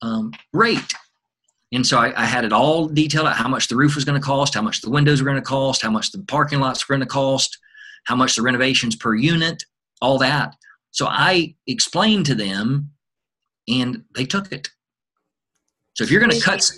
um, 0.00 0.32
rate. 0.52 0.94
And 1.72 1.86
so 1.86 1.98
I, 1.98 2.12
I, 2.20 2.24
had 2.24 2.44
it 2.44 2.52
all 2.52 2.88
detailed 2.88 3.28
out 3.28 3.36
how 3.36 3.48
much 3.48 3.68
the 3.68 3.76
roof 3.76 3.94
was 3.94 4.04
going 4.04 4.20
to 4.20 4.24
cost, 4.24 4.54
how 4.54 4.62
much 4.62 4.80
the 4.80 4.90
windows 4.90 5.20
were 5.20 5.26
going 5.26 5.36
to 5.36 5.42
cost, 5.42 5.82
how 5.82 5.90
much 5.90 6.10
the 6.10 6.18
parking 6.22 6.58
lots 6.58 6.88
were 6.88 6.94
going 6.94 7.06
to 7.06 7.12
cost, 7.12 7.58
how 8.04 8.16
much 8.16 8.34
the 8.34 8.42
renovations 8.42 8.96
per 8.96 9.14
unit, 9.14 9.62
all 10.00 10.18
that. 10.18 10.56
So 10.90 11.06
I 11.08 11.54
explained 11.66 12.26
to 12.26 12.34
them 12.34 12.90
and 13.68 14.02
they 14.16 14.24
took 14.24 14.50
it. 14.52 14.70
So 15.94 16.04
if 16.04 16.10
you're 16.10 16.20
going 16.20 16.32
to 16.32 16.40
cut 16.40 16.68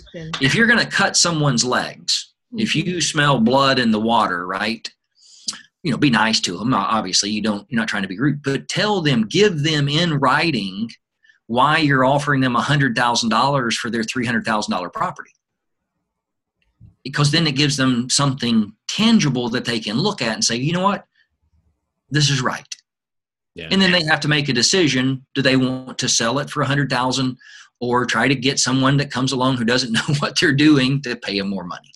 if 0.41 0.53
you're 0.53 0.67
going 0.67 0.79
to 0.79 0.85
cut 0.85 1.15
someone's 1.15 1.63
legs, 1.63 2.33
if 2.55 2.73
mm-hmm. 2.73 2.89
you 2.89 3.01
smell 3.01 3.39
blood 3.39 3.79
in 3.79 3.91
the 3.91 3.99
water, 3.99 4.45
right? 4.45 4.87
You 5.81 5.91
know, 5.91 5.97
be 5.97 6.09
nice 6.09 6.39
to 6.41 6.57
them. 6.57 6.73
Obviously, 6.73 7.29
you 7.29 7.41
don't 7.41 7.65
you're 7.69 7.79
not 7.79 7.87
trying 7.87 8.03
to 8.03 8.07
be 8.07 8.19
rude, 8.19 8.43
but 8.43 8.67
tell 8.67 9.01
them, 9.01 9.27
give 9.27 9.63
them 9.63 9.87
in 9.87 10.15
writing 10.15 10.89
why 11.47 11.77
you're 11.77 12.05
offering 12.05 12.41
them 12.41 12.55
$100,000 12.55 13.73
for 13.73 13.89
their 13.89 14.03
$300,000 14.03 14.93
property. 14.93 15.31
Because 17.03 17.31
then 17.31 17.47
it 17.47 17.55
gives 17.55 17.75
them 17.75 18.09
something 18.09 18.73
tangible 18.87 19.49
that 19.49 19.65
they 19.65 19.79
can 19.79 19.97
look 19.97 20.21
at 20.21 20.33
and 20.33 20.43
say, 20.43 20.55
you 20.55 20.71
know 20.71 20.81
what, 20.81 21.05
this 22.09 22.29
is 22.29 22.41
right. 22.41 22.67
Yeah. 23.55 23.67
And 23.71 23.81
then 23.81 23.91
they 23.91 24.03
have 24.03 24.19
to 24.21 24.27
make 24.27 24.49
a 24.49 24.53
decision: 24.53 25.25
do 25.35 25.41
they 25.41 25.55
want 25.55 25.97
to 25.99 26.09
sell 26.09 26.39
it 26.39 26.49
for 26.49 26.61
a 26.61 26.65
hundred 26.65 26.89
thousand, 26.89 27.37
or 27.79 28.05
try 28.05 28.27
to 28.27 28.35
get 28.35 28.59
someone 28.59 28.97
that 28.97 29.11
comes 29.11 29.31
along 29.31 29.57
who 29.57 29.65
doesn't 29.65 29.91
know 29.93 30.15
what 30.19 30.39
they're 30.39 30.53
doing 30.53 31.01
to 31.03 31.15
pay 31.15 31.37
them 31.37 31.49
more 31.49 31.63
money? 31.63 31.91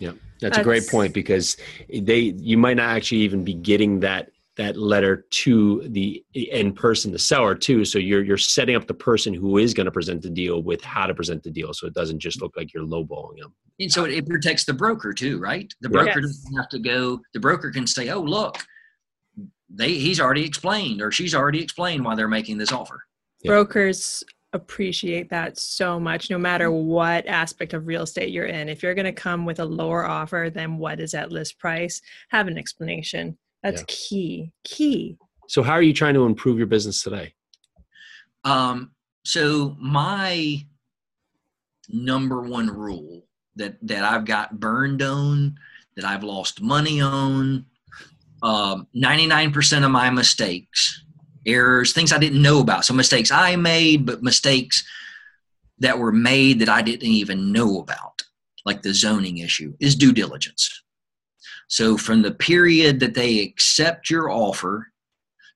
Yeah, 0.00 0.12
that's, 0.40 0.56
that's 0.56 0.58
a 0.58 0.62
great 0.62 0.88
point 0.88 1.14
because 1.14 1.56
they 1.88 2.18
you 2.18 2.58
might 2.58 2.76
not 2.78 2.96
actually 2.96 3.18
even 3.18 3.44
be 3.44 3.54
getting 3.54 4.00
that 4.00 4.30
that 4.58 4.76
letter 4.76 5.24
to 5.30 5.88
the 5.88 6.22
in 6.34 6.72
person 6.72 7.12
the 7.12 7.18
seller 7.18 7.54
too. 7.54 7.84
So 7.84 7.98
you're 7.98 8.24
you're 8.24 8.36
setting 8.36 8.74
up 8.74 8.88
the 8.88 8.94
person 8.94 9.32
who 9.32 9.56
is 9.56 9.72
going 9.72 9.86
to 9.86 9.92
present 9.92 10.20
the 10.20 10.28
deal 10.28 10.62
with 10.62 10.82
how 10.82 11.06
to 11.06 11.14
present 11.14 11.44
the 11.44 11.50
deal. 11.50 11.72
So 11.72 11.86
it 11.86 11.94
doesn't 11.94 12.18
just 12.18 12.42
look 12.42 12.56
like 12.56 12.74
you're 12.74 12.84
lowballing 12.84 13.38
them. 13.38 13.54
And 13.78 13.90
so 13.90 14.04
it 14.04 14.28
protects 14.28 14.64
the 14.64 14.74
broker 14.74 15.12
too 15.14 15.38
right? 15.38 15.72
The 15.80 15.88
broker 15.88 16.20
yes. 16.20 16.26
doesn't 16.32 16.56
have 16.56 16.68
to 16.70 16.80
go 16.80 17.20
the 17.32 17.40
broker 17.40 17.70
can 17.70 17.86
say 17.86 18.10
oh 18.10 18.20
look 18.20 18.58
they 19.70 19.92
he's 19.92 20.20
already 20.20 20.44
explained 20.44 21.00
or 21.00 21.12
she's 21.12 21.34
already 21.34 21.62
explained 21.62 22.04
why 22.04 22.16
they're 22.16 22.28
making 22.28 22.58
this 22.58 22.72
offer. 22.72 23.04
Yeah. 23.42 23.50
brokers 23.50 24.24
appreciate 24.54 25.30
that 25.30 25.56
so 25.56 26.00
much 26.00 26.30
no 26.30 26.38
matter 26.38 26.72
what 26.72 27.26
aspect 27.26 27.74
of 27.74 27.86
real 27.86 28.02
estate 28.02 28.30
you're 28.30 28.46
in. 28.46 28.68
If 28.68 28.82
you're 28.82 28.94
going 28.94 29.04
to 29.04 29.12
come 29.12 29.44
with 29.44 29.60
a 29.60 29.64
lower 29.64 30.04
offer 30.04 30.50
than 30.52 30.78
what 30.78 30.98
is 30.98 31.14
at 31.14 31.30
list 31.30 31.60
price 31.60 32.00
have 32.30 32.48
an 32.48 32.58
explanation 32.58 33.38
that's 33.62 33.80
yeah. 33.82 33.86
key. 33.88 34.52
Key. 34.64 35.18
So, 35.48 35.62
how 35.62 35.72
are 35.72 35.82
you 35.82 35.92
trying 35.92 36.14
to 36.14 36.24
improve 36.24 36.58
your 36.58 36.66
business 36.66 37.02
today? 37.02 37.34
Um, 38.44 38.92
so, 39.24 39.76
my 39.80 40.64
number 41.88 42.42
one 42.42 42.68
rule 42.68 43.24
that 43.56 43.76
that 43.82 44.04
I've 44.04 44.24
got 44.24 44.58
burned 44.58 45.02
on, 45.02 45.58
that 45.96 46.04
I've 46.04 46.24
lost 46.24 46.60
money 46.60 47.00
on, 47.00 47.66
um, 48.42 48.86
99% 48.94 49.84
of 49.84 49.90
my 49.90 50.10
mistakes, 50.10 51.04
errors, 51.44 51.92
things 51.92 52.12
I 52.12 52.18
didn't 52.18 52.42
know 52.42 52.60
about. 52.60 52.84
So 52.84 52.94
mistakes 52.94 53.30
I 53.30 53.56
made, 53.56 54.06
but 54.06 54.22
mistakes 54.22 54.84
that 55.78 55.98
were 55.98 56.12
made 56.12 56.60
that 56.60 56.68
I 56.68 56.82
didn't 56.82 57.08
even 57.08 57.52
know 57.52 57.80
about, 57.80 58.22
like 58.64 58.82
the 58.82 58.94
zoning 58.94 59.38
issue, 59.38 59.74
is 59.80 59.94
due 59.94 60.12
diligence. 60.12 60.82
So 61.68 61.96
from 61.96 62.22
the 62.22 62.32
period 62.32 63.00
that 63.00 63.14
they 63.14 63.40
accept 63.40 64.10
your 64.10 64.30
offer 64.30 64.88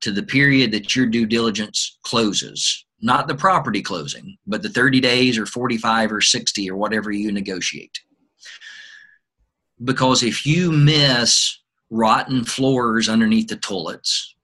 to 0.02 0.12
the 0.12 0.22
period 0.22 0.72
that 0.72 0.94
your 0.94 1.06
due 1.06 1.26
diligence 1.26 1.98
closes, 2.02 2.84
not 3.00 3.28
the 3.28 3.34
property 3.34 3.82
closing, 3.82 4.36
but 4.46 4.62
the 4.62 4.68
30 4.68 5.00
days 5.00 5.38
or 5.38 5.46
45 5.46 6.12
or 6.12 6.20
60 6.20 6.70
or 6.70 6.76
whatever 6.76 7.10
you 7.10 7.32
negotiate. 7.32 7.98
Because 9.82 10.22
if 10.22 10.46
you 10.46 10.70
miss 10.70 11.58
rotten 11.90 12.44
floors 12.44 13.08
underneath 13.08 13.48
the 13.48 13.56
toilets, 13.56 14.34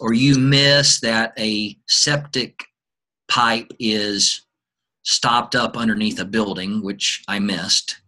or 0.00 0.12
you 0.12 0.36
miss 0.38 1.00
that 1.00 1.32
a 1.38 1.76
septic 1.86 2.64
pipe 3.28 3.70
is 3.78 4.44
stopped 5.04 5.54
up 5.54 5.76
underneath 5.76 6.18
a 6.18 6.24
building, 6.24 6.82
which 6.82 7.22
I 7.28 7.38
missed, 7.38 8.00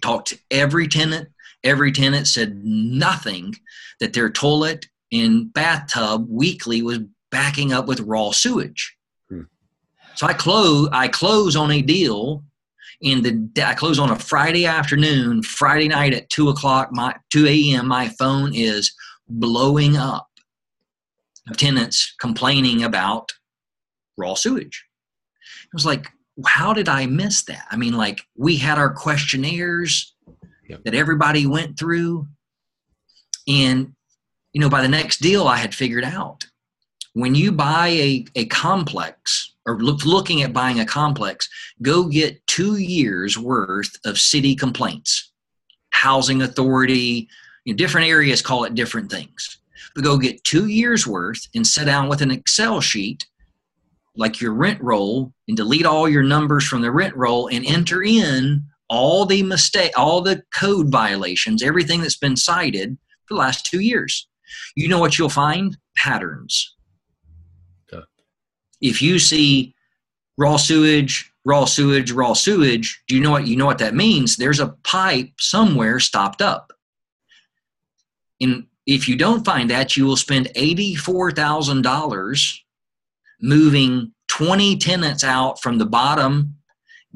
talked 0.00 0.28
to 0.28 0.38
every 0.50 0.86
tenant. 0.86 1.28
Every 1.64 1.92
tenant 1.92 2.28
said 2.28 2.64
nothing 2.64 3.54
that 4.00 4.12
their 4.12 4.30
toilet 4.30 4.86
and 5.12 5.52
bathtub 5.52 6.26
weekly 6.28 6.82
was 6.82 7.00
backing 7.30 7.72
up 7.72 7.86
with 7.86 8.00
raw 8.00 8.30
sewage. 8.30 8.94
Hmm. 9.28 9.42
So 10.14 10.26
I 10.26 10.34
close 10.34 10.88
I 10.92 11.08
close 11.08 11.56
on 11.56 11.70
a 11.70 11.82
deal 11.82 12.44
in 13.00 13.22
the 13.22 13.64
I 13.64 13.74
close 13.74 13.98
on 13.98 14.10
a 14.10 14.18
Friday 14.18 14.66
afternoon, 14.66 15.42
Friday 15.42 15.88
night 15.88 16.14
at 16.14 16.30
two 16.30 16.48
o'clock, 16.48 16.90
my 16.92 17.14
two 17.30 17.46
a.m. 17.46 17.88
My 17.88 18.08
phone 18.18 18.54
is 18.54 18.94
blowing 19.28 19.96
up 19.96 20.28
of 21.50 21.56
tenants 21.56 22.14
complaining 22.20 22.84
about 22.84 23.32
raw 24.16 24.34
sewage. 24.34 24.84
It 25.64 25.74
was 25.74 25.86
like, 25.86 26.08
how 26.46 26.72
did 26.72 26.88
I 26.88 27.06
miss 27.06 27.42
that? 27.44 27.66
I 27.70 27.76
mean, 27.76 27.94
like 27.94 28.22
we 28.36 28.56
had 28.56 28.78
our 28.78 28.92
questionnaires 28.92 30.13
that 30.84 30.94
everybody 30.94 31.46
went 31.46 31.78
through, 31.78 32.26
and 33.48 33.92
you 34.52 34.60
know, 34.60 34.70
by 34.70 34.82
the 34.82 34.88
next 34.88 35.20
deal, 35.20 35.46
I 35.46 35.56
had 35.56 35.74
figured 35.74 36.04
out 36.04 36.46
when 37.14 37.34
you 37.34 37.52
buy 37.52 37.88
a, 37.88 38.26
a 38.34 38.46
complex 38.46 39.54
or 39.66 39.78
look, 39.78 40.04
looking 40.04 40.42
at 40.42 40.52
buying 40.52 40.80
a 40.80 40.86
complex, 40.86 41.48
go 41.82 42.04
get 42.04 42.44
two 42.46 42.76
years 42.76 43.38
worth 43.38 43.96
of 44.04 44.18
city 44.18 44.54
complaints, 44.54 45.32
housing 45.90 46.42
authority, 46.42 47.28
you 47.64 47.72
know, 47.72 47.76
different 47.76 48.08
areas 48.08 48.42
call 48.42 48.64
it 48.64 48.74
different 48.74 49.10
things. 49.10 49.58
But 49.94 50.04
go 50.04 50.18
get 50.18 50.44
two 50.44 50.66
years 50.66 51.06
worth 51.06 51.48
and 51.54 51.66
sit 51.66 51.86
down 51.86 52.08
with 52.08 52.20
an 52.20 52.30
Excel 52.30 52.80
sheet 52.80 53.26
like 54.16 54.40
your 54.40 54.52
rent 54.52 54.80
roll 54.80 55.32
and 55.48 55.56
delete 55.56 55.86
all 55.86 56.08
your 56.08 56.22
numbers 56.22 56.66
from 56.66 56.82
the 56.82 56.90
rent 56.90 57.16
roll 57.16 57.48
and 57.48 57.64
enter 57.64 58.02
in 58.02 58.64
all 58.88 59.26
the 59.26 59.42
mistake, 59.42 59.92
all 59.96 60.20
the 60.20 60.42
code 60.54 60.90
violations, 60.90 61.62
everything 61.62 62.00
that's 62.00 62.16
been 62.16 62.36
cited 62.36 62.96
for 63.26 63.34
the 63.34 63.40
last 63.40 63.66
two 63.66 63.80
years. 63.80 64.28
You 64.76 64.88
know 64.88 64.98
what 64.98 65.18
you'll 65.18 65.28
find? 65.28 65.76
Patterns 65.96 66.74
if 68.84 69.00
you 69.00 69.18
see 69.18 69.74
raw 70.36 70.58
sewage, 70.58 71.32
raw 71.44 71.64
sewage, 71.64 72.12
raw 72.12 72.34
sewage, 72.34 73.02
do 73.08 73.16
you 73.16 73.22
know 73.22 73.30
what 73.30 73.46
you 73.46 73.56
know 73.56 73.66
what 73.66 73.78
that 73.78 73.94
means? 73.94 74.36
There's 74.36 74.60
a 74.60 74.76
pipe 74.84 75.30
somewhere 75.40 75.98
stopped 76.00 76.42
up. 76.42 76.72
And 78.40 78.66
if 78.86 79.08
you 79.08 79.16
don't 79.16 79.44
find 79.44 79.70
that, 79.70 79.96
you 79.96 80.04
will 80.04 80.16
spend 80.16 80.48
$84,000 80.54 82.58
moving 83.40 84.12
20 84.28 84.76
tenants 84.76 85.24
out 85.24 85.62
from 85.62 85.78
the 85.78 85.86
bottom, 85.86 86.56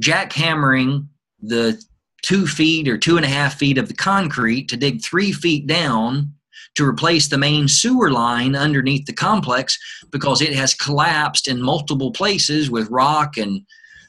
jackhammering 0.01 1.09
the 1.41 1.81
two 2.23 2.47
feet 2.47 2.89
or 2.89 2.99
two 2.99 3.17
and 3.17 3.25
a 3.25 3.29
half 3.29 3.59
feet 3.59 3.79
of 3.79 3.89
the 3.89 3.95
concrete 3.95 4.69
to 4.69 4.77
dig 4.77 5.03
three 5.03 5.33
feet 5.33 5.67
down 5.67 6.33
to 6.75 6.85
replace 6.85 7.29
the 7.29 7.39
main 7.39 7.67
sewer 7.67 8.11
line 8.11 8.55
underneath 8.55 9.07
the 9.07 9.13
complex 9.13 9.79
because 10.11 10.41
it 10.41 10.55
has 10.55 10.75
collapsed 10.75 11.49
in 11.49 11.61
multiple 11.61 12.13
places 12.13 12.71
with 12.71 12.91
rock 12.91 13.37
and 13.37 13.63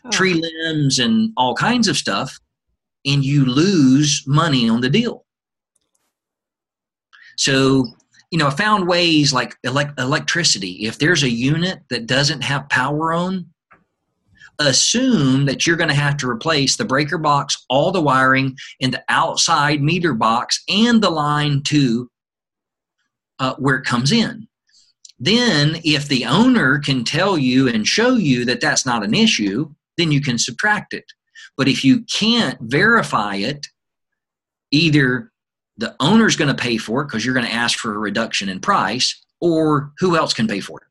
oh. 0.05 0.11
tree 0.11 0.33
limbs 0.33 0.99
and 0.99 1.31
all 1.37 1.55
kinds 1.55 1.87
of 1.87 1.97
stuff, 1.97 2.39
and 3.05 3.23
you 3.23 3.45
lose 3.45 4.23
money 4.27 4.69
on 4.69 4.81
the 4.81 4.89
deal. 4.89 5.25
So, 7.37 7.85
you 8.31 8.37
know, 8.37 8.47
I 8.47 8.51
found 8.51 8.87
ways 8.87 9.33
like 9.33 9.55
elect- 9.63 9.99
electricity. 9.99 10.85
If 10.85 10.99
there's 10.99 11.23
a 11.23 11.29
unit 11.29 11.79
that 11.89 12.05
doesn't 12.05 12.41
have 12.41 12.69
power 12.69 13.13
on, 13.13 13.47
assume 14.59 15.45
that 15.45 15.65
you're 15.65 15.77
going 15.77 15.89
to 15.89 15.95
have 15.95 16.17
to 16.17 16.29
replace 16.29 16.75
the 16.75 16.85
breaker 16.85 17.17
box, 17.17 17.65
all 17.69 17.91
the 17.91 18.01
wiring, 18.01 18.57
and 18.81 18.93
the 18.93 19.03
outside 19.09 19.81
meter 19.81 20.13
box 20.13 20.61
and 20.69 21.01
the 21.01 21.09
line 21.09 21.63
to 21.63 22.09
uh, 23.39 23.55
where 23.55 23.77
it 23.77 23.85
comes 23.85 24.11
in. 24.11 24.47
Then, 25.17 25.79
if 25.83 26.07
the 26.07 26.25
owner 26.25 26.79
can 26.79 27.03
tell 27.03 27.37
you 27.37 27.67
and 27.67 27.87
show 27.87 28.15
you 28.15 28.45
that 28.45 28.61
that's 28.61 28.85
not 28.85 29.03
an 29.03 29.13
issue, 29.13 29.73
then 29.97 30.11
you 30.11 30.21
can 30.21 30.37
subtract 30.37 30.93
it. 30.93 31.05
But 31.57 31.67
if 31.67 31.83
you 31.83 32.03
can't 32.03 32.57
verify 32.61 33.35
it, 33.35 33.67
either 34.71 35.31
the 35.77 35.95
owner's 35.99 36.35
going 36.35 36.53
to 36.53 36.61
pay 36.61 36.77
for 36.77 37.01
it 37.01 37.05
because 37.05 37.25
you're 37.25 37.33
going 37.33 37.45
to 37.45 37.53
ask 37.53 37.79
for 37.79 37.93
a 37.93 37.97
reduction 37.97 38.49
in 38.49 38.59
price, 38.59 39.21
or 39.41 39.91
who 39.99 40.15
else 40.15 40.33
can 40.33 40.47
pay 40.47 40.59
for 40.59 40.81
it? 40.81 40.88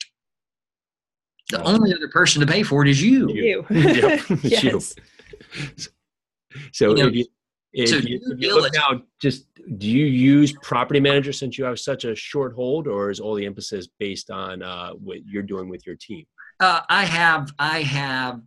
The 1.50 1.62
only 1.62 1.94
other 1.94 2.08
person 2.08 2.40
to 2.40 2.46
pay 2.46 2.62
for 2.62 2.82
it 2.82 2.88
is 2.88 3.02
you. 3.02 3.30
You. 3.30 3.66
yes. 4.42 4.62
you. 4.62 4.80
So 6.72 6.90
you 6.90 6.94
know, 6.94 7.08
if 7.08 7.14
you 7.14 7.26
if, 7.72 7.90
so 7.90 7.96
you, 7.96 8.20
if 8.22 8.40
you 8.40 8.54
look 8.54 8.72
now, 8.74 9.02
just 9.20 9.46
do 9.78 9.86
you 9.86 10.06
use 10.06 10.52
property 10.62 11.00
manager 11.00 11.32
since 11.32 11.58
you 11.58 11.64
have 11.64 11.78
such 11.78 12.04
a 12.04 12.14
short 12.14 12.54
hold, 12.54 12.86
or 12.86 13.10
is 13.10 13.20
all 13.20 13.34
the 13.34 13.44
emphasis 13.46 13.88
based 13.98 14.30
on 14.30 14.62
uh, 14.62 14.92
what 14.92 15.18
you're 15.26 15.42
doing 15.42 15.68
with 15.68 15.86
your 15.86 15.96
team? 15.96 16.26
Uh, 16.60 16.80
I 16.88 17.04
have 17.04 17.52
I 17.58 17.82
have 17.82 18.40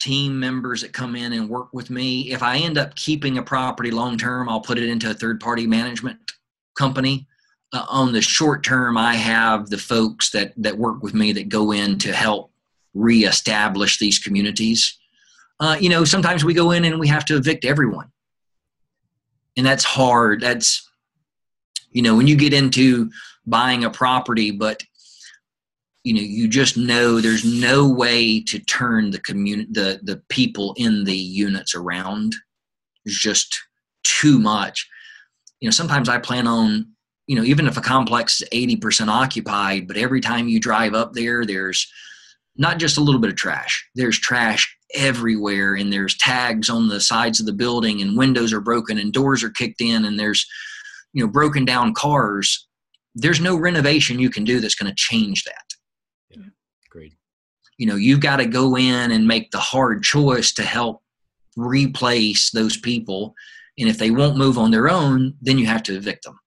team 0.00 0.38
members 0.38 0.82
that 0.82 0.92
come 0.92 1.16
in 1.16 1.32
and 1.32 1.48
work 1.48 1.68
with 1.72 1.88
me. 1.88 2.32
If 2.32 2.42
I 2.42 2.58
end 2.58 2.76
up 2.76 2.94
keeping 2.94 3.38
a 3.38 3.42
property 3.42 3.90
long 3.90 4.18
term, 4.18 4.48
I'll 4.48 4.60
put 4.60 4.78
it 4.78 4.88
into 4.88 5.10
a 5.10 5.14
third 5.14 5.40
party 5.40 5.66
management 5.66 6.18
company. 6.76 7.26
Uh, 7.74 7.84
on 7.88 8.12
the 8.12 8.22
short 8.22 8.62
term, 8.62 8.96
I 8.96 9.16
have 9.16 9.68
the 9.68 9.78
folks 9.78 10.30
that 10.30 10.52
that 10.58 10.78
work 10.78 11.02
with 11.02 11.12
me 11.12 11.32
that 11.32 11.48
go 11.48 11.72
in 11.72 11.98
to 11.98 12.12
help 12.12 12.52
reestablish 12.94 13.98
these 13.98 14.20
communities. 14.20 14.96
Uh, 15.58 15.76
you 15.80 15.88
know, 15.88 16.04
sometimes 16.04 16.44
we 16.44 16.54
go 16.54 16.70
in 16.70 16.84
and 16.84 17.00
we 17.00 17.08
have 17.08 17.24
to 17.24 17.36
evict 17.36 17.64
everyone. 17.64 18.12
And 19.56 19.66
that's 19.66 19.82
hard. 19.82 20.40
That's 20.40 20.88
you 21.90 22.00
know 22.00 22.14
when 22.14 22.28
you 22.28 22.36
get 22.36 22.54
into 22.54 23.10
buying 23.46 23.84
a 23.84 23.90
property 23.90 24.50
but 24.50 24.82
you 26.02 26.14
know 26.14 26.20
you 26.20 26.48
just 26.48 26.76
know 26.76 27.20
there's 27.20 27.44
no 27.44 27.88
way 27.88 28.40
to 28.40 28.58
turn 28.58 29.10
the 29.10 29.20
community 29.20 29.68
the 29.72 30.00
the 30.04 30.22
people 30.28 30.74
in 30.76 31.02
the 31.02 31.16
units 31.16 31.74
around. 31.74 32.36
There's 33.04 33.18
just 33.18 33.60
too 34.04 34.38
much. 34.38 34.88
You 35.58 35.66
know 35.66 35.72
sometimes 35.72 36.08
i 36.08 36.18
plan 36.18 36.46
on 36.46 36.93
you 37.26 37.36
know 37.36 37.44
even 37.44 37.66
if 37.66 37.76
a 37.76 37.80
complex 37.82 38.42
is 38.42 38.48
80% 38.50 39.08
occupied 39.08 39.88
but 39.88 39.96
every 39.96 40.20
time 40.20 40.48
you 40.48 40.60
drive 40.60 40.94
up 40.94 41.12
there 41.12 41.44
there's 41.44 41.86
not 42.56 42.78
just 42.78 42.98
a 42.98 43.00
little 43.00 43.20
bit 43.20 43.30
of 43.30 43.36
trash. 43.36 43.88
There's 43.94 44.18
trash 44.18 44.76
everywhere 44.94 45.74
and 45.74 45.92
there's 45.92 46.16
tags 46.16 46.70
on 46.70 46.88
the 46.88 47.00
sides 47.00 47.40
of 47.40 47.46
the 47.46 47.52
building 47.52 48.00
and 48.00 48.16
windows 48.16 48.52
are 48.52 48.60
broken 48.60 48.98
and 48.98 49.12
doors 49.12 49.42
are 49.42 49.50
kicked 49.50 49.80
in 49.80 50.04
and 50.04 50.18
there's 50.18 50.46
you 51.12 51.24
know 51.24 51.30
broken 51.30 51.64
down 51.64 51.94
cars. 51.94 52.66
There's 53.14 53.40
no 53.40 53.56
renovation 53.56 54.18
you 54.18 54.30
can 54.30 54.44
do 54.44 54.60
that's 54.60 54.74
going 54.74 54.90
to 54.90 54.96
change 54.96 55.44
that. 55.44 55.64
Yeah 56.30 56.42
great 56.90 57.14
you 57.78 57.86
know 57.86 57.96
you've 57.96 58.20
got 58.20 58.36
to 58.36 58.46
go 58.46 58.76
in 58.76 59.10
and 59.10 59.26
make 59.26 59.50
the 59.50 59.58
hard 59.58 60.02
choice 60.02 60.52
to 60.52 60.62
help 60.62 61.02
replace 61.56 62.50
those 62.50 62.76
people 62.76 63.34
and 63.78 63.88
if 63.88 63.98
they 63.98 64.10
won't 64.10 64.36
move 64.36 64.58
on 64.58 64.70
their 64.70 64.88
own 64.88 65.34
then 65.40 65.58
you 65.58 65.66
have 65.66 65.82
to 65.82 65.96
evict 65.96 66.24
them 66.24 66.38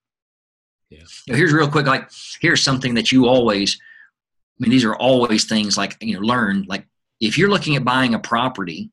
yeah 0.90 1.00
you 1.00 1.34
know, 1.34 1.38
here's 1.38 1.54
real 1.54 1.70
quick 1.70 1.86
like 1.86 2.10
here's 2.42 2.62
something 2.62 2.94
that 2.94 3.12
you 3.12 3.28
always 3.28 3.80
i 3.80 4.64
mean 4.64 4.72
these 4.72 4.86
are 4.86 4.96
always 4.96 5.46
things 5.46 5.78
like 5.78 5.98
you 6.02 6.14
know 6.14 6.26
learn 6.26 6.66
like 6.68 6.86
if 7.20 7.38
you're 7.38 7.50
looking 7.50 7.76
at 7.76 7.84
buying 7.86 8.14
a 8.14 8.20
property, 8.20 8.92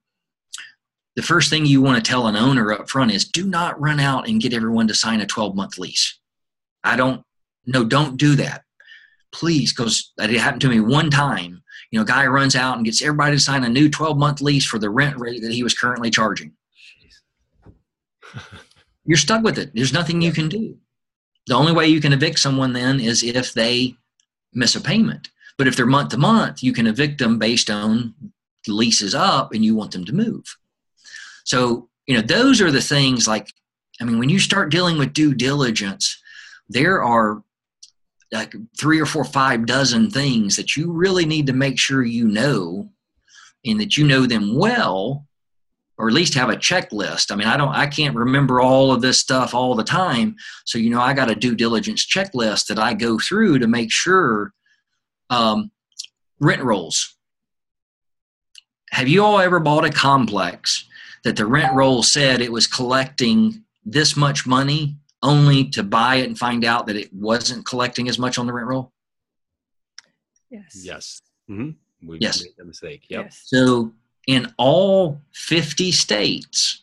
the 1.17 1.23
first 1.23 1.51
thing 1.51 1.67
you 1.67 1.83
want 1.83 2.03
to 2.03 2.11
tell 2.11 2.27
an 2.27 2.37
owner 2.37 2.73
up 2.73 2.89
front 2.89 3.13
is 3.13 3.29
do 3.29 3.47
not 3.47 3.81
run 3.81 4.01
out 4.01 4.29
and 4.29 4.41
get 4.41 4.55
everyone 4.55 4.89
to 4.89 4.95
sign 4.95 5.21
a 5.21 5.27
12 5.27 5.55
month 5.55 5.79
lease. 5.79 6.19
I 6.83 6.97
don't, 6.97 7.23
no, 7.67 7.85
don't 7.85 8.17
do 8.17 8.35
that. 8.37 8.63
Please, 9.33 9.73
because 9.73 10.13
that 10.17 10.31
happened 10.31 10.63
to 10.63 10.69
me 10.69 10.81
one 10.81 11.11
time. 11.11 11.63
You 11.91 11.99
know, 11.99 12.05
guy 12.05 12.27
runs 12.27 12.57
out 12.57 12.77
and 12.77 12.85
gets 12.85 13.03
everybody 13.03 13.37
to 13.37 13.41
sign 13.41 13.65
a 13.65 13.69
new 13.69 13.89
12 13.89 14.17
month 14.19 14.41
lease 14.41 14.65
for 14.65 14.79
the 14.79 14.91
rent 14.91 15.19
rate 15.19 15.43
that 15.43 15.53
he 15.53 15.63
was 15.63 15.75
currently 15.75 16.11
charging. 16.11 16.53
You're 19.05 19.19
stuck 19.19 19.45
with 19.45 19.59
it. 19.59 19.71
There's 19.75 19.93
nothing 19.93 20.23
you 20.23 20.33
can 20.33 20.49
do. 20.49 20.79
The 21.47 21.55
only 21.55 21.73
way 21.73 21.87
you 21.89 22.01
can 22.01 22.13
evict 22.13 22.39
someone 22.39 22.73
then 22.73 23.01
is 23.01 23.23
if 23.23 23.53
they 23.53 23.97
miss 24.53 24.77
a 24.77 24.81
payment. 24.81 25.31
But 25.57 25.69
if 25.69 25.77
they're 25.77 25.87
month 25.87 26.11
to 26.11 26.19
month, 26.19 26.63
you 26.63 26.73
can 26.73 26.87
evict 26.87 27.19
them 27.19 27.39
based 27.39 27.71
on 27.71 28.15
the 28.67 28.73
lease 28.73 29.03
is 29.03 29.15
up 29.15 29.53
and 29.53 29.65
you 29.65 29.75
want 29.75 29.93
them 29.93 30.05
to 30.07 30.13
move. 30.13 30.57
So, 31.45 31.89
you 32.07 32.17
know, 32.17 32.23
those 32.23 32.61
are 32.61 32.71
the 32.71 32.81
things 32.81 33.29
like, 33.29 33.53
I 34.01 34.05
mean, 34.05 34.19
when 34.19 34.31
you 34.31 34.39
start 34.39 34.71
dealing 34.71 34.99
with 34.99 35.13
due 35.13 35.35
diligence, 35.35 36.21
there 36.69 37.03
are 37.03 37.43
like 38.33 38.55
three 38.79 39.01
or 39.01 39.07
four, 39.07 39.25
five 39.25 39.67
dozen 39.67 40.11
things 40.11 40.57
that 40.57 40.77
you 40.77 40.91
really 40.91 41.25
need 41.25 41.47
to 41.47 41.53
make 41.53 41.79
sure 41.79 42.03
you 42.03 42.27
know 42.27 42.89
and 43.65 43.81
that 43.81 43.97
you 43.97 44.07
know 44.07 44.27
them 44.27 44.57
well 44.57 45.27
or 45.99 46.09
at 46.09 46.15
least 46.15 46.35
have 46.35 46.51
a 46.51 46.57
checklist. 46.57 47.31
I 47.31 47.37
mean, 47.37 47.47
I 47.47 47.57
don't, 47.57 47.69
I 47.75 47.87
can't 47.87 48.17
remember 48.17 48.61
all 48.61 48.91
of 48.93 49.01
this 49.01 49.19
stuff 49.21 49.55
all 49.55 49.75
the 49.75 49.85
time. 49.85 50.35
So, 50.65 50.79
you 50.79 50.91
know, 50.91 51.01
I 51.01 51.13
got 51.13 51.31
a 51.31 51.35
due 51.35 51.55
diligence 51.55 52.05
checklist 52.07 52.67
that 52.67 52.79
I 52.79 52.95
go 52.95 53.19
through 53.19 53.61
to 53.61 53.69
make 53.69 53.93
sure 53.93 54.53
um, 55.31 55.71
rent 56.41 56.63
rolls. 56.63 57.17
Have 58.91 59.09
you 59.09 59.25
all 59.25 59.39
ever 59.41 59.61
bought 59.61 59.85
a 59.85 59.91
complex 59.91 60.85
that 61.25 61.37
the 61.37 61.47
rent 61.47 61.73
roll 61.75 62.03
said 62.03 62.41
it 62.41 62.53
was 62.53 62.67
collecting 62.67 63.63
this 63.85 64.17
much 64.17 64.47
money 64.47 64.97
only 65.23 65.69
to 65.71 65.83
buy 65.83 66.17
it 66.17 66.27
and 66.27 66.39
find 66.39 66.65
out 66.65 66.87
that 66.87 66.97
it 66.97 67.13
wasn't 67.13 67.65
collecting 67.67 68.09
as 68.09 68.19
much 68.19 68.39
on 68.39 68.47
the 68.47 68.53
rent 68.53 68.69
roll? 68.69 68.93
Yes. 70.51 70.81
Yes. 70.85 71.23
Mm-hmm. 71.51 72.09
We 72.09 72.19
Yes. 72.21 72.43
made 72.43 72.53
that 72.59 72.67
mistake. 72.67 73.05
Yep. 73.09 73.25
Yes. 73.25 73.43
So, 73.47 73.93
in 74.27 74.53
all 74.59 75.21
50 75.33 75.93
states, 75.93 76.83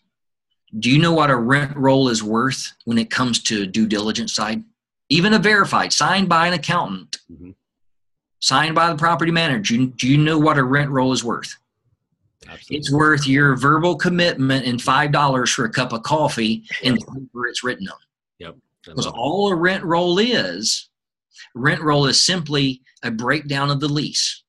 do 0.79 0.89
you 0.89 0.99
know 0.99 1.11
what 1.13 1.29
a 1.29 1.35
rent 1.35 1.75
roll 1.75 2.07
is 2.09 2.23
worth 2.23 2.73
when 2.85 2.97
it 2.97 3.09
comes 3.09 3.39
to 3.43 3.65
due 3.65 3.87
diligence 3.87 4.33
side? 4.33 4.63
Even 5.09 5.33
a 5.33 5.39
verified, 5.39 5.91
signed 5.91 6.29
by 6.29 6.47
an 6.47 6.53
accountant, 6.53 7.17
Mhm. 7.31 7.55
signed 8.39 8.75
by 8.75 8.89
the 8.89 8.97
property 8.97 9.31
manager. 9.31 9.75
Do 9.75 9.81
you, 9.81 9.87
do 9.87 10.07
you 10.07 10.17
know 10.17 10.39
what 10.39 10.57
a 10.57 10.63
rent 10.63 10.89
roll 10.89 11.11
is 11.11 11.23
worth? 11.23 11.55
Absolutely. 12.47 12.77
It's 12.77 12.91
worth 12.91 13.27
your 13.27 13.55
verbal 13.55 13.95
commitment 13.95 14.65
and 14.65 14.81
five 14.81 15.11
dollars 15.11 15.51
for 15.51 15.65
a 15.65 15.69
cup 15.69 15.93
of 15.93 16.03
coffee 16.03 16.63
and 16.83 16.97
the 16.97 17.05
paper 17.05 17.47
it's 17.47 17.63
written 17.63 17.87
on. 17.89 17.97
I 18.43 18.53
Because 18.83 19.05
all 19.05 19.51
a 19.51 19.55
rent 19.55 19.83
roll 19.83 20.17
is, 20.17 20.89
rent 21.53 21.81
roll 21.81 22.07
is 22.07 22.21
simply 22.21 22.81
a 23.03 23.11
breakdown 23.11 23.69
of 23.69 23.79
the 23.79 23.87
lease. 23.87 24.41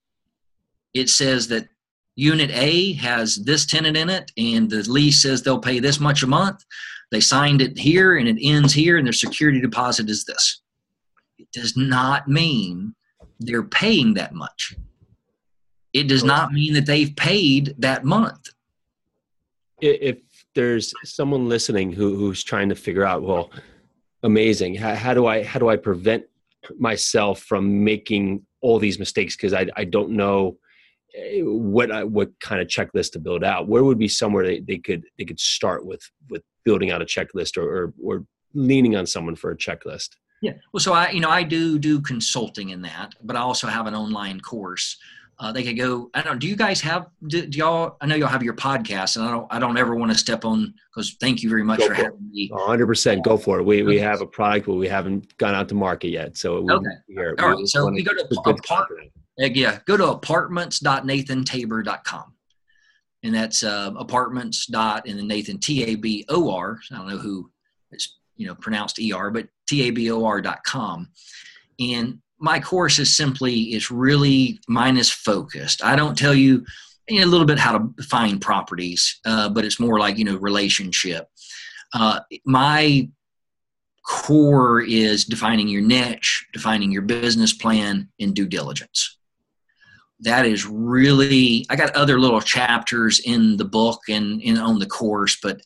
It 0.94 1.10
says 1.10 1.48
that 1.48 1.68
unit 2.16 2.50
A 2.52 2.92
has 2.94 3.36
this 3.36 3.66
tenant 3.66 3.96
in 3.96 4.10
it, 4.10 4.30
and 4.36 4.70
the 4.70 4.82
lease 4.90 5.22
says 5.22 5.42
they'll 5.42 5.58
pay 5.58 5.78
this 5.78 6.00
much 6.00 6.22
a 6.22 6.26
month. 6.26 6.64
They 7.10 7.20
signed 7.20 7.62
it 7.62 7.78
here, 7.78 8.16
and 8.16 8.28
it 8.28 8.38
ends 8.40 8.72
here, 8.72 8.96
and 8.96 9.06
their 9.06 9.12
security 9.12 9.60
deposit 9.60 10.08
is 10.08 10.24
this. 10.24 10.62
It 11.38 11.48
does 11.52 11.76
not 11.76 12.28
mean 12.28 12.94
they're 13.40 13.62
paying 13.62 14.14
that 14.14 14.34
much. 14.34 14.74
It 15.92 16.08
does 16.08 16.24
not 16.24 16.52
mean 16.52 16.72
that 16.74 16.86
they've 16.86 17.14
paid 17.14 17.74
that 17.78 18.04
month. 18.04 18.48
If 19.80 20.18
there's 20.54 20.92
someone 21.04 21.48
listening 21.48 21.92
who, 21.92 22.16
who's 22.16 22.44
trying 22.44 22.68
to 22.68 22.74
figure 22.74 23.04
out 23.04 23.22
well 23.22 23.50
amazing 24.22 24.74
how, 24.74 24.94
how 24.94 25.14
do 25.14 25.26
i 25.26 25.42
how 25.42 25.58
do 25.58 25.68
i 25.68 25.76
prevent 25.76 26.24
myself 26.78 27.40
from 27.40 27.82
making 27.82 28.44
all 28.60 28.78
these 28.78 28.98
mistakes 28.98 29.34
because 29.34 29.52
I, 29.52 29.66
I 29.76 29.84
don't 29.84 30.10
know 30.10 30.56
what 31.42 31.90
I, 31.90 32.04
what 32.04 32.30
kind 32.40 32.60
of 32.60 32.68
checklist 32.68 33.12
to 33.12 33.18
build 33.18 33.44
out 33.44 33.68
where 33.68 33.84
would 33.84 33.98
be 33.98 34.08
somewhere 34.08 34.46
they, 34.46 34.60
they 34.60 34.78
could 34.78 35.04
they 35.18 35.24
could 35.24 35.38
start 35.40 35.84
with 35.84 36.02
with 36.30 36.42
building 36.64 36.90
out 36.90 37.02
a 37.02 37.04
checklist 37.04 37.56
or, 37.56 37.64
or 37.68 37.94
or 38.02 38.26
leaning 38.54 38.96
on 38.96 39.06
someone 39.06 39.36
for 39.36 39.50
a 39.50 39.56
checklist 39.56 40.10
Yeah. 40.42 40.52
Well, 40.72 40.80
so 40.80 40.92
I, 40.92 41.10
you 41.10 41.20
know, 41.20 41.30
I 41.30 41.42
do 41.42 41.78
do 41.78 42.00
consulting 42.00 42.70
in 42.70 42.82
that, 42.82 43.14
but 43.22 43.36
I 43.36 43.40
also 43.40 43.66
have 43.66 43.86
an 43.86 43.94
online 43.94 44.40
course. 44.40 44.96
Uh, 45.38 45.50
they 45.50 45.62
could 45.64 45.76
go. 45.78 46.08
I 46.14 46.22
don't. 46.22 46.34
know, 46.34 46.38
Do 46.38 46.46
you 46.46 46.54
guys 46.56 46.80
have? 46.82 47.06
Do, 47.26 47.46
do 47.46 47.58
y'all? 47.58 47.96
I 48.00 48.06
know 48.06 48.14
y'all 48.14 48.28
have 48.28 48.42
your 48.44 48.54
podcast, 48.54 49.16
and 49.16 49.24
I 49.24 49.30
don't. 49.30 49.46
I 49.50 49.58
don't 49.58 49.76
ever 49.78 49.94
want 49.96 50.12
to 50.12 50.18
step 50.18 50.44
on 50.44 50.72
because. 50.94 51.16
Thank 51.20 51.42
you 51.42 51.48
very 51.48 51.64
much 51.64 51.80
Go 51.80 51.88
for 51.88 51.94
for 51.94 52.02
having 52.02 52.30
me. 52.30 52.50
100% 52.52 53.24
go 53.24 53.36
for 53.36 53.58
it 53.58 53.64
we 53.64 53.82
we 53.82 53.98
have 53.98 54.20
a 54.20 54.26
product 54.26 54.66
but 54.66 54.74
we 54.74 54.86
haven't 54.86 55.36
gone 55.38 55.54
out 55.54 55.68
to 55.70 55.74
market 55.74 56.10
yet 56.10 56.36
so 56.36 56.60
we 56.60 56.72
Okay. 56.72 56.86
here, 57.08 57.34
All 57.40 57.48
we 57.48 57.54
right. 57.54 57.66
So 57.66 57.90
you 57.90 58.04
go 58.04 58.12
to 58.14 58.24
apart, 58.24 58.62
content 58.64 59.10
uh, 59.16 59.21
yeah, 59.38 59.78
go 59.86 59.96
to 59.96 60.08
apartments.nathantabor.com, 60.08 62.34
and 63.22 63.34
that's 63.34 63.62
uh, 63.62 63.92
apartments 63.96 64.66
dot 64.66 65.06
and 65.06 65.18
then 65.18 65.28
Nathan 65.28 65.58
T 65.58 65.84
A 65.84 65.94
B 65.94 66.24
O 66.28 66.50
R. 66.50 66.78
I 66.90 66.96
don't 66.96 67.08
know 67.08 67.18
who 67.18 67.50
it's 67.90 68.18
you 68.36 68.46
know 68.46 68.54
pronounced 68.54 68.98
E 68.98 69.12
R, 69.12 69.30
but 69.30 69.48
T 69.66 69.88
A 69.88 69.90
B 69.90 70.10
O 70.10 70.24
R 70.24 70.40
dot 70.40 70.64
com, 70.64 71.08
and 71.80 72.18
my 72.38 72.58
course 72.58 72.98
is 72.98 73.16
simply 73.16 73.54
it's 73.54 73.90
really 73.90 74.60
mine 74.68 74.96
is 74.96 75.10
focused. 75.10 75.84
I 75.84 75.96
don't 75.96 76.18
tell 76.18 76.34
you, 76.34 76.64
you 77.08 77.20
know, 77.20 77.26
a 77.26 77.30
little 77.30 77.46
bit 77.46 77.58
how 77.58 77.78
to 77.78 78.02
find 78.02 78.40
properties, 78.40 79.20
uh, 79.24 79.48
but 79.48 79.64
it's 79.64 79.80
more 79.80 79.98
like 79.98 80.18
you 80.18 80.24
know 80.24 80.36
relationship. 80.36 81.28
Uh, 81.94 82.20
my 82.44 83.08
core 84.04 84.82
is 84.82 85.24
defining 85.24 85.68
your 85.68 85.82
niche, 85.82 86.46
defining 86.52 86.90
your 86.90 87.02
business 87.02 87.52
plan, 87.52 88.08
and 88.18 88.34
due 88.34 88.46
diligence. 88.46 89.18
That 90.22 90.46
is 90.46 90.66
really. 90.66 91.66
I 91.68 91.76
got 91.76 91.94
other 91.94 92.18
little 92.18 92.40
chapters 92.40 93.20
in 93.20 93.56
the 93.56 93.64
book 93.64 94.00
and 94.08 94.40
in 94.40 94.56
on 94.58 94.78
the 94.78 94.86
course, 94.86 95.38
but 95.42 95.62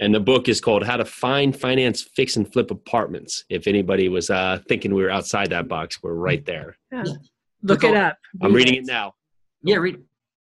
And 0.00 0.14
the 0.14 0.20
book 0.20 0.48
is 0.48 0.60
called 0.60 0.82
How 0.84 0.96
to 0.96 1.04
Find, 1.04 1.54
Finance, 1.54 2.02
Fix, 2.02 2.36
and 2.36 2.50
Flip 2.50 2.70
Apartments. 2.70 3.44
If 3.50 3.66
anybody 3.66 4.08
was 4.08 4.30
uh, 4.30 4.60
thinking 4.66 4.94
we 4.94 5.02
were 5.02 5.10
outside 5.10 5.50
that 5.50 5.68
box, 5.68 6.02
we're 6.02 6.14
right 6.14 6.44
there. 6.46 6.76
Yeah. 6.90 7.04
Yeah. 7.06 7.14
Look 7.62 7.84
it 7.84 7.94
up. 7.94 8.16
I'm 8.40 8.54
reading 8.54 8.76
it 8.76 8.86
now. 8.86 9.14
Yeah, 9.62 9.76
read. 9.76 10.02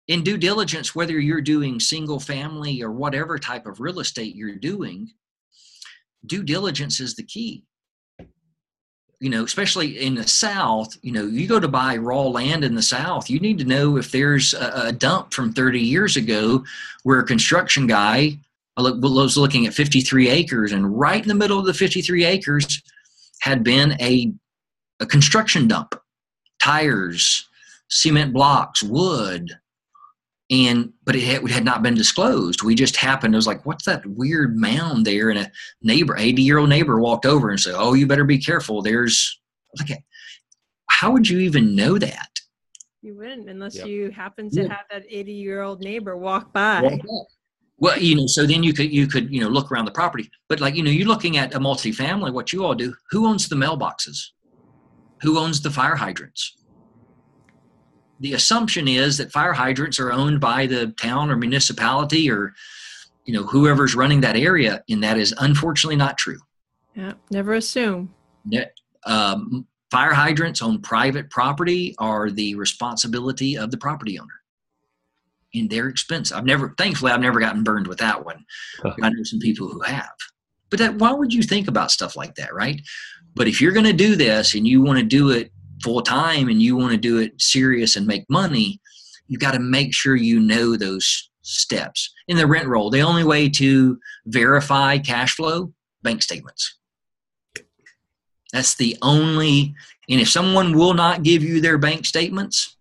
In 0.06 0.22
due 0.22 0.38
diligence, 0.38 0.94
whether 0.94 1.18
you're 1.18 1.40
doing 1.40 1.80
single 1.80 2.20
family 2.20 2.82
or 2.82 2.92
whatever 2.92 3.38
type 3.38 3.66
of 3.66 3.80
real 3.80 4.00
estate 4.00 4.36
you're 4.36 4.56
doing, 4.56 5.10
due 6.26 6.42
diligence 6.44 7.00
is 7.00 7.16
the 7.16 7.22
key. 7.24 7.64
You 9.20 9.28
know, 9.28 9.44
especially 9.44 10.00
in 10.00 10.14
the 10.14 10.26
South, 10.26 10.96
you 11.02 11.12
know, 11.12 11.26
you 11.26 11.46
go 11.46 11.60
to 11.60 11.68
buy 11.68 11.96
raw 11.96 12.22
land 12.22 12.64
in 12.64 12.74
the 12.74 12.82
South, 12.82 13.28
you 13.28 13.38
need 13.38 13.58
to 13.58 13.66
know 13.66 13.98
if 13.98 14.10
there's 14.10 14.54
a, 14.54 14.86
a 14.86 14.92
dump 14.92 15.34
from 15.34 15.52
30 15.52 15.78
years 15.78 16.16
ago 16.16 16.64
where 17.02 17.20
a 17.20 17.26
construction 17.26 17.86
guy 17.86 18.38
was 18.78 19.36
looking 19.36 19.66
at 19.66 19.74
53 19.74 20.28
acres, 20.28 20.72
and 20.72 20.98
right 20.98 21.20
in 21.20 21.28
the 21.28 21.34
middle 21.34 21.58
of 21.58 21.66
the 21.66 21.74
53 21.74 22.24
acres 22.24 22.82
had 23.40 23.62
been 23.62 23.92
a, 24.00 24.32
a 25.00 25.06
construction 25.06 25.68
dump, 25.68 25.94
tires, 26.58 27.46
cement 27.88 28.32
blocks, 28.32 28.82
wood, 28.82 29.58
and 30.50 30.92
but 31.04 31.14
it 31.14 31.22
had, 31.22 31.42
it 31.44 31.50
had 31.50 31.64
not 31.64 31.82
been 31.82 31.94
disclosed. 31.94 32.62
We 32.62 32.74
just 32.74 32.96
happened. 32.96 33.34
It 33.34 33.38
was 33.38 33.46
like, 33.46 33.64
what's 33.64 33.84
that 33.84 34.04
weird 34.04 34.56
mound 34.56 35.06
there? 35.06 35.30
And 35.30 35.38
a 35.38 35.50
neighbor, 35.82 36.16
eighty 36.16 36.42
year 36.42 36.58
old 36.58 36.68
neighbor, 36.68 36.98
walked 37.00 37.24
over 37.26 37.50
and 37.50 37.60
said, 37.60 37.74
"Oh, 37.76 37.94
you 37.94 38.06
better 38.06 38.24
be 38.24 38.38
careful. 38.38 38.82
There's 38.82 39.40
like, 39.78 40.02
how 40.88 41.12
would 41.12 41.28
you 41.28 41.38
even 41.38 41.74
know 41.76 41.98
that?" 41.98 42.28
You 43.02 43.14
wouldn't 43.16 43.48
unless 43.48 43.76
Yep. 43.76 43.86
you 43.86 44.10
happen 44.10 44.50
to 44.50 44.62
Yeah. 44.62 44.68
have 44.68 44.86
that 44.90 45.04
80 45.08 45.32
year 45.32 45.62
old 45.62 45.80
neighbor 45.80 46.16
walk 46.16 46.52
by. 46.52 47.00
Well, 47.78 47.98
you 47.98 48.14
know, 48.14 48.26
so 48.26 48.44
then 48.44 48.62
you 48.62 48.74
could 48.74 48.92
you 48.92 49.06
could 49.06 49.32
you 49.32 49.40
know 49.40 49.48
look 49.48 49.72
around 49.72 49.86
the 49.86 49.90
property, 49.92 50.28
but 50.48 50.60
like 50.60 50.74
you 50.74 50.82
know, 50.82 50.90
you're 50.90 51.08
looking 51.08 51.38
at 51.38 51.54
a 51.54 51.60
multifamily. 51.60 52.32
What 52.32 52.52
you 52.52 52.64
all 52.64 52.74
do? 52.74 52.94
Who 53.10 53.26
owns 53.26 53.48
the 53.48 53.56
mailboxes? 53.56 54.18
Who 55.22 55.38
owns 55.38 55.62
the 55.62 55.70
fire 55.70 55.96
hydrants? 55.96 56.56
The 58.20 58.34
assumption 58.34 58.86
is 58.86 59.16
that 59.18 59.32
fire 59.32 59.52
hydrants 59.54 59.98
are 59.98 60.12
owned 60.12 60.40
by 60.40 60.66
the 60.66 60.88
town 61.00 61.30
or 61.30 61.36
municipality 61.36 62.30
or 62.30 62.52
you 63.24 63.32
know 63.34 63.44
whoever's 63.44 63.94
running 63.94 64.20
that 64.22 64.36
area, 64.36 64.82
and 64.88 65.02
that 65.02 65.18
is 65.18 65.34
unfortunately 65.38 65.96
not 65.96 66.18
true. 66.18 66.38
Yeah. 66.94 67.14
Never 67.30 67.54
assume. 67.54 68.14
Ne- 68.44 68.70
Um, 69.06 69.66
fire 69.90 70.12
hydrants 70.12 70.60
on 70.62 70.80
private 70.82 71.30
property 71.30 71.94
are 71.98 72.30
the 72.30 72.54
responsibility 72.56 73.56
of 73.56 73.70
the 73.70 73.78
property 73.78 74.18
owner. 74.18 74.34
And 75.54 75.68
they're 75.70 75.88
expensive. 75.88 76.36
I've 76.36 76.44
never, 76.44 76.74
thankfully, 76.78 77.10
I've 77.10 77.20
never 77.20 77.40
gotten 77.40 77.64
burned 77.64 77.86
with 77.88 77.98
that 77.98 78.24
one. 78.24 78.44
I 79.02 79.08
know 79.10 79.22
some 79.24 79.40
people 79.40 79.68
who 79.68 79.80
have. 79.80 80.12
But 80.68 80.78
that, 80.78 80.94
why 80.96 81.12
would 81.12 81.32
you 81.34 81.42
think 81.42 81.66
about 81.66 81.90
stuff 81.90 82.14
like 82.16 82.34
that, 82.36 82.54
right? 82.54 82.80
But 83.34 83.48
if 83.48 83.60
you're 83.60 83.72
going 83.72 83.86
to 83.86 83.92
do 83.92 84.14
this 84.14 84.54
and 84.54 84.66
you 84.66 84.80
want 84.82 84.98
to 85.00 85.04
do 85.04 85.30
it 85.30 85.50
full 85.82 86.02
time 86.02 86.48
and 86.48 86.62
you 86.62 86.76
want 86.76 86.92
to 86.92 86.98
do 86.98 87.18
it 87.18 87.40
serious 87.40 87.96
and 87.96 88.06
make 88.06 88.24
money, 88.28 88.80
you 89.28 89.38
got 89.38 89.52
to 89.52 89.60
make 89.60 89.94
sure 89.94 90.16
you 90.16 90.40
know 90.40 90.76
those 90.76 91.30
steps. 91.42 92.12
In 92.28 92.36
the 92.36 92.46
rent 92.46 92.68
roll, 92.68 92.90
the 92.90 93.02
only 93.02 93.24
way 93.24 93.48
to 93.50 93.98
verify 94.26 94.98
cash 94.98 95.34
flow, 95.34 95.72
bank 96.02 96.22
statements. 96.22 96.78
That's 98.52 98.74
the 98.74 98.96
only, 99.02 99.74
and 100.08 100.20
if 100.20 100.28
someone 100.28 100.76
will 100.76 100.94
not 100.94 101.22
give 101.22 101.42
you 101.42 101.60
their 101.60 101.78
bank 101.78 102.04
statements, 102.04 102.76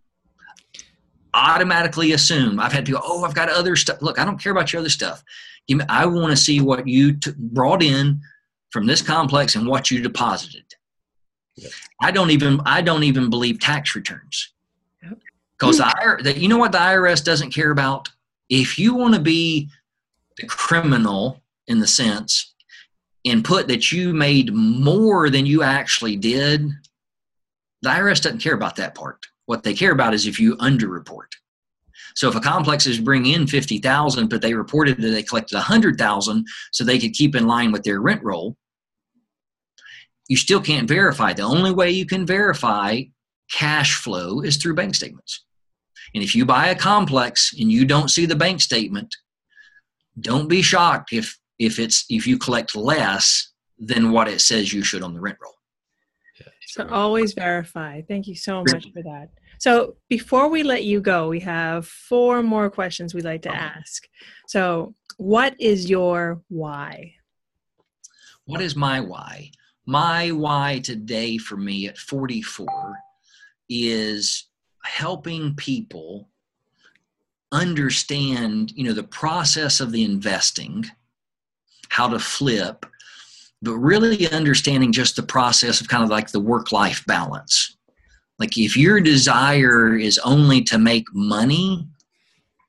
automatically 1.34 2.14
assume 2.14 2.60
I've 2.60 2.74
had 2.74 2.86
to 2.88 2.94
go, 2.94 3.02
oh, 3.04 3.24
I've 3.24 3.36
got 3.36 3.50
other 3.50 3.76
stuff. 3.76 4.02
Look, 4.02 4.20
I 4.20 4.26
don't 4.26 4.42
care 4.42 4.52
about 4.52 4.74
your 4.74 4.80
other 4.80 4.90
stuff. 4.90 5.24
I 5.88 6.08
want 6.08 6.32
to 6.32 6.38
see 6.38 6.62
what 6.62 6.88
you 6.88 7.14
t- 7.14 7.32
brought 7.38 7.84
in 7.84 8.22
from 8.72 8.88
this 8.88 9.04
complex 9.04 9.56
and 9.56 9.68
what 9.68 9.92
you 9.92 10.02
deposited. 10.02 10.66
Yep. 11.62 11.72
I 12.02 12.12
don't 12.12 12.32
even 12.32 12.62
I 12.66 12.82
don't 12.82 13.04
even 13.04 13.30
believe 13.30 13.60
tax 13.60 13.96
returns. 13.96 14.54
Because 15.58 15.80
yep. 15.80 16.20
the, 16.24 16.40
you 16.40 16.48
know 16.48 16.58
what 16.58 16.72
the 16.72 16.78
IRS 16.78 17.24
doesn't 17.24 17.52
care 17.52 17.72
about? 17.72 18.10
If 18.50 18.80
you 18.80 18.96
want 18.96 19.14
to 19.16 19.20
be 19.20 19.70
the 20.38 20.48
criminal 20.48 21.42
in 21.68 21.80
the 21.80 21.88
sense 21.88 22.54
and 23.26 23.44
put 23.44 23.68
that 23.68 23.92
you 23.92 24.14
made 24.14 24.54
more 24.54 25.30
than 25.30 25.46
you 25.46 25.62
actually 25.62 26.16
did, 26.16 26.72
the 27.82 27.90
IRS 27.90 28.22
doesn't 28.22 28.40
care 28.40 28.54
about 28.54 28.78
that 28.78 28.96
part. 28.96 29.26
What 29.48 29.64
they 29.64 29.74
care 29.74 29.92
about 29.92 30.14
is 30.14 30.28
if 30.28 30.40
you 30.40 30.56
underreport. 30.58 31.34
So 32.16 32.30
if 32.30 32.36
a 32.36 32.40
complex 32.40 32.86
is 32.86 33.00
bringing 33.00 33.34
in 33.34 33.48
50,000, 33.48 34.30
but 34.30 34.42
they 34.42 34.54
reported 34.54 34.98
that 34.98 35.10
they 35.10 35.24
collected 35.24 35.56
100,000 35.56 36.46
so 36.72 36.84
they 36.84 37.00
could 37.00 37.14
keep 37.14 37.36
in 37.36 37.48
line 37.48 37.72
with 37.72 37.84
their 37.84 38.02
rent 38.02 38.24
roll, 38.24 38.58
you 40.30 40.38
still 40.38 40.62
can't 40.62 40.88
verify. 40.88 41.34
The 41.34 41.42
only 41.42 41.72
way 41.72 41.92
you 41.92 42.06
can 42.06 42.26
verify 42.26 43.02
cash 43.52 43.96
flow 43.96 44.42
is 44.42 44.56
through 44.56 44.76
bank 44.76 44.96
statements. 44.96 45.44
And 46.16 46.24
if 46.24 46.36
you 46.36 46.46
buy 46.46 46.68
a 46.68 46.76
complex 46.76 47.54
and 47.60 47.72
you 47.72 47.84
don't 47.84 48.10
see 48.10 48.26
the 48.26 48.36
bank 48.36 48.62
statement, 48.62 49.14
don't 50.20 50.48
be 50.48 50.62
shocked 50.62 51.12
if 51.12 51.38
if 51.58 51.78
it's 51.78 52.06
if 52.10 52.26
you 52.26 52.38
collect 52.38 52.76
less 52.76 53.52
than 53.78 54.12
what 54.12 54.28
it 54.28 54.40
says 54.40 54.72
you 54.72 54.84
should 54.84 55.04
on 55.04 55.14
the 55.14 55.20
rent 55.20 55.38
roll. 55.42 55.56
So 56.68 56.88
always 56.90 57.34
verify. 57.34 58.02
Thank 58.02 58.28
you 58.28 58.36
so 58.36 58.64
much 58.64 58.92
for 58.94 59.02
that. 59.02 59.30
So 59.58 59.96
before 60.08 60.50
we 60.50 60.62
let 60.62 60.84
you 60.84 61.02
go, 61.02 61.28
we 61.28 61.40
have 61.40 61.88
four 61.88 62.44
more 62.44 62.70
questions 62.70 63.14
we'd 63.14 63.26
like 63.26 63.42
to 63.42 63.54
ask. 63.54 64.08
So 64.48 64.94
what 65.18 65.60
is 65.60 65.90
your 65.90 66.42
why? 66.48 67.16
What 68.46 68.62
is 68.62 68.76
my 68.76 69.02
why? 69.02 69.52
My 69.86 70.32
why 70.32 70.80
today 70.84 71.38
for 71.38 71.58
me 71.58 71.88
at 71.88 71.98
44 71.98 72.68
is 73.70 74.48
helping 74.84 75.56
people 75.56 76.30
understand, 77.52 78.72
you 78.76 78.84
know, 78.84 78.94
the 78.94 79.04
process 79.04 79.80
of 79.80 79.92
the 79.92 80.04
investing, 80.04 80.86
how 81.90 82.08
to 82.08 82.20
flip, 82.20 82.86
but 83.62 83.76
really 83.76 84.30
understanding 84.32 84.92
just 84.92 85.16
the 85.16 85.24
process 85.24 85.82
of 85.82 85.88
kind 85.88 86.04
of 86.04 86.10
like 86.10 86.32
the 86.32 86.40
work 86.40 86.72
life 86.72 87.04
balance 87.08 87.78
like 88.40 88.58
if 88.58 88.78
your 88.78 89.02
desire 89.02 89.96
is 89.96 90.18
only 90.20 90.62
to 90.64 90.80
make 90.80 91.14
money, 91.14 91.86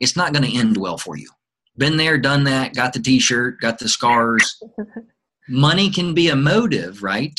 it's 0.01 0.17
not 0.17 0.33
going 0.33 0.45
to 0.51 0.57
end 0.57 0.77
well 0.77 0.99
for 0.99 1.17
you. 1.17 1.31
Been 1.79 1.97
there, 1.97 2.19
done 2.19 2.45
that, 2.45 2.75
got 2.75 2.93
the 2.93 3.01
t 3.01 3.21
shirt, 3.21 3.61
got 3.61 3.79
the 3.79 3.89
scars. 3.89 4.61
money 5.51 5.91
can 5.91 6.15
be 6.15 6.29
a 6.29 6.37
motive, 6.37 7.03
right? 7.03 7.39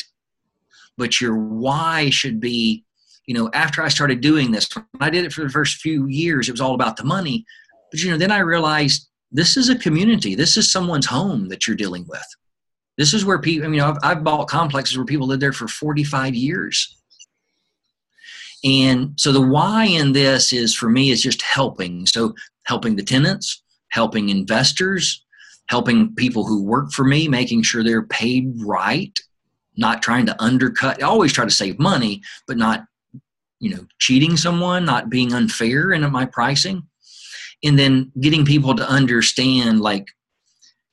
But 0.96 1.20
your 1.20 1.36
why 1.36 2.10
should 2.10 2.40
be, 2.40 2.84
you 3.26 3.34
know, 3.34 3.50
after 3.54 3.82
I 3.82 3.88
started 3.88 4.20
doing 4.20 4.50
this, 4.50 4.68
I 5.00 5.10
did 5.10 5.24
it 5.24 5.32
for 5.32 5.42
the 5.42 5.50
first 5.50 5.76
few 5.76 6.06
years, 6.06 6.48
it 6.48 6.52
was 6.52 6.60
all 6.60 6.74
about 6.74 6.96
the 6.96 7.04
money. 7.04 7.44
But, 7.90 8.00
you 8.00 8.10
know, 8.10 8.18
then 8.18 8.32
I 8.32 8.38
realized 8.38 9.08
this 9.30 9.56
is 9.56 9.68
a 9.68 9.78
community, 9.78 10.34
this 10.34 10.56
is 10.56 10.70
someone's 10.70 11.06
home 11.06 11.48
that 11.48 11.66
you're 11.66 11.76
dealing 11.76 12.06
with. 12.08 12.26
This 12.98 13.14
is 13.14 13.24
where 13.24 13.38
people, 13.38 13.66
I 13.66 13.70
mean, 13.70 13.80
I've, 13.80 13.96
I've 14.02 14.24
bought 14.24 14.48
complexes 14.48 14.96
where 14.96 15.06
people 15.06 15.26
lived 15.26 15.42
there 15.42 15.52
for 15.52 15.66
45 15.66 16.34
years 16.34 16.96
and 18.64 19.14
so 19.16 19.32
the 19.32 19.40
why 19.40 19.86
in 19.86 20.12
this 20.12 20.52
is 20.52 20.74
for 20.74 20.88
me 20.88 21.10
is 21.10 21.22
just 21.22 21.42
helping. 21.42 22.06
So 22.06 22.34
helping 22.64 22.96
the 22.96 23.02
tenants, 23.02 23.62
helping 23.90 24.28
investors, 24.28 25.24
helping 25.68 26.14
people 26.14 26.44
who 26.44 26.62
work 26.62 26.92
for 26.92 27.04
me, 27.04 27.28
making 27.28 27.62
sure 27.62 27.82
they're 27.82 28.06
paid 28.06 28.52
right, 28.64 29.18
not 29.76 30.02
trying 30.02 30.26
to 30.26 30.42
undercut. 30.42 31.02
I 31.02 31.06
always 31.06 31.32
try 31.32 31.44
to 31.44 31.50
save 31.50 31.78
money, 31.78 32.22
but 32.46 32.56
not, 32.56 32.84
you 33.60 33.74
know, 33.74 33.86
cheating 33.98 34.36
someone, 34.36 34.84
not 34.84 35.10
being 35.10 35.32
unfair 35.32 35.92
in 35.92 36.10
my 36.10 36.26
pricing. 36.26 36.82
And 37.64 37.78
then 37.78 38.10
getting 38.20 38.44
people 38.44 38.74
to 38.74 38.88
understand 38.88 39.80
like, 39.80 40.06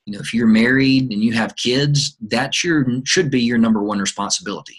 you 0.06 0.14
know, 0.14 0.20
if 0.20 0.34
you're 0.34 0.48
married 0.48 1.12
and 1.12 1.24
you 1.24 1.34
have 1.34 1.56
kids, 1.56 2.16
that's 2.22 2.64
your 2.64 2.86
should 3.06 3.32
be 3.32 3.42
your 3.42 3.58
number 3.58 3.82
one 3.82 4.00
responsibility 4.00 4.78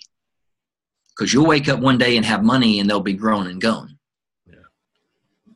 because 1.20 1.34
you'll 1.34 1.47
wake 1.47 1.68
up 1.68 1.80
one 1.80 1.99
day 1.99 2.16
and 2.16 2.24
have 2.24 2.43
money 2.43 2.80
and 2.80 2.88
they'll 2.88 3.01
be 3.01 3.12
grown 3.12 3.47
and 3.47 3.61
gone. 3.61 3.99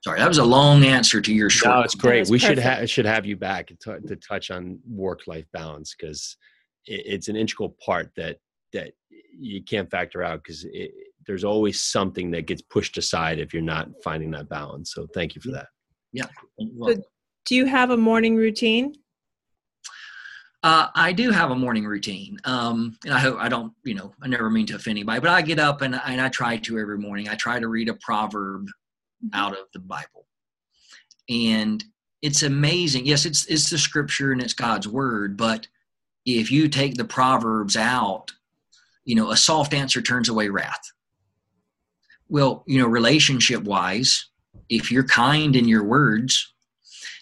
Yeah. 0.04 0.10
Sorry, 0.10 0.20
that 0.20 0.28
was 0.28 0.38
a 0.38 0.44
long 0.44 0.84
answer 0.84 1.20
to 1.20 1.32
your 1.32 1.50
short. 1.50 1.74
No, 1.74 1.82
it's 1.82 1.94
great. 1.94 2.28
We 2.28 2.38
should 2.38 2.58
have 2.58 2.90
should 2.90 3.06
have 3.06 3.24
you 3.24 3.36
back 3.36 3.68
to, 3.80 4.00
to 4.00 4.16
touch 4.16 4.50
on 4.50 4.78
work 4.88 5.26
life 5.26 5.46
balance 5.52 5.94
because 5.98 6.36
it, 6.86 7.02
it's 7.06 7.28
an 7.28 7.36
integral 7.36 7.76
part 7.84 8.10
that 8.16 8.38
that 8.72 8.92
you 9.36 9.62
can't 9.62 9.90
factor 9.90 10.22
out 10.22 10.42
because 10.42 10.66
there's 11.26 11.44
always 11.44 11.80
something 11.80 12.30
that 12.32 12.46
gets 12.46 12.62
pushed 12.62 12.98
aside 12.98 13.38
if 13.38 13.52
you're 13.52 13.62
not 13.62 13.88
finding 14.02 14.30
that 14.32 14.48
balance. 14.48 14.92
So 14.92 15.06
thank 15.14 15.34
you 15.34 15.40
for 15.40 15.50
that. 15.52 15.66
Yeah. 16.12 16.26
So 16.58 16.96
do 17.46 17.54
you 17.54 17.66
have 17.66 17.90
a 17.90 17.96
morning 17.96 18.36
routine? 18.36 18.94
Uh, 20.62 20.88
I 20.94 21.12
do 21.12 21.30
have 21.30 21.50
a 21.50 21.54
morning 21.54 21.84
routine, 21.84 22.38
um, 22.44 22.96
and 23.04 23.12
I 23.12 23.18
hope 23.18 23.36
I 23.38 23.50
don't, 23.50 23.74
you 23.84 23.92
know, 23.92 24.14
I 24.22 24.28
never 24.28 24.48
mean 24.48 24.64
to 24.66 24.76
offend 24.76 24.96
anybody, 24.96 25.20
but 25.20 25.28
I 25.28 25.42
get 25.42 25.58
up 25.58 25.82
and, 25.82 26.00
and 26.06 26.18
I 26.18 26.30
try 26.30 26.56
to 26.56 26.78
every 26.78 26.96
morning. 26.96 27.28
I 27.28 27.34
try 27.34 27.60
to 27.60 27.68
read 27.68 27.90
a 27.90 27.94
proverb. 28.00 28.66
Mm-hmm. 29.24 29.38
out 29.38 29.52
of 29.52 29.66
the 29.72 29.80
Bible, 29.80 30.26
and 31.28 31.84
it's 32.22 32.42
amazing. 32.42 33.06
Yes, 33.06 33.26
it's 33.26 33.46
it's 33.46 33.70
the 33.70 33.78
scripture 33.78 34.32
and 34.32 34.40
it's 34.40 34.54
God's 34.54 34.88
word, 34.88 35.36
but 35.36 35.66
if 36.26 36.50
you 36.50 36.68
take 36.68 36.94
the 36.94 37.04
proverbs 37.04 37.76
out, 37.76 38.32
you 39.04 39.14
know, 39.14 39.30
a 39.30 39.36
soft 39.36 39.74
answer 39.74 40.00
turns 40.00 40.28
away 40.28 40.48
wrath. 40.48 40.90
Well, 42.28 42.64
you 42.66 42.80
know, 42.80 42.86
relationship 42.86 43.62
wise, 43.62 44.30
if 44.68 44.90
you're 44.90 45.04
kind 45.04 45.54
in 45.54 45.68
your 45.68 45.84
words, 45.84 46.54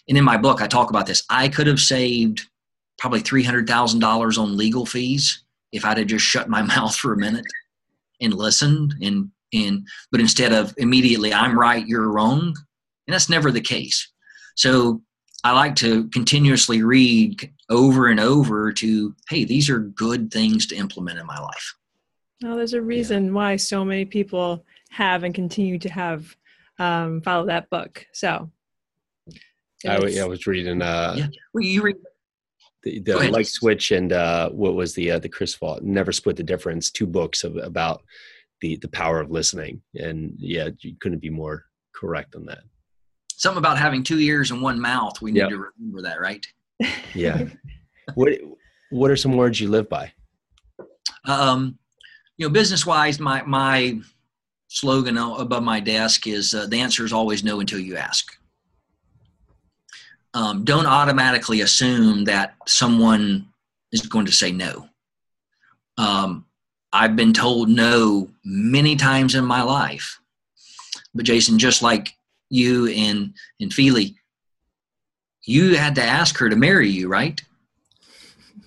and 0.07 0.17
in 0.17 0.23
my 0.23 0.37
book 0.37 0.61
I 0.61 0.67
talk 0.67 0.89
about 0.89 1.05
this, 1.05 1.23
I 1.29 1.49
could 1.49 1.67
have 1.67 1.79
saved 1.79 2.47
probably 2.97 3.21
$300,000 3.21 4.37
on 4.37 4.57
legal 4.57 4.85
fees 4.85 5.43
if 5.71 5.83
I'd 5.83 5.97
have 5.97 6.07
just 6.07 6.25
shut 6.25 6.49
my 6.49 6.61
mouth 6.75 6.95
for 6.95 7.13
a 7.13 7.17
minute 7.17 7.45
and 8.21 8.33
listened 8.33 8.95
and 9.01 9.29
and 9.53 9.87
but 10.11 10.19
instead 10.19 10.53
of 10.53 10.73
immediately 10.77 11.33
I'm 11.33 11.57
right 11.57 11.85
you're 11.85 12.11
wrong 12.11 12.55
and 13.07 13.13
that's 13.13 13.29
never 13.29 13.51
the 13.51 13.61
case. 13.61 14.11
So 14.55 15.01
I 15.43 15.51
like 15.51 15.75
to 15.77 16.07
continuously 16.09 16.83
read 16.83 17.51
over 17.69 18.07
and 18.07 18.19
over 18.19 18.71
to 18.73 19.15
hey 19.29 19.45
these 19.45 19.69
are 19.69 19.79
good 19.79 20.31
things 20.31 20.67
to 20.67 20.75
implement 20.75 21.19
in 21.19 21.25
my 21.25 21.39
life. 21.39 21.75
Well, 22.41 22.57
there's 22.57 22.73
a 22.73 22.81
reason 22.81 23.27
yeah. 23.27 23.31
why 23.31 23.55
so 23.55 23.85
many 23.85 24.05
people 24.05 24.65
have 24.89 25.23
and 25.23 25.33
continue 25.33 25.79
to 25.79 25.89
have 25.89 26.35
um, 26.79 27.21
follow 27.21 27.45
that 27.47 27.69
book. 27.69 28.05
So 28.11 28.49
I, 29.87 29.95
I 29.95 30.25
was 30.25 30.47
reading. 30.47 30.81
Uh, 30.81 31.15
yeah, 31.17 31.27
well, 31.53 31.63
you 31.63 31.81
read 31.81 31.97
the, 32.83 32.99
the 32.99 33.31
Like 33.31 33.45
Switch 33.45 33.91
and 33.91 34.11
uh, 34.13 34.49
what 34.49 34.75
was 34.75 34.93
the 34.93 35.11
uh, 35.11 35.19
the 35.19 35.29
Chris 35.29 35.55
Voss 35.55 35.79
never 35.81 36.11
split 36.11 36.35
the 36.35 36.43
difference 36.43 36.91
two 36.91 37.07
books 37.07 37.43
of, 37.43 37.57
about 37.57 38.03
the 38.63 38.77
the 38.77 38.87
power 38.87 39.19
of 39.19 39.29
listening. 39.29 39.81
And 39.95 40.33
yeah 40.37 40.69
you 40.79 40.95
couldn't 40.99 41.19
be 41.19 41.29
more 41.29 41.65
correct 41.93 42.35
on 42.35 42.45
that. 42.45 42.63
Something 43.35 43.59
about 43.59 43.77
having 43.77 44.03
two 44.03 44.19
ears 44.19 44.51
and 44.51 44.61
one 44.61 44.79
mouth 44.79 45.21
we 45.21 45.31
need 45.31 45.41
yep. 45.41 45.49
to 45.49 45.65
remember 45.77 46.01
that 46.01 46.19
right? 46.19 46.45
Yeah. 47.13 47.45
What 48.15 48.33
what 48.89 49.11
are 49.11 49.15
some 49.15 49.37
words 49.37 49.61
you 49.61 49.69
live 49.69 49.87
by? 49.89 50.11
Um 51.25 51.77
you 52.37 52.45
know 52.45 52.51
business 52.51 52.85
wise 52.85 53.19
my 53.19 53.43
my 53.43 53.99
slogan 54.67 55.17
above 55.17 55.63
my 55.63 55.79
desk 55.79 56.25
is 56.25 56.53
uh, 56.53 56.65
the 56.65 56.79
answer 56.79 57.05
is 57.05 57.13
always 57.13 57.43
no 57.43 57.59
until 57.59 57.79
you 57.79 57.95
ask. 57.95 58.35
Um, 60.33 60.63
don't 60.63 60.87
automatically 60.87 61.61
assume 61.61 62.23
that 62.25 62.55
someone 62.65 63.47
is 63.91 64.01
going 64.01 64.25
to 64.25 64.31
say 64.31 64.51
no. 64.51 64.89
Um, 65.99 66.45
I've 66.93 67.15
been 67.15 67.33
told 67.33 67.69
no 67.69 68.29
many 68.45 68.95
times 68.95 69.35
in 69.35 69.45
my 69.45 69.63
life. 69.63 70.19
But 71.13 71.25
Jason, 71.25 71.59
just 71.59 71.81
like 71.81 72.11
you 72.49 72.87
and 72.87 73.33
and 73.59 73.71
Peely, 73.71 74.15
you 75.43 75.75
had 75.75 75.95
to 75.95 76.03
ask 76.03 76.37
her 76.37 76.49
to 76.49 76.55
marry 76.55 76.89
you, 76.89 77.07
right? 77.07 77.41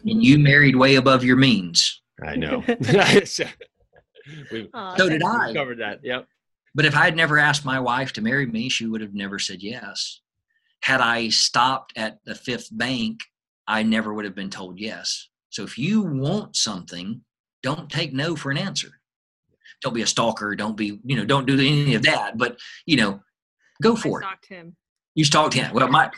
And 0.05 0.23
you 0.23 0.39
married 0.39 0.77
way 0.77 0.97
above 0.97 1.25
your 1.25 1.37
means. 1.37 2.03
I 2.23 2.37
know. 2.37 2.63
so 3.25 3.47
did 4.49 5.23
I. 5.23 5.53
Covered 5.55 5.79
that. 5.79 6.01
Yep. 6.03 6.27
But 6.75 6.85
if 6.85 6.95
I 6.95 7.05
had 7.05 7.17
never 7.17 7.39
asked 7.39 7.65
my 7.65 7.81
wife 7.81 8.13
to 8.15 8.21
marry 8.21 8.47
me, 8.47 8.69
she 8.69 8.87
would 8.87 9.01
have 9.01 9.15
never 9.15 9.39
said 9.39 9.63
yes 9.63 10.21
had 10.87 11.01
I 11.01 11.31
stopped 11.31 11.93
at 11.97 12.25
the 12.25 12.37
fifth 12.37 12.69
bank, 12.71 13.19
I 13.67 13.83
never 13.83 14.15
would 14.15 14.25
have 14.25 14.37
been 14.37 14.51
told 14.51 14.79
yes. 14.79 15.29
So 15.51 15.65
if 15.65 15.77
you 15.77 16.01
want 16.03 16.55
something, 16.55 17.23
don't 17.67 17.91
take 17.91 18.13
no 18.13 18.37
for 18.37 18.53
an 18.53 18.59
answer. 18.59 19.01
Don't 19.83 19.93
be 19.93 20.03
a 20.03 20.07
stalker. 20.07 20.55
Don't 20.55 20.77
be, 20.77 21.01
you 21.05 21.17
know, 21.17 21.25
don't 21.25 21.47
do 21.47 21.55
any 21.55 21.97
of 21.97 22.03
that. 22.03 22.39
But 22.39 22.59
you 22.87 22.97
know, 22.97 23.21
go 23.83 23.97
for 23.97 24.23
I 24.23 24.29
it. 24.29 24.29
Stalked 24.29 24.47
him. 24.47 24.77
You 25.17 25.25
stalked 25.25 25.55
him. 25.55 25.75
Well, 25.75 25.89
my 25.89 26.09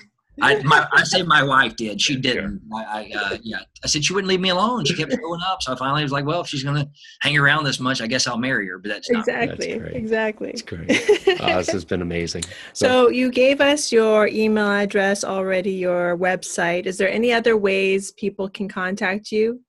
I, 0.40 0.62
my, 0.62 0.86
I 0.92 1.03
say 1.05 1.22
my 1.22 1.42
wife 1.42 1.74
did. 1.74 2.01
She 2.01 2.16
didn't. 2.16 2.61
I, 2.72 2.84
I 2.84 3.18
uh, 3.18 3.36
yeah. 3.42 3.61
I 3.82 3.86
said 3.86 4.05
she 4.05 4.12
wouldn't 4.12 4.28
leave 4.28 4.40
me 4.40 4.51
alone. 4.51 4.84
She 4.84 4.94
kept 4.94 5.11
showing 5.11 5.40
up. 5.44 5.62
So 5.62 5.72
I 5.72 5.76
finally 5.76 6.03
was 6.03 6.12
like, 6.12 6.26
well, 6.26 6.42
if 6.42 6.49
she's 6.49 6.62
going 6.62 6.76
to 6.76 6.88
hang 7.22 7.36
around 7.38 7.64
this 7.64 7.80
much, 7.80 8.01
I 8.01 8.07
guess 8.07 8.26
I'll 8.26 8.38
marry 8.38 8.68
her. 8.68 8.78
But 8.78 8.90
that's 8.90 9.11
not 9.11 9.20
exactly, 9.20 9.72
That's 9.72 9.80
great. 9.80 9.96
exactly. 9.96 10.51
It's 10.51 10.62
great. 10.62 11.40
Uh, 11.40 11.59
this 11.59 11.70
has 11.70 11.84
been 11.84 12.03
amazing. 12.03 12.44
So 12.72 13.09
you 13.09 13.30
gave 13.30 13.61
us 13.61 13.90
your 13.90 14.28
email 14.28 14.70
address 14.70 15.24
already, 15.24 15.72
your 15.72 16.16
website. 16.16 16.86
Is 16.86 16.99
there 16.99 17.11
any 17.11 17.32
other 17.32 17.57
ways 17.57 18.12
people 18.12 18.49
can 18.49 18.68
contact 18.68 19.32
you? 19.32 19.61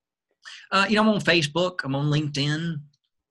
Uh, 0.72 0.86
you 0.90 0.96
know, 0.96 1.02
I'm 1.02 1.10
on 1.10 1.20
Facebook. 1.22 1.80
I'm 1.84 1.96
on 1.96 2.08
LinkedIn. 2.10 2.76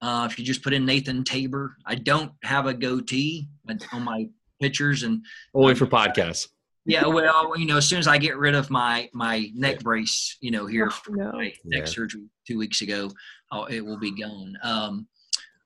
Uh, 0.01 0.29
if 0.31 0.39
you 0.39 0.45
just 0.45 0.63
put 0.63 0.73
in 0.73 0.85
Nathan 0.85 1.25
Tabor, 1.25 1.77
I 1.85 1.97
don't 1.97 2.33
have 2.45 2.67
a 2.67 2.75
goatee 2.75 3.49
on 3.93 4.03
my 4.03 4.29
pictures, 4.61 5.03
and 5.03 5.25
only 5.55 5.75
for 5.75 5.87
podcasts. 5.87 6.49
yeah, 6.85 7.07
well, 7.07 7.57
you 7.59 7.67
know, 7.67 7.77
as 7.79 7.87
soon 7.87 7.99
as 7.99 8.07
I 8.09 8.17
get 8.19 8.37
rid 8.37 8.55
of 8.55 8.71
my 8.71 9.09
my 9.13 9.51
neck 9.55 9.81
brace, 9.81 10.37
you 10.41 10.51
know, 10.53 10.67
here 10.67 10.87
Oh, 10.87 10.91
for 10.91 11.17
no. 11.17 11.33
my 11.33 11.53
neck 11.65 11.81
Yeah. 11.81 11.85
surgery 11.87 12.23
two 12.47 12.59
weeks 12.59 12.81
ago, 12.81 13.11
oh, 13.53 13.65
it 13.65 13.85
will 13.85 13.99
be 13.99 14.13
gone. 14.13 14.57
Um, 14.63 15.09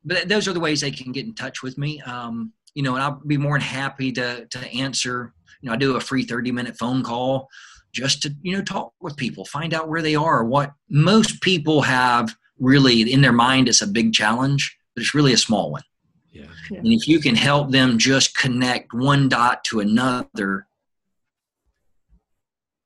but 0.05 0.29
those 0.29 0.49
are 0.49 0.53
the 0.53 0.61
ways 0.61 0.81
they 0.81 0.91
can 0.91 1.13
get 1.13 1.27
in 1.27 1.35
touch 1.35 1.63
with 1.63 1.77
me. 1.79 2.01
Um, 2.01 2.53
you 2.75 2.83
know, 2.83 2.95
and 2.95 3.03
I'll 3.03 3.21
be 3.27 3.37
more 3.37 3.59
than 3.59 3.67
happy 3.67 4.13
to 4.13 4.47
to 4.47 4.59
answer. 4.73 5.35
You 5.61 5.69
know, 5.69 5.75
I 5.75 5.77
do 5.77 5.97
a 5.97 6.01
free 6.01 6.25
thirty 6.25 6.51
minute 6.53 6.77
phone 6.79 7.03
call 7.03 7.49
just 7.93 8.23
to 8.23 8.35
you 8.43 8.57
know 8.57 8.63
talk 8.63 8.93
with 9.01 9.17
people, 9.17 9.45
find 9.45 9.75
out 9.75 9.89
where 9.89 10.03
they 10.03 10.15
are. 10.15 10.45
What 10.45 10.73
most 10.89 11.41
people 11.41 11.83
have 11.83 12.35
really 12.59 13.13
in 13.13 13.21
their 13.21 13.33
mind 13.33 13.69
is 13.69 13.83
a 13.83 13.87
big 13.87 14.13
challenge, 14.13 14.77
but 14.95 15.03
it's 15.03 15.15
really 15.15 15.33
a 15.33 15.39
small 15.39 15.71
one. 15.71 15.83
Yeah. 16.31 16.47
And 16.71 16.87
if 16.87 17.07
you 17.07 17.21
can 17.21 17.37
help 17.37 17.71
them 17.71 17.99
just 17.99 18.37
connect 18.37 18.95
one 18.95 19.29
dot 19.29 19.65
to 19.65 19.81
another, 19.81 20.67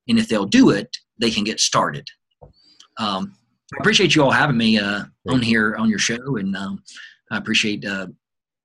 and 0.07 0.19
if 0.19 0.27
they'll 0.27 0.45
do 0.45 0.69
it, 0.71 0.97
they 1.19 1.31
can 1.31 1.43
get 1.43 1.59
started. 1.59 2.07
Um, 2.99 3.35
I 3.73 3.77
appreciate 3.79 4.15
you 4.15 4.23
all 4.23 4.31
having 4.31 4.57
me 4.57 4.79
uh, 4.79 5.03
on 5.29 5.41
here 5.41 5.75
on 5.75 5.89
your 5.89 5.99
show, 5.99 6.37
and 6.37 6.55
um, 6.55 6.83
I 7.31 7.37
appreciate 7.37 7.85
uh, 7.85 8.07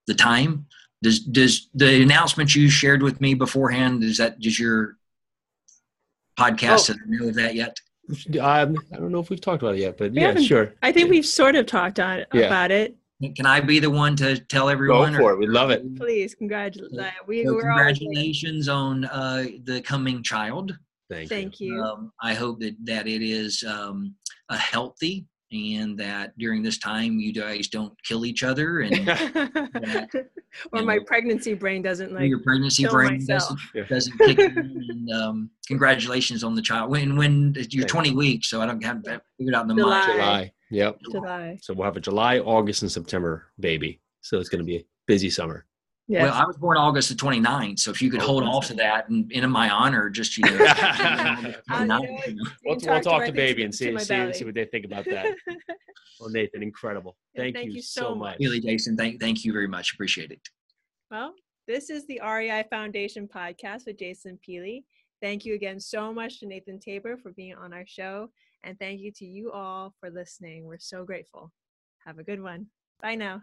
the 0.07 0.15
time. 0.15 0.67
Does 1.03 1.21
does 1.21 1.69
the 1.75 2.03
announcement 2.03 2.55
you 2.55 2.69
shared 2.69 3.03
with 3.03 3.21
me 3.21 3.35
beforehand? 3.35 4.05
Is 4.05 4.19
that 4.19 4.41
does 4.41 4.59
your 4.59 4.97
podcast? 6.43 6.63
Oh. 6.73 6.77
Does 6.77 6.91
it 6.91 6.97
know 7.07 7.29
of 7.29 7.35
that 7.35 7.55
yet? 7.55 7.77
Um, 8.41 8.77
I 8.93 8.97
don't 8.97 9.13
know 9.13 9.21
if 9.21 9.31
we've 9.31 9.41
talked 9.41 9.63
about 9.63 9.75
it 9.77 9.81
yet, 9.81 9.97
but 9.97 10.11
We 10.13 10.21
yeah, 10.21 10.27
haven't- 10.29 10.45
sure. 10.45 10.75
I 10.83 10.93
think 10.93 11.09
we've 11.11 11.25
sort 11.27 11.55
of 11.55 11.67
talked 11.67 12.01
on 12.01 12.25
Yeah. 12.35 12.47
about 12.47 12.71
it. 12.71 12.97
Can 13.37 13.47
I 13.47 13.61
be 13.61 13.79
the 13.79 13.89
one 13.91 14.17
to 14.17 14.37
tell 14.37 14.69
everyone? 14.69 14.99
Go 14.99 15.05
everyone? 15.05 15.23
for 15.23 15.33
it. 15.35 15.39
We 15.39 15.47
love 15.47 15.71
it. 15.71 15.97
Please, 15.97 16.35
congratulations. 16.35 17.01
We, 17.29 17.45
So 17.45 17.55
we're 17.55 17.71
always- 17.71 17.99
congratulations 17.99 18.69
on 18.69 19.05
uh, 19.05 19.45
the 19.65 19.81
coming 19.83 20.23
child. 20.25 20.77
Thank, 21.09 21.29
Thank 21.29 21.61
you. 21.61 21.81
Um, 21.81 22.13
I 22.21 22.35
hope 22.35 22.59
that 22.61 22.75
that 22.85 23.07
it 23.07 23.23
is 23.23 23.63
um, 23.65 24.15
a 24.49 24.57
healthy 24.57 25.27
and 25.53 25.99
that 25.99 26.37
during 26.39 26.63
this 26.63 26.79
time 26.79 27.19
you 27.19 27.33
guys 27.33 27.69
don't 27.69 27.93
kill 28.05 28.25
each 28.25 28.43
other 28.43 28.81
and 28.81 29.09
or 30.73 30.83
my 30.83 30.97
know, 30.97 31.05
pregnancy 31.05 31.55
brain 31.55 31.83
doesn't 31.83 32.13
like 32.13 32.29
your 32.29 32.41
pregnancy 32.41 32.85
kill 32.85 32.93
brain 32.93 33.15
myself. 33.15 33.59
doesn't, 33.75 33.89
doesn't 33.89 34.19
kick 34.19 34.39
in. 34.39 34.87
And, 34.89 35.13
um, 35.13 35.51
congratulations 35.67 36.43
on 36.43 36.55
the 36.55 36.63
child. 36.63 36.91
When 36.91 37.17
when 37.17 37.55
you're 37.55 37.83
you. 37.83 37.85
20 37.85 38.13
weeks, 38.13 38.49
so 38.49 38.61
I 38.61 38.67
don't 38.67 38.83
have 38.83 39.03
that 39.05 39.23
figured 39.39 39.55
out 39.55 39.63
in 39.63 39.69
the 39.69 39.75
July. 39.75 40.01
mind. 40.01 40.13
July. 40.13 40.53
Yep. 40.71 40.99
July. 41.11 41.59
So 41.61 41.75
we'll 41.75 41.85
have 41.85 41.97
a 41.97 42.01
July, 42.01 42.39
August, 42.39 42.83
and 42.83 42.91
September 42.91 43.47
baby. 43.61 44.01
So 44.23 44.39
it's 44.39 44.49
going 44.49 44.61
to 44.61 44.65
be 44.65 44.77
a 44.77 44.85
busy 45.07 45.29
summer. 45.29 45.67
Yes. 46.09 46.25
Well, 46.25 46.35
I 46.35 46.45
was 46.45 46.57
born 46.57 46.77
August 46.77 47.09
the 47.09 47.15
29th, 47.15 47.79
so 47.79 47.91
if 47.91 48.03
you 48.03 48.11
could 48.11 48.21
Oh, 48.21 48.27
hold 48.27 48.43
that's 48.45 48.57
off 48.57 48.67
to 48.67 48.75
that 48.75 49.09
and 49.09 49.31
in 49.33 49.49
my 49.51 49.71
honor, 49.71 50.11
just 50.11 50.37
you 50.37 50.45
know, 50.45 50.67
Uh, 50.69 51.53
you 51.81 51.87
know. 51.87 52.01
We'll, 52.01 52.47
we'll 52.65 52.81
talk 52.81 53.03
talk 53.03 53.25
to 53.25 53.33
baby 53.33 53.63
and 53.63 53.75
see, 53.75 53.91
my 53.93 54.03
see, 54.03 54.33
see 54.33 54.45
what 54.45 54.55
they 54.55 54.65
think 54.67 54.85
about 54.85 55.05
that. 55.07 55.35
Well, 56.21 56.31
Nathan, 56.31 56.63
incredible. 56.63 57.17
Thank, 57.35 57.57
thank 57.57 57.67
you, 57.67 57.73
you 57.75 57.83
so 57.83 58.01
so 58.03 58.15
much. 58.15 58.37
Really, 58.39 58.61
Jason, 58.61 58.97
thank 58.97 59.21
thank 59.21 59.45
you 59.45 59.53
very 59.53 59.67
much. 59.67 59.93
Appreciate 59.93 60.31
it. 60.31 60.39
Well, 61.11 61.35
this 61.67 61.91
is 61.91 62.07
the 62.07 62.21
REI 62.25 62.65
Foundation 62.71 63.27
podcast 63.27 63.87
with 63.87 63.99
Jason 63.99 64.39
Peely. 64.49 64.85
Thank 65.21 65.45
you 65.45 65.55
again 65.55 65.81
so 65.81 66.13
much 66.13 66.39
to 66.39 66.47
Nathan 66.47 66.79
Tabor 66.79 67.17
for 67.17 67.33
being 67.33 67.55
on 67.55 67.73
our 67.73 67.85
show. 67.87 68.31
And 68.65 68.79
thank 68.79 69.01
you 69.01 69.11
to 69.17 69.25
you 69.25 69.51
all 69.51 69.95
for 69.99 70.11
listening. 70.11 70.65
We're 70.65 70.79
so 70.79 71.05
grateful. 71.05 71.51
Have 72.07 72.19
a 72.19 72.25
good 72.25 72.41
one. 72.41 72.67
Bye 73.01 73.17
now. 73.17 73.43